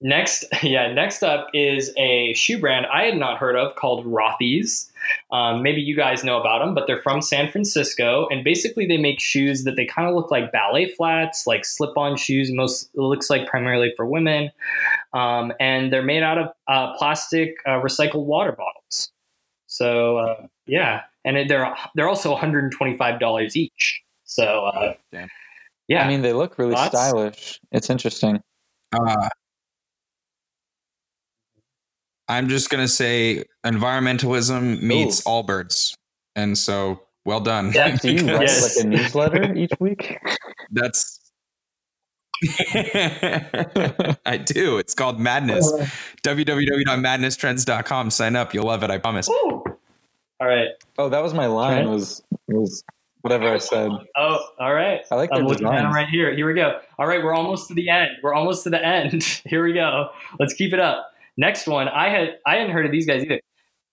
next, 0.00 0.44
yeah, 0.62 0.92
next 0.92 1.22
up 1.22 1.48
is 1.54 1.92
a 1.96 2.34
shoe 2.34 2.58
brand 2.58 2.86
I 2.86 3.04
had 3.04 3.16
not 3.16 3.38
heard 3.38 3.56
of 3.56 3.76
called 3.76 4.04
Rothy's. 4.06 4.90
Um, 5.32 5.62
maybe 5.62 5.80
you 5.80 5.96
guys 5.96 6.22
know 6.24 6.38
about 6.38 6.58
them, 6.58 6.74
but 6.74 6.86
they're 6.86 7.00
from 7.02 7.22
San 7.22 7.50
Francisco, 7.50 8.28
and 8.30 8.44
basically 8.44 8.86
they 8.86 8.98
make 8.98 9.20
shoes 9.20 9.64
that 9.64 9.76
they 9.76 9.86
kind 9.86 10.08
of 10.08 10.14
look 10.14 10.30
like 10.30 10.52
ballet 10.52 10.92
flats, 10.92 11.46
like 11.46 11.64
slip-on 11.64 12.16
shoes. 12.16 12.52
Most 12.52 12.90
it 12.94 13.00
looks 13.00 13.30
like 13.30 13.46
primarily 13.46 13.92
for 13.96 14.06
women, 14.06 14.50
um, 15.12 15.52
and 15.60 15.92
they're 15.92 16.02
made 16.02 16.22
out 16.22 16.38
of 16.38 16.48
uh, 16.68 16.96
plastic 16.96 17.56
uh, 17.66 17.80
recycled 17.80 18.26
water 18.26 18.52
bottles. 18.52 19.12
So 19.66 20.18
uh, 20.18 20.46
yeah, 20.66 21.02
and 21.24 21.36
it- 21.36 21.48
they're 21.48 21.74
they're 21.94 22.08
also 22.08 22.30
one 22.32 22.40
hundred 22.40 22.64
and 22.64 22.72
twenty-five 22.72 23.20
dollars 23.20 23.56
each. 23.56 24.00
So 24.24 24.66
uh, 24.66 24.94
Damn. 25.12 25.28
yeah, 25.88 26.04
I 26.04 26.08
mean, 26.08 26.22
they 26.22 26.32
look 26.32 26.58
really 26.58 26.74
Thoughts? 26.74 26.88
stylish. 26.96 27.60
It's 27.72 27.90
interesting. 27.90 28.40
Uh, 28.92 29.28
I'm 32.28 32.48
just 32.48 32.70
gonna 32.70 32.88
say 32.88 33.44
environmentalism 33.66 34.80
meets 34.82 35.20
Ooh. 35.26 35.30
Allbirds, 35.30 35.94
and 36.36 36.56
so 36.56 37.00
well 37.24 37.40
done. 37.40 37.72
Yeah. 37.74 37.96
Do 37.96 38.12
you 38.12 38.26
write 38.32 38.42
Yes. 38.42 38.76
like 38.76 38.84
a 38.84 38.88
newsletter 38.88 39.54
each 39.54 39.72
week? 39.80 40.16
That's. 40.70 41.16
I 44.24 44.38
do. 44.42 44.78
It's 44.78 44.94
called 44.94 45.20
Madness. 45.20 45.70
www.madnesstrends.com. 46.24 48.10
Sign 48.10 48.34
up. 48.36 48.54
You'll 48.54 48.64
love 48.64 48.82
it. 48.82 48.90
I 48.90 48.96
promise. 48.96 49.28
Woo! 49.28 49.62
All 50.40 50.48
right. 50.48 50.68
Oh, 50.98 51.08
that 51.08 51.22
was 51.22 51.34
my 51.34 51.46
line. 51.46 51.86
Right. 51.86 51.92
Was 51.92 52.22
was 52.48 52.82
whatever 53.20 53.48
I 53.48 53.58
said. 53.58 53.90
Oh, 54.16 54.38
all 54.58 54.74
right. 54.74 55.00
I 55.10 55.14
like 55.14 55.30
I'm 55.32 55.44
looking 55.44 55.66
right 55.66 56.08
here. 56.08 56.34
Here 56.34 56.46
we 56.46 56.54
go. 56.54 56.80
All 56.98 57.06
right, 57.06 57.22
we're 57.22 57.34
almost 57.34 57.68
to 57.68 57.74
the 57.74 57.90
end. 57.90 58.12
We're 58.22 58.34
almost 58.34 58.64
to 58.64 58.70
the 58.70 58.84
end. 58.84 59.22
Here 59.44 59.64
we 59.64 59.72
go. 59.72 60.10
Let's 60.38 60.54
keep 60.54 60.72
it 60.72 60.80
up. 60.80 61.12
Next 61.36 61.66
one. 61.66 61.88
I 61.88 62.08
had 62.08 62.38
I 62.46 62.56
hadn't 62.56 62.72
heard 62.72 62.86
of 62.86 62.92
these 62.92 63.06
guys 63.06 63.22
either. 63.22 63.40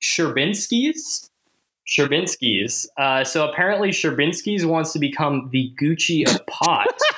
Sherbinskis. 0.02 1.30
Sherbinskis. 1.88 2.86
Uh, 2.98 3.24
so 3.24 3.50
apparently 3.50 3.90
Sherbinskis 3.90 4.66
wants 4.66 4.94
to 4.94 5.00
become 5.00 5.50
the 5.52 5.74
Gucci 5.82 6.28
of 6.28 6.46
pot. 6.48 6.88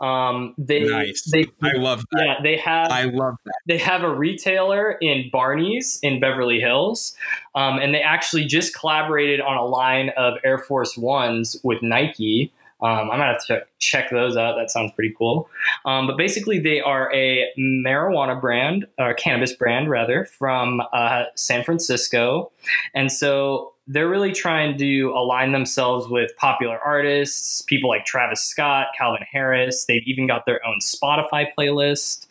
um, 0.00 0.54
they 0.58 0.84
Nice. 0.84 1.30
they 1.30 1.46
I 1.62 1.72
love 1.72 2.04
that. 2.12 2.24
yeah 2.24 2.34
they 2.42 2.56
have 2.56 2.90
I 2.90 3.04
love 3.04 3.34
that. 3.44 3.52
they 3.66 3.78
have 3.78 4.02
a 4.02 4.14
retailer 4.14 4.92
in 4.92 5.28
Barney's 5.30 5.98
in 6.02 6.20
Beverly 6.20 6.58
Hills, 6.60 7.14
um, 7.54 7.78
and 7.78 7.92
they 7.94 8.00
actually 8.00 8.44
just 8.46 8.74
collaborated 8.74 9.40
on 9.40 9.56
a 9.56 9.64
line 9.64 10.10
of 10.16 10.34
Air 10.44 10.58
Force 10.58 10.96
Ones 10.96 11.56
with 11.64 11.82
Nike. 11.82 12.52
Um, 12.82 13.10
I'm 13.10 13.18
gonna 13.18 13.26
have 13.26 13.46
to 13.46 13.62
check 13.78 14.10
those 14.10 14.36
out. 14.36 14.56
That 14.56 14.70
sounds 14.70 14.92
pretty 14.92 15.14
cool. 15.16 15.48
Um, 15.84 16.06
but 16.06 16.16
basically, 16.16 16.58
they 16.58 16.80
are 16.80 17.12
a 17.14 17.46
marijuana 17.58 18.40
brand 18.40 18.86
or 18.98 19.14
cannabis 19.14 19.52
brand 19.52 19.90
rather 19.90 20.24
from 20.24 20.80
uh, 20.92 21.24
San 21.34 21.64
Francisco, 21.64 22.52
and 22.94 23.10
so 23.12 23.72
they're 23.86 24.08
really 24.08 24.32
trying 24.32 24.78
to 24.78 25.10
align 25.16 25.50
themselves 25.52 26.08
with 26.08 26.36
popular 26.36 26.78
artists, 26.78 27.62
people 27.62 27.90
like 27.90 28.04
Travis 28.04 28.40
Scott, 28.40 28.88
Calvin 28.96 29.24
Harris. 29.30 29.84
They've 29.86 30.06
even 30.06 30.28
got 30.28 30.46
their 30.46 30.64
own 30.64 30.78
Spotify 30.80 31.46
playlist. 31.58 32.26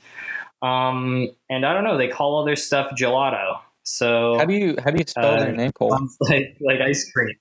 Um, 0.62 1.30
and 1.50 1.66
I 1.66 1.74
don't 1.74 1.84
know, 1.84 1.98
they 1.98 2.08
call 2.08 2.36
all 2.36 2.46
their 2.46 2.56
stuff 2.56 2.92
gelato. 2.98 3.60
So 3.84 4.38
How 4.38 4.46
do 4.46 4.54
you 4.54 4.76
how 4.84 4.92
do 4.92 5.00
you 5.00 5.06
spell 5.08 5.36
Uh, 5.36 5.40
their 5.40 5.52
name, 5.52 5.72
Cole? 5.72 5.90
like 6.22 6.58
like 6.62 6.80
ice 6.80 7.12
cream. 7.12 7.36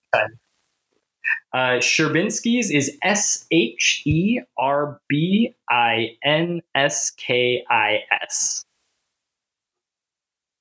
Kind. 1.53 1.79
Uh, 1.79 1.81
Sherbinski's 1.81 2.71
is 2.71 2.97
S 3.03 3.47
H 3.51 4.03
E 4.05 4.41
R 4.59 5.01
B 5.09 5.55
I 5.69 6.17
N 6.23 6.62
S 6.75 7.11
K 7.11 7.64
I 7.71 8.01
S. 8.23 8.64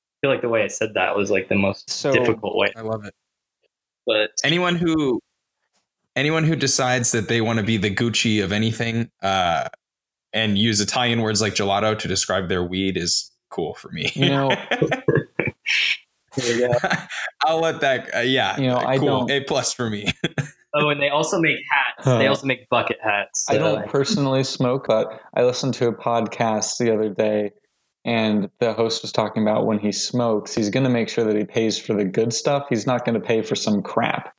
I 0.09 0.17
feel 0.21 0.31
like 0.31 0.41
the 0.41 0.49
way 0.49 0.63
I 0.63 0.67
said 0.67 0.93
that 0.95 1.15
was 1.15 1.29
like 1.29 1.47
the 1.49 1.55
most 1.55 1.89
So- 1.89 2.11
difficult 2.13 2.55
way, 2.57 2.71
I 2.75 2.81
love 2.81 3.05
it. 3.05 3.13
but 4.05 4.31
Anyone 4.43 4.75
who 4.75 5.19
anyone 6.15 6.43
who 6.43 6.55
decides 6.55 7.11
that 7.11 7.27
they 7.27 7.41
want 7.41 7.59
to 7.59 7.63
be 7.63 7.77
the 7.77 7.93
Gucci 7.93 8.43
of 8.43 8.51
anything 8.51 9.11
uh, 9.21 9.67
and 10.33 10.57
use 10.57 10.81
Italian 10.81 11.21
words 11.21 11.41
like 11.41 11.53
gelato 11.53 11.97
to 11.99 12.07
describe 12.07 12.49
their 12.49 12.63
weed 12.63 12.97
is 12.97 13.29
cool 13.49 13.75
for 13.75 13.89
me. 13.91 14.11
You 14.15 14.29
know, 14.29 14.49
here 16.35 16.55
we 16.55 16.57
go. 16.59 16.71
I'll 17.45 17.59
let 17.61 17.81
that. 17.81 18.15
Uh, 18.15 18.19
yeah, 18.21 18.57
You 18.59 18.67
know, 18.67 18.77
I 18.77 18.97
cool. 18.97 19.07
don't- 19.27 19.31
A 19.31 19.41
plus 19.41 19.71
for 19.73 19.89
me. 19.89 20.11
Oh, 20.73 20.89
and 20.89 21.01
they 21.01 21.09
also 21.09 21.39
make 21.39 21.57
hats. 21.71 22.05
They 22.05 22.27
also 22.27 22.45
make 22.45 22.69
bucket 22.69 22.97
hats. 23.01 23.45
I 23.49 23.57
don't 23.57 23.87
personally 23.87 24.43
smoke, 24.43 24.85
but 24.87 25.07
I 25.35 25.43
listened 25.43 25.73
to 25.75 25.87
a 25.87 25.93
podcast 25.93 26.77
the 26.77 26.93
other 26.93 27.09
day, 27.09 27.51
and 28.05 28.49
the 28.59 28.73
host 28.73 29.01
was 29.01 29.11
talking 29.11 29.43
about 29.43 29.65
when 29.65 29.79
he 29.79 29.91
smokes, 29.91 30.53
he's 30.53 30.69
going 30.69 30.83
to 30.83 30.89
make 30.89 31.09
sure 31.09 31.23
that 31.23 31.35
he 31.35 31.45
pays 31.45 31.79
for 31.79 31.93
the 31.93 32.05
good 32.05 32.33
stuff. 32.33 32.65
He's 32.69 32.85
not 32.85 33.05
going 33.05 33.19
to 33.19 33.25
pay 33.25 33.41
for 33.41 33.55
some 33.55 33.81
crap, 33.81 34.33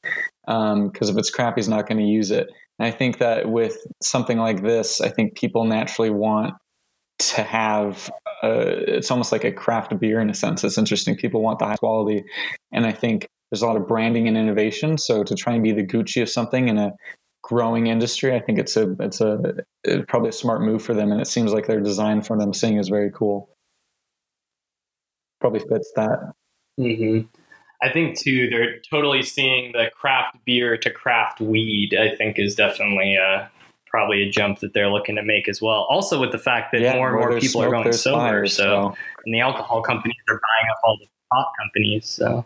because 0.47 1.09
if 1.09 1.17
it's 1.17 1.31
crap, 1.31 1.57
he's 1.57 1.69
not 1.69 1.89
going 1.89 1.99
to 1.99 2.05
use 2.05 2.31
it. 2.31 2.47
And 2.79 2.87
I 2.87 2.91
think 2.91 3.19
that 3.19 3.51
with 3.51 3.79
something 4.03 4.39
like 4.39 4.63
this, 4.63 5.01
I 5.01 5.09
think 5.09 5.35
people 5.35 5.65
naturally 5.65 6.11
want 6.11 6.55
to 7.21 7.43
have. 7.43 8.11
Uh, 8.45 8.63
it's 8.87 9.11
almost 9.11 9.33
like 9.33 9.43
a 9.43 9.51
craft 9.51 9.99
beer 9.99 10.21
in 10.21 10.31
a 10.31 10.35
sense. 10.35 10.63
It's 10.63 10.79
interesting. 10.79 11.17
People 11.17 11.43
want 11.43 11.59
the 11.59 11.65
high 11.65 11.77
quality, 11.77 12.23
and 12.71 12.87
I 12.87 12.93
think 12.93 13.29
there's 13.51 13.63
a 13.63 13.67
lot 13.67 13.77
of 13.77 13.89
branding 13.89 14.29
and 14.29 14.37
innovation. 14.37 14.99
So 14.99 15.23
to 15.25 15.35
try 15.35 15.55
and 15.55 15.63
be 15.63 15.73
the 15.73 15.87
Gucci 15.87 16.23
of 16.23 16.29
something 16.29 16.69
in 16.69 16.79
a 16.79 16.93
growing 17.43 17.87
industry, 17.87 18.35
I 18.35 18.41
think 18.41 18.59
it's 18.59 18.77
a 18.77 18.95
it's 19.01 19.21
a 19.21 19.55
it's 19.85 20.05
probably 20.09 20.31
a 20.31 20.33
smart 20.33 20.63
move 20.63 20.83
for 20.83 20.95
them, 20.95 21.13
and 21.13 21.21
it 21.21 21.27
seems 21.27 21.53
like 21.53 21.67
their 21.67 21.81
design 21.81 22.23
for 22.23 22.37
them 22.37 22.53
seeing 22.53 22.77
is 22.77 22.89
very 22.89 23.11
cool. 23.11 23.51
Probably 25.41 25.61
fits 25.61 25.93
that. 25.97 26.33
hmm 26.77 27.21
I 27.81 27.93
think 27.93 28.19
too, 28.19 28.51
they're 28.51 28.81
totally 28.91 29.23
seeing 29.23 29.71
the 29.71 29.87
craft 29.95 30.37
beer 30.45 30.77
to 30.79 30.91
craft 30.91 31.41
weed. 31.41 31.97
I 31.97 32.15
think 32.17 32.37
is 32.37 32.57
definitely 32.57 33.17
uh, 33.17 33.47
probably 33.87 34.23
a 34.25 34.31
jump 34.31 34.59
that 34.61 34.75
they're 34.75 34.91
looking 34.91 35.15
to 35.15 35.23
make 35.23 35.49
as 35.49 35.63
well. 35.63 35.87
Also, 35.89 36.21
with 36.21 36.33
the 36.33 36.39
fact 36.39 36.73
that 36.73 36.81
Yeah, 36.81 36.95
more 36.95 37.11
and 37.11 37.21
more 37.21 37.39
people 37.39 37.63
are 37.63 37.71
going 37.71 37.93
sober, 37.93 38.19
fire, 38.19 38.47
so 38.47 38.97
and 39.25 39.33
the 39.33 39.41
alcohol 39.41 39.81
companies 39.81 40.17
are 40.29 40.35
buying 40.35 40.71
up 40.73 40.79
all 40.83 40.99
the 41.01 41.07
pot 41.33 41.47
companies. 41.63 42.05
So, 42.05 42.45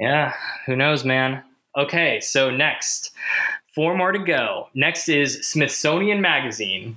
yeah, 0.00 0.34
who 0.66 0.76
knows, 0.76 1.04
man? 1.04 1.42
Okay, 1.76 2.20
so 2.20 2.50
next, 2.50 3.12
four 3.74 3.96
more 3.96 4.12
to 4.12 4.18
go. 4.18 4.68
Next 4.74 5.08
is 5.08 5.46
Smithsonian 5.46 6.20
Magazine. 6.22 6.96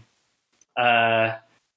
Uh, 0.77 1.35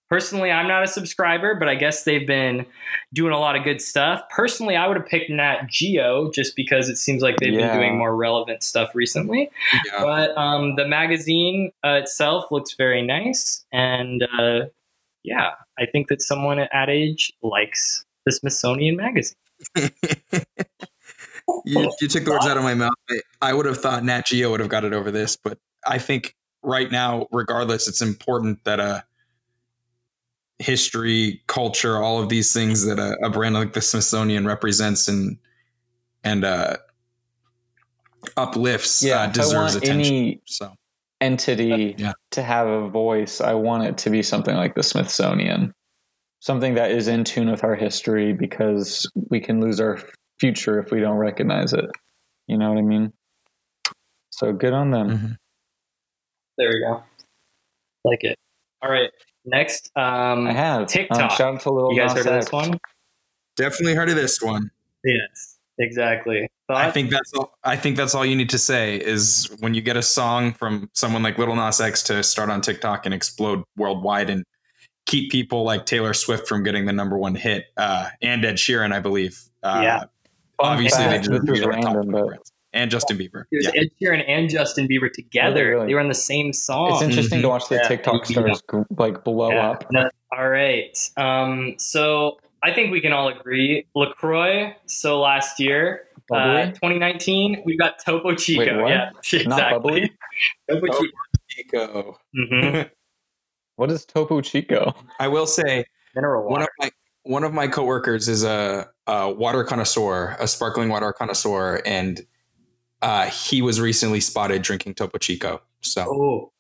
personally, 0.08 0.52
I'm 0.52 0.68
not 0.68 0.85
a 0.85 0.87
subscriber, 0.87 1.56
but 1.56 1.68
I 1.68 1.74
guess 1.74 2.04
they've 2.04 2.26
been 2.26 2.64
doing 3.12 3.32
a 3.32 3.38
lot 3.40 3.56
of 3.56 3.64
good 3.64 3.80
stuff. 3.80 4.22
Personally, 4.30 4.76
I 4.76 4.87
would 4.87 4.96
have 4.96 5.06
picked 5.06 5.30
Nat 5.30 5.66
Geo 5.68 6.30
just 6.30 6.54
because 6.54 6.88
it 6.88 6.96
seems 6.96 7.22
like 7.22 7.38
they've 7.38 7.52
Yeah. 7.52 7.72
been 7.72 7.78
doing 7.80 7.98
more 7.98 8.14
relevant 8.14 8.62
stuff 8.62 8.94
recently. 8.94 9.50
Yeah. 9.87 10.02
But 10.02 10.37
um, 10.38 10.76
the 10.76 10.87
magazine 10.87 11.72
uh, 11.85 11.98
itself 12.02 12.52
looks 12.52 12.74
very 12.74 13.02
nice, 13.02 13.64
and 13.72 14.22
uh, 14.38 14.66
yeah, 15.24 15.50
I 15.78 15.87
think 15.87 16.06
that 16.08 16.22
someone 16.22 16.61
at 16.61 16.68
Ad 16.72 16.88
Age 16.88 17.32
likes 17.42 18.04
the 18.26 18.30
Smithsonian 18.32 18.96
magazine. 18.96 19.35
you, 21.64 21.92
you 22.00 22.09
took 22.09 22.24
the 22.24 22.31
words 22.31 22.46
out 22.46 22.57
of 22.57 22.62
my 22.62 22.74
mouth. 22.74 22.92
I, 23.11 23.20
I 23.40 23.52
would 23.52 23.66
have 23.66 23.78
thought 23.78 24.05
Nat 24.05 24.26
Geo 24.26 24.50
would 24.50 24.61
have 24.61 24.68
got 24.68 24.85
it 24.85 24.92
over 24.92 25.11
this, 25.11 25.37
but 25.37 25.59
I 25.87 25.98
think 25.98 26.37
right 26.62 26.90
now, 26.90 27.26
regardless, 27.33 27.88
it's 27.88 28.00
important 28.02 28.64
that 28.64 28.81
a 28.81 29.05
history, 30.59 31.42
culture, 31.48 31.96
all 32.02 32.22
of 32.22 32.28
these 32.28 32.52
things 32.52 32.85
that 32.87 32.98
a, 32.98 33.16
a 33.24 33.31
brand 33.31 33.55
like 33.55 33.72
the 33.72 33.81
Smithsonian 33.81 34.46
represents 34.46 35.09
and 35.09 35.38
and 36.24 36.44
uh, 36.44 36.76
uplifts 38.37 39.02
Yeah, 39.02 39.22
uh, 39.22 39.26
deserves 39.28 39.74
want 39.74 39.85
attention. 39.85 40.14
any 40.14 40.42
so 40.46 40.72
entity 41.20 41.94
Yeah. 41.98 42.12
to 42.33 42.42
have 42.42 42.66
a 42.68 42.88
voice, 42.88 43.40
I 43.40 43.55
want 43.55 43.85
it 43.85 43.98
to 43.98 44.11
be 44.11 44.22
something 44.22 44.55
like 44.55 44.74
the 44.74 44.83
Smithsonian, 44.83 45.72
something 46.40 46.74
that 46.74 46.90
is 46.92 47.09
in 47.09 47.24
tune 47.24 47.50
with 47.50 47.64
our 47.64 47.74
history 47.74 48.33
because 48.33 49.11
we 49.31 49.40
can 49.40 49.61
lose 49.61 49.81
our 49.81 49.98
future 50.42 50.81
if 50.81 50.90
we 50.90 50.98
don't 50.98 51.16
recognize 51.18 51.72
it. 51.72 51.85
You 52.48 52.59
know 52.59 52.68
what 52.70 52.78
I 52.78 52.83
mean? 52.83 53.12
So 54.31 54.52
good 54.52 54.72
on 54.72 54.90
them. 54.90 55.09
Mhm. 55.09 55.37
There 56.59 56.68
we 56.68 56.81
go. 56.81 57.02
Like 58.05 58.24
it. 58.24 58.37
All 58.83 58.90
right. 58.90 59.11
Next, 59.44 59.90
um, 59.96 60.48
I 60.48 60.52
have 60.52 60.88
TikTok. 60.88 61.20
Um, 61.20 61.31
shout 61.31 61.55
out 61.55 61.61
to 61.62 61.70
Lil 61.72 61.92
you 61.92 62.00
guys 62.00 62.14
Nas 62.14 62.24
heard 62.24 62.35
of 62.35 62.40
this 62.44 62.52
one? 62.52 62.78
definitely 63.57 63.94
heard 63.94 64.09
of 64.09 64.16
this 64.16 64.40
one. 64.42 64.68
Yes, 65.05 65.59
exactly. 65.78 66.48
I 66.68 66.90
think 66.90 67.11
that's 67.11 67.33
all. 67.35 67.52
I 67.62 67.76
think 67.76 67.96
that's 67.96 68.14
all 68.14 68.24
you 68.26 68.35
need 68.37 68.50
to 68.50 68.59
say 68.59 68.96
is 68.96 69.48
when 69.61 69.74
you 69.74 69.81
get 69.83 69.96
a 69.96 70.02
song 70.02 70.52
from 70.55 70.90
someone 70.94 71.22
like 71.22 71.38
Lil 71.38 71.55
Nas 71.55 71.81
X 71.81 72.02
to 72.05 72.22
start 72.24 72.50
on 72.50 72.61
TikTok 72.61 73.05
and 73.07 73.14
explode 73.14 73.62
worldwide 73.76 74.31
and 74.31 74.44
keep 75.07 75.31
people 75.31 75.64
like 75.64 75.87
Taylor 75.87 76.14
Swift 76.14 76.48
from 76.48 76.62
getting 76.64 76.87
the 76.87 76.92
number 76.92 77.16
one 77.18 77.35
hit 77.35 77.66
uh, 77.76 78.09
and 78.22 78.44
Ed 78.44 78.57
Sheeran, 78.57 78.92
I 78.92 79.00
believe. 79.00 79.38
Uh, 79.62 79.81
Yeah. 79.85 80.05
Fun 80.60 80.72
obviously 80.72 81.04
they 81.04 81.10
fact, 81.10 81.24
deserve 81.24 81.46
this 81.46 81.46
to 81.46 81.52
is 81.52 81.60
be 81.60 81.66
the 81.66 81.72
top 81.82 81.94
random, 81.96 82.10
but 82.12 82.38
and 82.74 82.90
Justin 82.90 83.18
Bieber. 83.18 83.44
It 83.50 83.56
was 83.56 83.70
Yeah. 83.74 83.80
Ed 83.82 83.88
Sheeran 84.00 84.24
and 84.26 84.48
Justin 84.50 84.88
Bieber 84.88 85.12
together. 85.12 85.70
Really? 85.70 85.86
They 85.88 85.94
were 85.94 86.00
on 86.00 86.08
the 86.08 86.14
same 86.14 86.52
song. 86.52 86.92
it's 86.94 87.02
interesting 87.02 87.38
Mhm. 87.40 87.42
to 87.42 87.48
watch 87.48 87.68
the 87.68 87.74
Yeah. 87.76 87.88
TikTok 87.88 88.24
stars 88.26 88.62
gr- 88.62 88.82
like 88.96 89.24
blow 89.24 89.50
Yeah. 89.50 89.70
up. 89.70 89.84
No- 89.90 90.08
All 90.36 90.48
right. 90.48 90.96
Um, 91.18 91.74
so 91.78 92.38
I 92.62 92.72
think 92.72 92.90
we 92.92 93.00
can 93.02 93.12
all 93.12 93.28
agree. 93.28 93.86
LaCroix. 93.94 94.74
So 94.86 95.20
last 95.20 95.60
year, 95.60 96.04
uh, 96.32 96.66
2019, 96.72 97.62
we 97.66 97.76
got 97.76 97.98
Topo 98.02 98.34
Chico. 98.34 98.60
Wait, 98.64 98.76
what? 98.82 98.88
Yeah, 98.90 99.10
exactly. 99.18 99.46
Not 99.48 99.70
bubbly. 99.70 100.12
Topo 100.70 100.86
Oh. 100.90 100.98
Chico. 101.02 101.18
Chico. 101.48 102.18
Mhm. 102.34 102.90
What 103.76 103.90
is 103.90 104.04
Topo 104.06 104.40
Chico? 104.42 104.94
I 105.18 105.28
will 105.28 105.46
say 105.46 105.84
Mineral 106.14 106.42
one 106.44 106.52
water. 106.60 106.64
of 106.64 106.68
my 106.78 106.90
one 107.24 107.44
of 107.44 107.52
my 107.52 107.68
coworkers 107.68 108.28
is 108.28 108.44
a, 108.44 108.88
a 109.06 109.30
water 109.30 109.64
connoisseur, 109.64 110.37
a 110.38 110.48
sparkling 110.48 110.88
water 110.88 111.12
connoisseur, 111.12 111.80
and 111.87 112.20
uh, 113.00 113.26
he 113.26 113.62
was 113.62 113.80
recently 113.80 114.20
spotted 114.20 114.62
drinking 114.62 114.94
Topo 114.94 115.18
Chico. 115.18 115.62
So 115.80 116.02
Oh, 116.08 116.52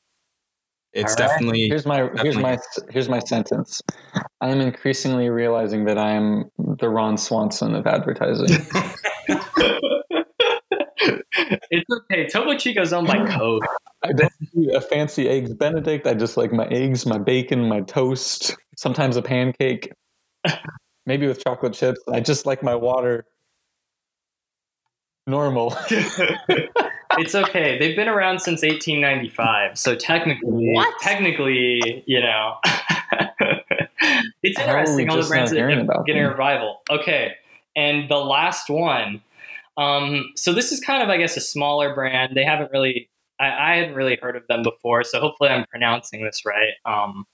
it's 0.92 1.04
All 1.04 1.24
right. 1.24 1.30
definitely 1.30 1.68
Here's 1.68 1.86
my 1.86 2.10
here's 2.16 2.36
my 2.36 2.58
here's 2.90 3.08
my 3.08 3.20
sentence. 3.20 3.80
I 4.40 4.48
am 4.48 4.60
increasingly 4.60 5.30
realizing 5.30 5.84
that 5.86 5.98
I 5.98 6.10
am 6.10 6.50
the 6.58 6.88
Ron 6.88 7.16
Swanson 7.16 7.74
of 7.74 7.86
advertising. 7.86 8.48
it's 11.70 11.86
okay. 11.90 12.26
Topo 12.26 12.56
Chico's 12.56 12.92
owned 12.92 13.06
by 13.06 13.26
Coke. 13.26 13.64
I 14.04 14.12
don't 14.12 14.32
need 14.52 14.74
a 14.74 14.80
fancy 14.80 15.28
eggs 15.28 15.54
Benedict. 15.54 16.06
I 16.06 16.14
just 16.14 16.36
like 16.36 16.52
my 16.52 16.66
eggs, 16.66 17.06
my 17.06 17.18
bacon, 17.18 17.68
my 17.68 17.80
toast, 17.82 18.56
sometimes 18.76 19.16
a 19.16 19.22
pancake, 19.22 19.92
maybe 21.06 21.26
with 21.26 21.42
chocolate 21.42 21.74
chips. 21.74 22.00
I 22.12 22.20
just 22.20 22.46
like 22.46 22.62
my 22.62 22.74
water 22.74 23.26
normal. 25.26 25.76
it's 27.18 27.34
okay. 27.34 27.78
They've 27.78 27.96
been 27.96 28.08
around 28.08 28.40
since 28.40 28.62
1895, 28.62 29.78
so 29.78 29.94
technically, 29.94 30.72
What? 30.74 30.94
technically, 31.00 32.04
you 32.06 32.20
know, 32.20 32.56
it's 34.42 34.58
How 34.58 34.76
are 34.76 34.96
we 34.96 35.02
interesting. 35.02 35.10
All 35.10 35.22
the 35.22 35.28
brands 35.28 35.50
that 35.52 35.60
are 35.60 35.68
getting 35.68 36.22
a 36.22 36.24
them? 36.24 36.30
revival. 36.30 36.80
Okay, 36.90 37.34
and 37.76 38.08
the 38.10 38.18
last 38.18 38.68
one. 38.68 39.22
Um, 39.78 40.30
so 40.36 40.52
this 40.52 40.70
is 40.70 40.80
kind 40.80 41.02
of, 41.02 41.08
I 41.08 41.16
guess, 41.16 41.36
a 41.36 41.40
smaller 41.40 41.94
brand. 41.94 42.36
They 42.36 42.44
haven't 42.44 42.70
really, 42.72 43.08
I, 43.40 43.72
I 43.72 43.76
hadn't 43.76 43.94
really 43.94 44.18
heard 44.20 44.36
of 44.36 44.46
them 44.46 44.62
before. 44.62 45.02
So 45.02 45.18
hopefully, 45.18 45.50
I'm 45.50 45.64
pronouncing 45.66 46.22
this 46.24 46.42
right. 46.44 46.74
Um, 46.84 47.24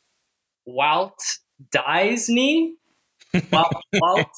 Walt 0.64 1.20
Disney. 1.72 2.74
Walt. 3.52 4.28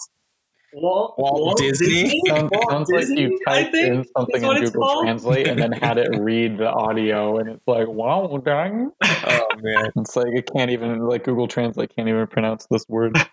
Walt 0.72 1.14
Walt, 1.18 1.18
Walt 1.18 1.58
Disney? 1.58 2.20
Sounds, 2.28 2.50
Walt 2.52 2.70
sounds 2.70 2.90
like 2.90 3.08
you 3.08 3.38
typed 3.46 3.74
in 3.74 4.04
something 4.16 4.42
in 4.42 4.54
Google 4.62 4.82
called. 4.82 5.04
Translate 5.04 5.48
and 5.48 5.60
then 5.60 5.72
had 5.72 5.98
it 5.98 6.16
read 6.20 6.58
the 6.58 6.70
audio, 6.70 7.38
and 7.38 7.48
it's 7.48 7.66
like, 7.66 7.88
wow, 7.88 8.40
dang. 8.44 8.92
oh 9.02 9.48
man. 9.60 9.90
It's 9.96 10.14
like 10.14 10.28
it 10.28 10.48
can't 10.54 10.70
even 10.70 11.00
like 11.00 11.24
Google 11.24 11.48
Translate 11.48 11.94
can't 11.94 12.08
even 12.08 12.26
pronounce 12.26 12.66
this 12.70 12.84
word. 12.88 13.16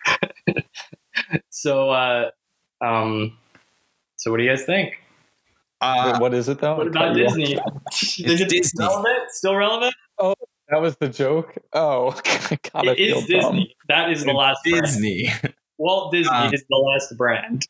So, 1.50 1.90
uh, 1.90 2.30
um, 2.80 3.36
so 4.16 4.30
what 4.30 4.36
do 4.36 4.44
you 4.44 4.50
guys 4.50 4.64
think? 4.64 4.94
Uh, 5.80 6.18
what 6.20 6.32
is 6.32 6.48
it 6.48 6.60
though? 6.60 6.76
What 6.76 6.86
about 6.86 7.14
cut 7.14 7.16
you 7.16 7.26
off. 7.26 7.36
Disney? 7.36 7.58
It's 7.90 8.18
Is 8.20 8.40
it 8.40 8.48
Disney. 8.48 8.84
relevant? 8.84 9.30
Still 9.30 9.56
relevant? 9.56 9.94
That 10.68 10.80
was 10.80 10.96
the 10.96 11.08
joke. 11.08 11.54
Oh, 11.72 12.10
God, 12.12 12.58
I 12.88 12.92
It 12.92 12.96
feel 12.96 13.20
Disney. 13.20 13.40
dumb. 13.40 13.66
That 13.88 14.10
is 14.10 14.24
the 14.24 14.32
last 14.32 14.60
brand. 14.64 14.84
Disney. 14.84 15.32
Walt 15.78 16.12
Disney 16.12 16.30
Uh, 16.34 16.50
is 16.52 16.64
the 16.68 16.76
last 16.76 17.16
brand. 17.16 17.66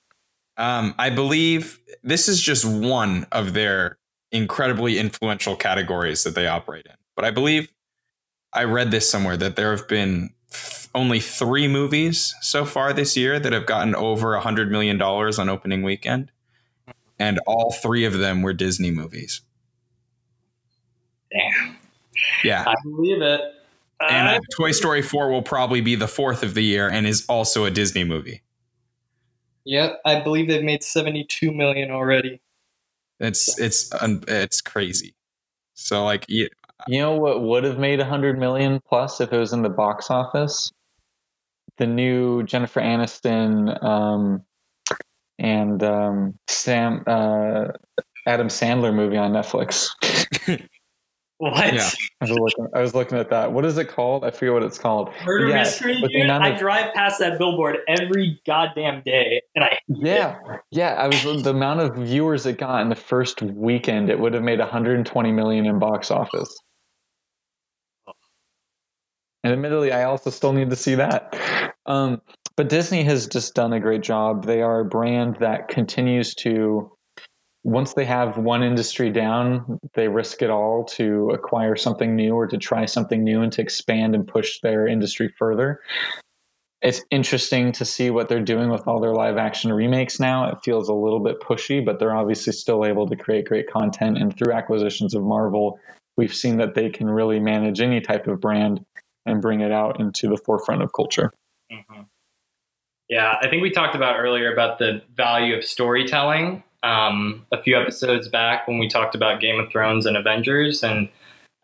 Um, 0.56 0.94
I 0.98 1.10
believe 1.10 1.78
this 2.02 2.28
is 2.28 2.40
just 2.42 2.64
one 2.64 3.26
of 3.30 3.52
their 3.54 3.98
incredibly 4.32 4.98
influential 4.98 5.54
categories 5.54 6.24
that 6.24 6.34
they 6.34 6.46
operate 6.48 6.86
in. 6.86 6.92
But 7.14 7.24
I 7.24 7.30
believe 7.30 7.68
I 8.52 8.64
read 8.64 8.90
this 8.90 9.08
somewhere 9.08 9.36
that 9.36 9.56
there 9.56 9.70
have 9.70 9.86
been 9.86 10.30
th- 10.50 10.88
only 10.94 11.20
three 11.20 11.68
movies 11.68 12.34
so 12.40 12.64
far 12.64 12.92
this 12.92 13.16
year 13.16 13.38
that 13.38 13.52
have 13.52 13.66
gotten 13.66 13.94
over 13.94 14.34
a 14.34 14.40
hundred 14.40 14.70
million 14.72 14.98
dollars 14.98 15.38
on 15.38 15.48
opening 15.48 15.82
weekend, 15.82 16.32
and 17.18 17.38
all 17.46 17.70
three 17.72 18.04
of 18.04 18.14
them 18.18 18.42
were 18.42 18.52
Disney 18.52 18.90
movies. 18.90 19.42
Damn. 22.42 22.48
Yeah, 22.48 22.64
I 22.66 22.74
believe 22.82 23.22
it. 23.22 23.40
and 24.08 24.40
Toy 24.56 24.70
Story 24.72 25.02
Four 25.02 25.30
will 25.30 25.42
probably 25.42 25.80
be 25.80 25.94
the 25.94 26.08
fourth 26.08 26.42
of 26.42 26.54
the 26.54 26.62
year 26.62 26.88
and 26.88 27.06
is 27.06 27.24
also 27.28 27.64
a 27.64 27.70
Disney 27.70 28.04
movie. 28.04 28.42
yep, 29.64 30.00
I 30.04 30.20
believe 30.20 30.48
they've 30.48 30.62
made 30.64 30.82
72 30.82 31.52
million 31.52 31.90
already. 31.90 32.40
It's 33.20 33.58
it's 33.58 33.92
un- 34.00 34.22
it's 34.28 34.60
crazy. 34.60 35.14
So 35.74 36.04
like, 36.04 36.24
yeah, 36.28 36.46
You 36.86 37.00
know 37.00 37.16
what 37.16 37.42
would 37.42 37.64
have 37.64 37.78
made 37.78 38.00
a 38.00 38.04
hundred 38.04 38.38
million 38.38 38.80
plus 38.88 39.20
if 39.20 39.32
it 39.32 39.38
was 39.38 39.52
in 39.52 39.62
the 39.62 39.68
box 39.68 40.10
office? 40.10 40.70
The 41.78 41.86
new 41.86 42.42
Jennifer 42.44 42.80
Aniston 42.80 43.82
um, 43.84 44.42
and 45.38 45.82
um, 45.82 46.38
Sam 46.48 47.02
uh, 47.06 47.66
Adam 48.26 48.48
Sandler 48.48 48.94
movie 48.94 49.16
on 49.16 49.32
Netflix. 49.32 49.88
What? 51.38 51.72
Yeah. 51.72 51.88
I 52.20 52.24
was 52.24 52.30
looking. 52.32 52.68
I 52.74 52.80
was 52.80 52.94
looking 52.96 53.16
at 53.16 53.30
that. 53.30 53.52
What 53.52 53.64
is 53.64 53.78
it 53.78 53.88
called? 53.88 54.24
I 54.24 54.30
forget 54.32 54.52
what 54.54 54.62
it's 54.64 54.78
called. 54.78 55.10
Murder 55.24 55.48
Yeah, 55.48 55.58
mystery, 55.58 56.00
dude. 56.12 56.28
I 56.28 56.48
of- 56.48 56.58
drive 56.58 56.92
past 56.94 57.20
that 57.20 57.38
billboard 57.38 57.76
every 57.86 58.40
goddamn 58.44 59.02
day, 59.04 59.40
and 59.54 59.64
I 59.64 59.78
Yeah, 59.86 60.36
yeah. 60.72 60.94
I 60.94 61.06
was 61.06 61.22
the 61.44 61.50
amount 61.50 61.80
of 61.80 61.94
viewers 61.96 62.44
it 62.44 62.58
got 62.58 62.82
in 62.82 62.88
the 62.88 62.96
first 62.96 63.40
weekend. 63.40 64.10
It 64.10 64.18
would 64.18 64.34
have 64.34 64.42
made 64.42 64.58
120 64.58 65.30
million 65.32 65.64
in 65.66 65.78
box 65.78 66.10
office. 66.10 66.52
And 69.44 69.52
admittedly, 69.52 69.92
I 69.92 70.02
also 70.04 70.30
still 70.30 70.52
need 70.52 70.70
to 70.70 70.76
see 70.76 70.96
that. 70.96 71.36
Um, 71.86 72.20
but 72.56 72.68
Disney 72.68 73.04
has 73.04 73.28
just 73.28 73.54
done 73.54 73.72
a 73.72 73.78
great 73.80 74.02
job. 74.02 74.44
They 74.44 74.62
are 74.62 74.80
a 74.80 74.84
brand 74.84 75.36
that 75.38 75.68
continues 75.68 76.34
to 76.36 76.90
once 77.68 77.92
they 77.92 78.04
have 78.06 78.38
one 78.38 78.62
industry 78.62 79.10
down, 79.10 79.78
they 79.92 80.08
risk 80.08 80.40
it 80.40 80.48
all 80.48 80.84
to 80.84 81.28
acquire 81.30 81.76
something 81.76 82.16
new 82.16 82.34
or 82.34 82.46
to 82.46 82.56
try 82.56 82.86
something 82.86 83.22
new 83.22 83.42
and 83.42 83.52
to 83.52 83.60
expand 83.60 84.14
and 84.14 84.26
push 84.26 84.58
their 84.60 84.86
industry 84.86 85.32
further. 85.38 85.80
It's 86.80 87.02
interesting 87.10 87.72
to 87.72 87.84
see 87.84 88.08
what 88.08 88.30
they're 88.30 88.40
doing 88.40 88.70
with 88.70 88.88
all 88.88 89.00
their 89.00 89.12
live 89.12 89.36
action 89.36 89.70
remakes 89.70 90.18
now. 90.18 90.48
It 90.48 90.58
feels 90.64 90.88
a 90.88 90.94
little 90.94 91.20
bit 91.20 91.40
pushy, 91.40 91.84
but 91.84 91.98
they're 91.98 92.16
obviously 92.16 92.54
still 92.54 92.86
able 92.86 93.06
to 93.06 93.16
create 93.16 93.44
great 93.44 93.70
content. 93.70 94.16
And 94.16 94.34
through 94.34 94.54
acquisitions 94.54 95.14
of 95.14 95.22
Marvel, 95.22 95.78
we've 96.16 96.34
seen 96.34 96.56
that 96.58 96.74
they 96.74 96.88
can 96.88 97.10
really 97.10 97.38
manage 97.38 97.82
any 97.82 98.00
type 98.00 98.28
of 98.28 98.40
brand 98.40 98.82
and 99.26 99.42
bring 99.42 99.60
it 99.60 99.72
out 99.72 100.00
into 100.00 100.26
the 100.26 100.38
forefront 100.38 100.82
of 100.82 100.94
culture. 100.94 101.32
Mm-hmm. 101.70 102.02
Yeah, 103.10 103.34
I 103.42 103.48
think 103.48 103.60
we 103.60 103.70
talked 103.70 103.94
about 103.94 104.18
earlier 104.18 104.50
about 104.50 104.78
the 104.78 105.02
value 105.14 105.54
of 105.54 105.64
storytelling 105.64 106.62
um, 106.82 107.46
a 107.52 107.60
few 107.60 107.78
episodes 107.78 108.28
back 108.28 108.68
when 108.68 108.78
we 108.78 108.88
talked 108.88 109.14
about 109.14 109.40
Game 109.40 109.58
of 109.58 109.70
Thrones 109.70 110.06
and 110.06 110.16
Avengers, 110.16 110.82
and 110.82 111.08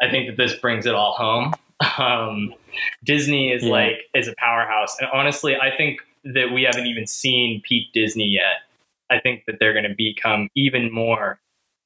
I 0.00 0.10
think 0.10 0.26
that 0.26 0.36
this 0.36 0.54
brings 0.54 0.86
it 0.86 0.94
all 0.94 1.12
home. 1.12 1.54
Um, 1.98 2.54
Disney 3.04 3.50
is 3.50 3.64
yeah. 3.64 3.70
like 3.70 3.96
is 4.14 4.28
a 4.28 4.34
powerhouse, 4.38 4.96
and 5.00 5.08
honestly, 5.12 5.56
I 5.56 5.76
think 5.76 6.00
that 6.22 6.52
we 6.52 6.62
haven't 6.62 6.86
even 6.86 7.06
seen 7.06 7.60
peak 7.68 7.92
Disney 7.92 8.26
yet. 8.26 8.62
I 9.10 9.18
think 9.18 9.42
that 9.46 9.56
they're 9.58 9.72
going 9.72 9.88
to 9.88 9.94
become 9.94 10.48
even 10.54 10.90
more 10.90 11.40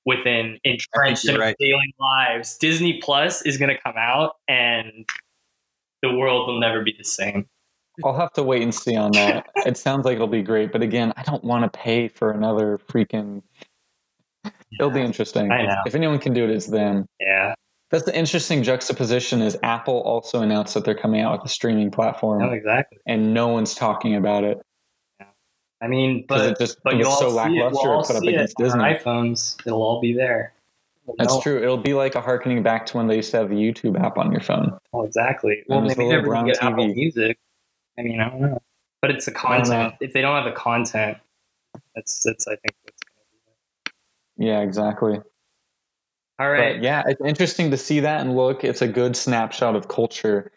within 0.05 0.59
entrenched 0.65 1.29
in 1.29 1.37
right. 1.37 1.57
daily 1.59 1.95
lives. 1.99 2.57
Disney 2.59 3.01
Plus 3.01 3.43
is 3.43 3.57
going 3.57 3.75
to 3.75 3.81
come 3.81 3.97
out, 3.97 4.37
and 4.47 5.07
the 6.03 6.15
world 6.15 6.49
will 6.49 6.61
never 6.61 6.83
be 6.83 6.95
the 6.97 7.05
same. 7.05 7.47
I'll 8.05 8.17
have 8.17 8.33
to 8.35 8.43
wait 8.43 8.63
and 8.63 8.75
see 8.75 8.97
on 8.97 9.13
that. 9.13 9.47
it 9.67 9.77
sounds 9.77 10.05
like 10.05 10.17
it'll 10.17 10.27
be 10.27 10.43
great, 10.43 10.73
but 10.73 10.83
again, 10.83 11.13
I 11.17 11.23
don't 11.23 11.43
want 11.45 11.71
to 11.71 11.79
pay 11.79 12.09
for 12.09 12.31
another 12.31 12.79
freaking. 12.89 13.43
Yeah, 14.45 14.51
it'll 14.81 14.91
be 14.91 15.01
interesting. 15.01 15.51
I 15.51 15.67
know. 15.67 15.77
If 15.87 15.95
anyone 15.95 16.19
can 16.19 16.33
do 16.33 16.45
it, 16.45 16.51
it's 16.51 16.67
them. 16.67 17.07
Yeah. 17.21 17.55
That's 17.91 18.05
the 18.05 18.17
interesting 18.17 18.63
juxtaposition. 18.63 19.41
Is 19.41 19.57
Apple 19.63 20.01
also 20.03 20.43
announced 20.43 20.75
that 20.75 20.85
they're 20.85 20.95
coming 20.95 21.23
out 21.23 21.33
with 21.33 21.51
a 21.51 21.53
streaming 21.53 21.91
platform? 21.91 22.43
Oh, 22.43 22.51
exactly. 22.51 22.99
And 23.07 23.33
no 23.33 23.49
one's 23.49 23.75
talking 23.75 24.15
about 24.15 24.45
it. 24.45 24.61
Yeah. 25.19 25.27
I 25.81 25.89
mean, 25.89 26.25
but 26.29 26.51
it 26.51 26.59
just 26.59 26.83
but 26.85 26.95
it 26.95 26.99
was 26.99 27.19
so 27.19 27.31
lackluster. 27.31 27.89
We'll 27.89 28.05
put 28.05 28.17
up 28.17 28.23
against 28.23 28.57
Disney. 28.59 28.83
iPhones, 28.83 29.57
it'll 29.67 29.83
all 29.83 30.01
be 30.01 30.13
there. 30.13 30.53
That's 31.17 31.35
no. 31.35 31.41
true. 31.41 31.63
It'll 31.63 31.79
be 31.79 31.95
like 31.95 32.15
a 32.15 32.21
harkening 32.21 32.63
back 32.63 32.85
to 32.87 32.99
when 32.99 33.07
they 33.07 33.17
used 33.17 33.31
to 33.31 33.39
have 33.39 33.49
the 33.49 33.55
YouTube 33.55 33.99
app 33.99 34.19
on 34.19 34.31
your 34.31 34.43
phone. 34.43 34.77
Oh, 34.93 35.05
exactly. 35.05 35.63
Well, 35.69 35.81
maybe 35.81 36.07
never 36.07 36.27
get 36.45 36.59
TV. 36.59 36.63
Apple 36.63 36.89
Music. 36.89 37.39
I 37.99 38.03
mean, 38.03 38.21
I 38.21 38.29
don't 38.29 38.41
know, 38.41 38.63
but 39.03 39.11
it's 39.11 39.25
the 39.27 39.33
content. 39.33 39.95
If 40.01 40.13
they 40.13 40.21
don't 40.21 40.37
have 40.37 40.45
the 40.45 40.59
content, 40.59 41.19
that's 41.95 42.23
that's 42.23 42.47
I 42.47 42.57
think 42.57 42.75
what's 42.85 43.03
going 43.03 43.17
to 43.87 43.93
be. 44.37 44.47
Yeah, 44.47 44.61
exactly. 44.61 45.19
All 46.39 46.51
right. 46.51 46.77
But 46.77 46.85
yeah, 46.85 47.03
it's 47.07 47.21
interesting 47.25 47.71
to 47.73 47.77
see 47.77 48.01
that 48.01 48.21
and 48.21 48.37
look. 48.37 48.63
It's 48.63 48.83
a 48.83 48.89
good 48.89 49.17
snapshot 49.17 49.75
of 49.75 49.89
culture. 49.89 50.53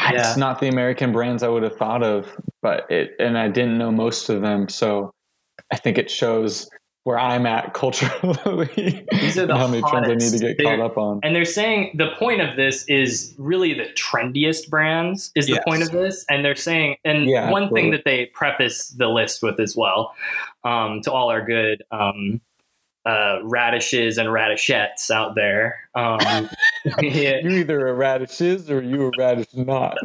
Yeah. 0.00 0.12
It's 0.12 0.36
not 0.36 0.60
the 0.60 0.68
American 0.68 1.10
brands 1.10 1.42
I 1.42 1.48
would 1.48 1.64
have 1.64 1.76
thought 1.76 2.04
of, 2.04 2.32
but 2.62 2.88
it 2.90 3.16
and 3.18 3.36
I 3.36 3.48
didn't 3.48 3.76
know 3.76 3.90
most 3.90 4.28
of 4.28 4.40
them, 4.42 4.68
so 4.68 5.12
I 5.72 5.76
think 5.76 5.98
it 5.98 6.08
shows 6.08 6.68
where 7.06 7.20
I'm 7.20 7.46
at 7.46 7.72
culturally. 7.72 9.06
These 9.12 9.38
are 9.38 9.46
the 9.46 9.56
how 9.56 9.68
many 9.68 9.80
trends 9.80 10.08
I 10.08 10.14
need 10.14 10.40
to 10.40 10.54
get 10.54 10.64
caught 10.64 10.80
up 10.80 10.98
on. 10.98 11.20
And 11.22 11.36
they're 11.36 11.44
saying 11.44 11.92
the 11.94 12.10
point 12.18 12.40
of 12.40 12.56
this 12.56 12.84
is 12.88 13.32
really 13.38 13.74
the 13.74 13.84
trendiest 13.94 14.68
brands 14.68 15.30
is 15.36 15.48
yes. 15.48 15.58
the 15.58 15.70
point 15.70 15.84
of 15.84 15.92
this. 15.92 16.24
And 16.28 16.44
they're 16.44 16.56
saying, 16.56 16.96
and 17.04 17.30
yeah, 17.30 17.48
one 17.52 17.62
absolutely. 17.62 17.80
thing 17.80 17.90
that 17.92 18.04
they 18.04 18.26
preface 18.26 18.88
the 18.88 19.06
list 19.06 19.40
with 19.40 19.60
as 19.60 19.76
well, 19.76 20.16
um, 20.64 21.00
to 21.02 21.12
all 21.12 21.30
our 21.30 21.46
good 21.46 21.84
um, 21.92 22.40
uh, 23.06 23.38
radishes 23.44 24.18
and 24.18 24.28
radishettes 24.30 25.08
out 25.08 25.36
there. 25.36 25.88
Um, 25.94 26.18
yeah. 27.00 27.38
You 27.38 27.50
either 27.50 27.86
a 27.86 27.94
radishes 27.94 28.68
or 28.68 28.82
you 28.82 29.06
a 29.06 29.10
radish 29.16 29.54
not. 29.54 29.96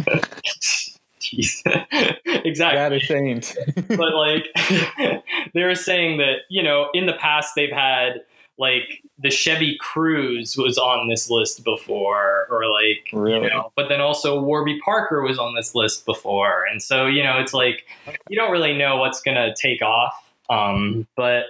exactly. 2.25 2.79
Radish 2.79 3.03
ashamed. 3.09 3.55
but 3.87 4.13
like 4.13 4.47
they 5.53 5.63
were 5.63 5.75
saying 5.75 6.17
that 6.17 6.39
you 6.49 6.63
know 6.63 6.89
in 6.93 7.05
the 7.05 7.13
past 7.13 7.53
they've 7.55 7.71
had 7.71 8.21
like 8.57 9.01
the 9.17 9.31
Chevy 9.31 9.77
Cruze 9.81 10.57
was 10.57 10.77
on 10.77 11.07
this 11.07 11.29
list 11.29 11.63
before, 11.63 12.47
or 12.51 12.69
like 12.69 13.09
really? 13.11 13.45
you 13.45 13.49
know, 13.49 13.71
but 13.75 13.89
then 13.89 14.01
also 14.01 14.39
Warby 14.39 14.79
Parker 14.85 15.21
was 15.21 15.39
on 15.39 15.55
this 15.55 15.73
list 15.73 16.05
before, 16.05 16.65
and 16.65 16.81
so 16.81 17.07
you 17.07 17.23
know 17.23 17.39
it's 17.39 17.53
like 17.53 17.85
you 18.29 18.37
don't 18.37 18.51
really 18.51 18.77
know 18.77 18.97
what's 18.97 19.21
gonna 19.21 19.53
take 19.55 19.81
off. 19.81 20.13
Um, 20.49 21.07
but 21.15 21.45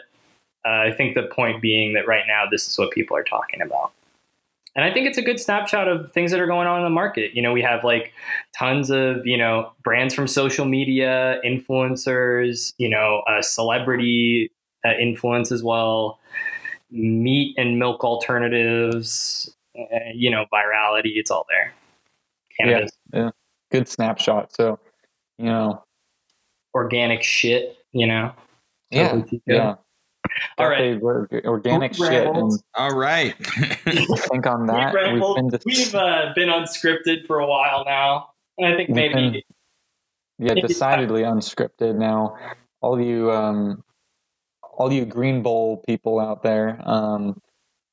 uh, 0.65 0.69
I 0.69 0.93
think 0.95 1.15
the 1.15 1.23
point 1.23 1.61
being 1.61 1.93
that 1.93 2.07
right 2.07 2.25
now 2.27 2.45
this 2.49 2.67
is 2.67 2.77
what 2.77 2.91
people 2.91 3.17
are 3.17 3.23
talking 3.23 3.61
about 3.61 3.91
and 4.75 4.85
I 4.85 4.93
think 4.93 5.07
it's 5.07 5.17
a 5.17 5.21
good 5.21 5.39
snapshot 5.39 5.87
of 5.87 6.11
things 6.13 6.31
that 6.31 6.39
are 6.39 6.47
going 6.47 6.67
on 6.67 6.77
in 6.77 6.83
the 6.83 6.89
market. 6.89 7.33
You 7.33 7.41
know, 7.41 7.51
we 7.51 7.61
have 7.61 7.83
like 7.83 8.13
tons 8.57 8.89
of 8.89 9.25
you 9.25 9.37
know 9.37 9.71
brands 9.83 10.13
from 10.13 10.27
social 10.27 10.65
media, 10.65 11.39
influencers, 11.45 12.73
you 12.77 12.89
know, 12.89 13.23
uh, 13.27 13.41
celebrity 13.41 14.51
uh, 14.85 14.93
influence 14.99 15.51
as 15.51 15.63
well, 15.63 16.19
meat 16.89 17.55
and 17.57 17.79
milk 17.79 18.03
alternatives, 18.03 19.53
uh, 19.77 19.97
you 20.13 20.29
know, 20.29 20.45
virality. 20.53 21.13
It's 21.15 21.31
all 21.31 21.45
there. 21.49 21.73
Yeah, 22.59 22.87
yeah, 23.13 23.31
good 23.71 23.87
snapshot. 23.87 24.53
So, 24.53 24.79
you 25.37 25.45
know, 25.45 25.83
organic 26.73 27.23
shit. 27.23 27.77
You 27.91 28.07
know. 28.07 28.33
Yeah, 28.89 29.21
yeah. 29.45 29.75
All 30.57 30.69
right. 30.69 31.01
Organic 31.45 31.93
shit. 31.93 32.27
And 32.27 32.51
All 32.75 32.95
right. 32.95 33.35
think 33.45 34.45
on 34.45 34.67
that. 34.67 34.93
We 34.93 35.19
We've 35.19 35.35
been, 35.35 35.49
dis- 35.49 35.63
we've, 35.65 35.95
uh, 35.95 36.33
been 36.35 36.49
unscripted 36.49 37.25
for 37.25 37.39
a 37.39 37.47
while 37.47 37.83
now. 37.85 38.29
And 38.57 38.73
I 38.73 38.75
think 38.75 38.89
maybe. 38.89 39.13
Been, 39.13 39.41
yeah, 40.39 40.53
maybe 40.53 40.67
decidedly 40.67 41.21
unscripted 41.21 41.95
now. 41.95 42.35
All 42.81 42.99
you, 42.99 43.31
um, 43.31 43.83
all 44.61 44.91
you 44.91 45.05
Green 45.05 45.43
Bowl 45.43 45.83
people 45.85 46.19
out 46.19 46.41
there, 46.41 46.81
um, 46.85 47.39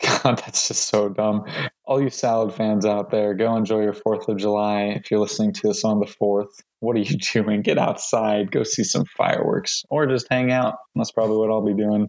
God, 0.01 0.39
that's 0.39 0.69
just 0.69 0.89
so 0.89 1.09
dumb. 1.09 1.45
All 1.85 2.01
you 2.01 2.11
salad 2.11 2.55
fans 2.55 2.87
out 2.87 3.11
there, 3.11 3.35
go 3.35 3.57
enjoy 3.57 3.83
your 3.83 3.93
4th 3.93 4.29
of 4.29 4.37
July. 4.37 4.83
If 4.83 5.11
you're 5.11 5.19
listening 5.19 5.53
to 5.55 5.69
this 5.69 5.85
on 5.85 5.99
the 5.99 6.07
4th, 6.07 6.63
what 6.81 6.97
are 6.97 7.01
you 7.01 7.17
doing? 7.33 7.63
Get 7.63 7.79
outside, 7.79 8.53
go 8.53 8.63
see 8.63 8.85
some 8.85 9.05
fireworks, 9.17 9.85
or 9.91 10.07
just 10.07 10.27
hang 10.31 10.53
out. 10.53 10.77
That's 10.95 11.11
probably 11.11 11.37
what 11.37 11.51
I'll 11.51 11.65
be 11.65 11.75
doing. 11.75 12.09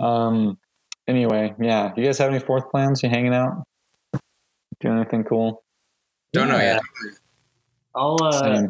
Um, 0.00 0.58
anyway, 1.08 1.54
yeah. 1.60 1.92
You 1.96 2.04
guys 2.04 2.18
have 2.18 2.30
any 2.30 2.40
4th 2.40 2.70
plans? 2.70 3.02
You 3.02 3.08
hanging 3.08 3.34
out? 3.34 3.64
Doing 4.80 4.98
anything 4.98 5.24
cool? 5.24 5.62
Don't 6.32 6.48
know 6.48 6.58
yet. 6.58 6.82
I'll, 7.94 8.18
uh, 8.22 8.64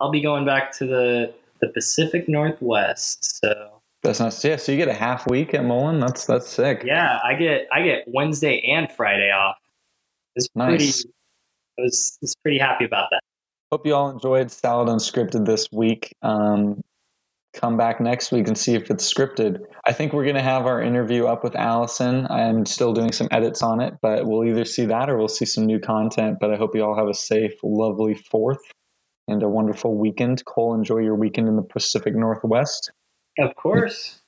I'll 0.00 0.10
be 0.10 0.20
going 0.20 0.44
back 0.44 0.72
to 0.78 0.86
the, 0.86 1.32
the 1.60 1.68
Pacific 1.68 2.28
Northwest. 2.28 3.40
So 3.40 3.73
that's 4.04 4.20
not 4.20 4.44
yeah. 4.44 4.56
So 4.56 4.72
you 4.72 4.78
get 4.78 4.88
a 4.88 4.94
half 4.94 5.28
week 5.28 5.54
at 5.54 5.64
Mullen. 5.64 5.98
That's 6.00 6.26
that's 6.26 6.48
sick. 6.48 6.82
Yeah, 6.84 7.18
I 7.24 7.34
get 7.34 7.66
I 7.72 7.82
get 7.82 8.04
Wednesday 8.06 8.60
and 8.60 8.90
Friday 8.92 9.30
off. 9.30 9.56
It's 10.36 10.48
pretty. 10.48 10.84
Nice. 10.84 11.04
I 11.78 11.82
was, 11.82 12.18
was 12.22 12.34
pretty 12.42 12.58
happy 12.58 12.84
about 12.84 13.08
that. 13.10 13.20
Hope 13.72 13.86
you 13.86 13.94
all 13.94 14.10
enjoyed 14.10 14.50
Salad 14.50 14.88
Unscripted 14.88 15.46
this 15.46 15.66
week. 15.72 16.14
Um, 16.22 16.80
come 17.54 17.76
back 17.76 18.00
next 18.00 18.30
week 18.30 18.46
and 18.46 18.56
see 18.56 18.74
if 18.74 18.90
it's 18.90 19.12
scripted. 19.12 19.58
I 19.86 19.92
think 19.92 20.12
we're 20.12 20.24
going 20.24 20.36
to 20.36 20.42
have 20.42 20.66
our 20.66 20.82
interview 20.82 21.26
up 21.26 21.42
with 21.42 21.56
Allison. 21.56 22.26
I'm 22.30 22.66
still 22.66 22.92
doing 22.92 23.12
some 23.12 23.28
edits 23.30 23.62
on 23.62 23.80
it, 23.80 23.94
but 24.02 24.26
we'll 24.26 24.44
either 24.44 24.64
see 24.64 24.84
that 24.86 25.08
or 25.08 25.16
we'll 25.16 25.28
see 25.28 25.46
some 25.46 25.66
new 25.66 25.80
content. 25.80 26.38
But 26.40 26.52
I 26.52 26.56
hope 26.56 26.74
you 26.74 26.84
all 26.84 26.96
have 26.96 27.08
a 27.08 27.14
safe, 27.14 27.52
lovely 27.62 28.14
fourth 28.14 28.60
and 29.26 29.42
a 29.42 29.48
wonderful 29.48 29.96
weekend. 29.96 30.44
Cole, 30.44 30.74
enjoy 30.74 30.98
your 30.98 31.14
weekend 31.14 31.48
in 31.48 31.56
the 31.56 31.62
Pacific 31.62 32.14
Northwest. 32.14 32.92
Of 33.38 33.54
course. 33.56 34.20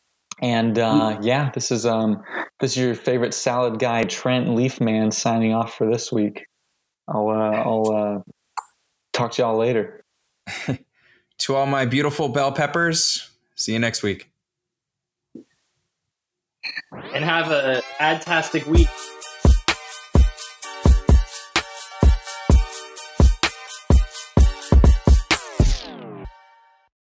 And 0.42 0.78
uh, 0.78 1.18
yeah, 1.22 1.50
this 1.54 1.70
is 1.70 1.86
um 1.86 2.22
this 2.60 2.72
is 2.72 2.76
your 2.76 2.94
favorite 2.94 3.32
salad 3.32 3.78
guy, 3.78 4.02
Trent 4.02 4.48
Leafman, 4.50 5.10
signing 5.10 5.54
off 5.54 5.74
for 5.74 5.90
this 5.90 6.12
week. 6.12 6.46
I'll 7.08 7.28
uh, 7.28 7.52
I'll 7.52 7.90
uh, 7.90 8.32
talk 9.12 9.32
to 9.32 9.42
y'all 9.42 9.56
later. 9.56 10.04
to 11.38 11.54
all 11.54 11.66
my 11.66 11.86
beautiful 11.86 12.28
bell 12.28 12.52
peppers, 12.52 13.30
see 13.54 13.72
you 13.72 13.78
next 13.78 14.02
week. 14.02 14.30
And 17.14 17.24
have 17.24 17.50
a 17.50 17.82
fantastic 17.98 18.66
week. 18.66 18.88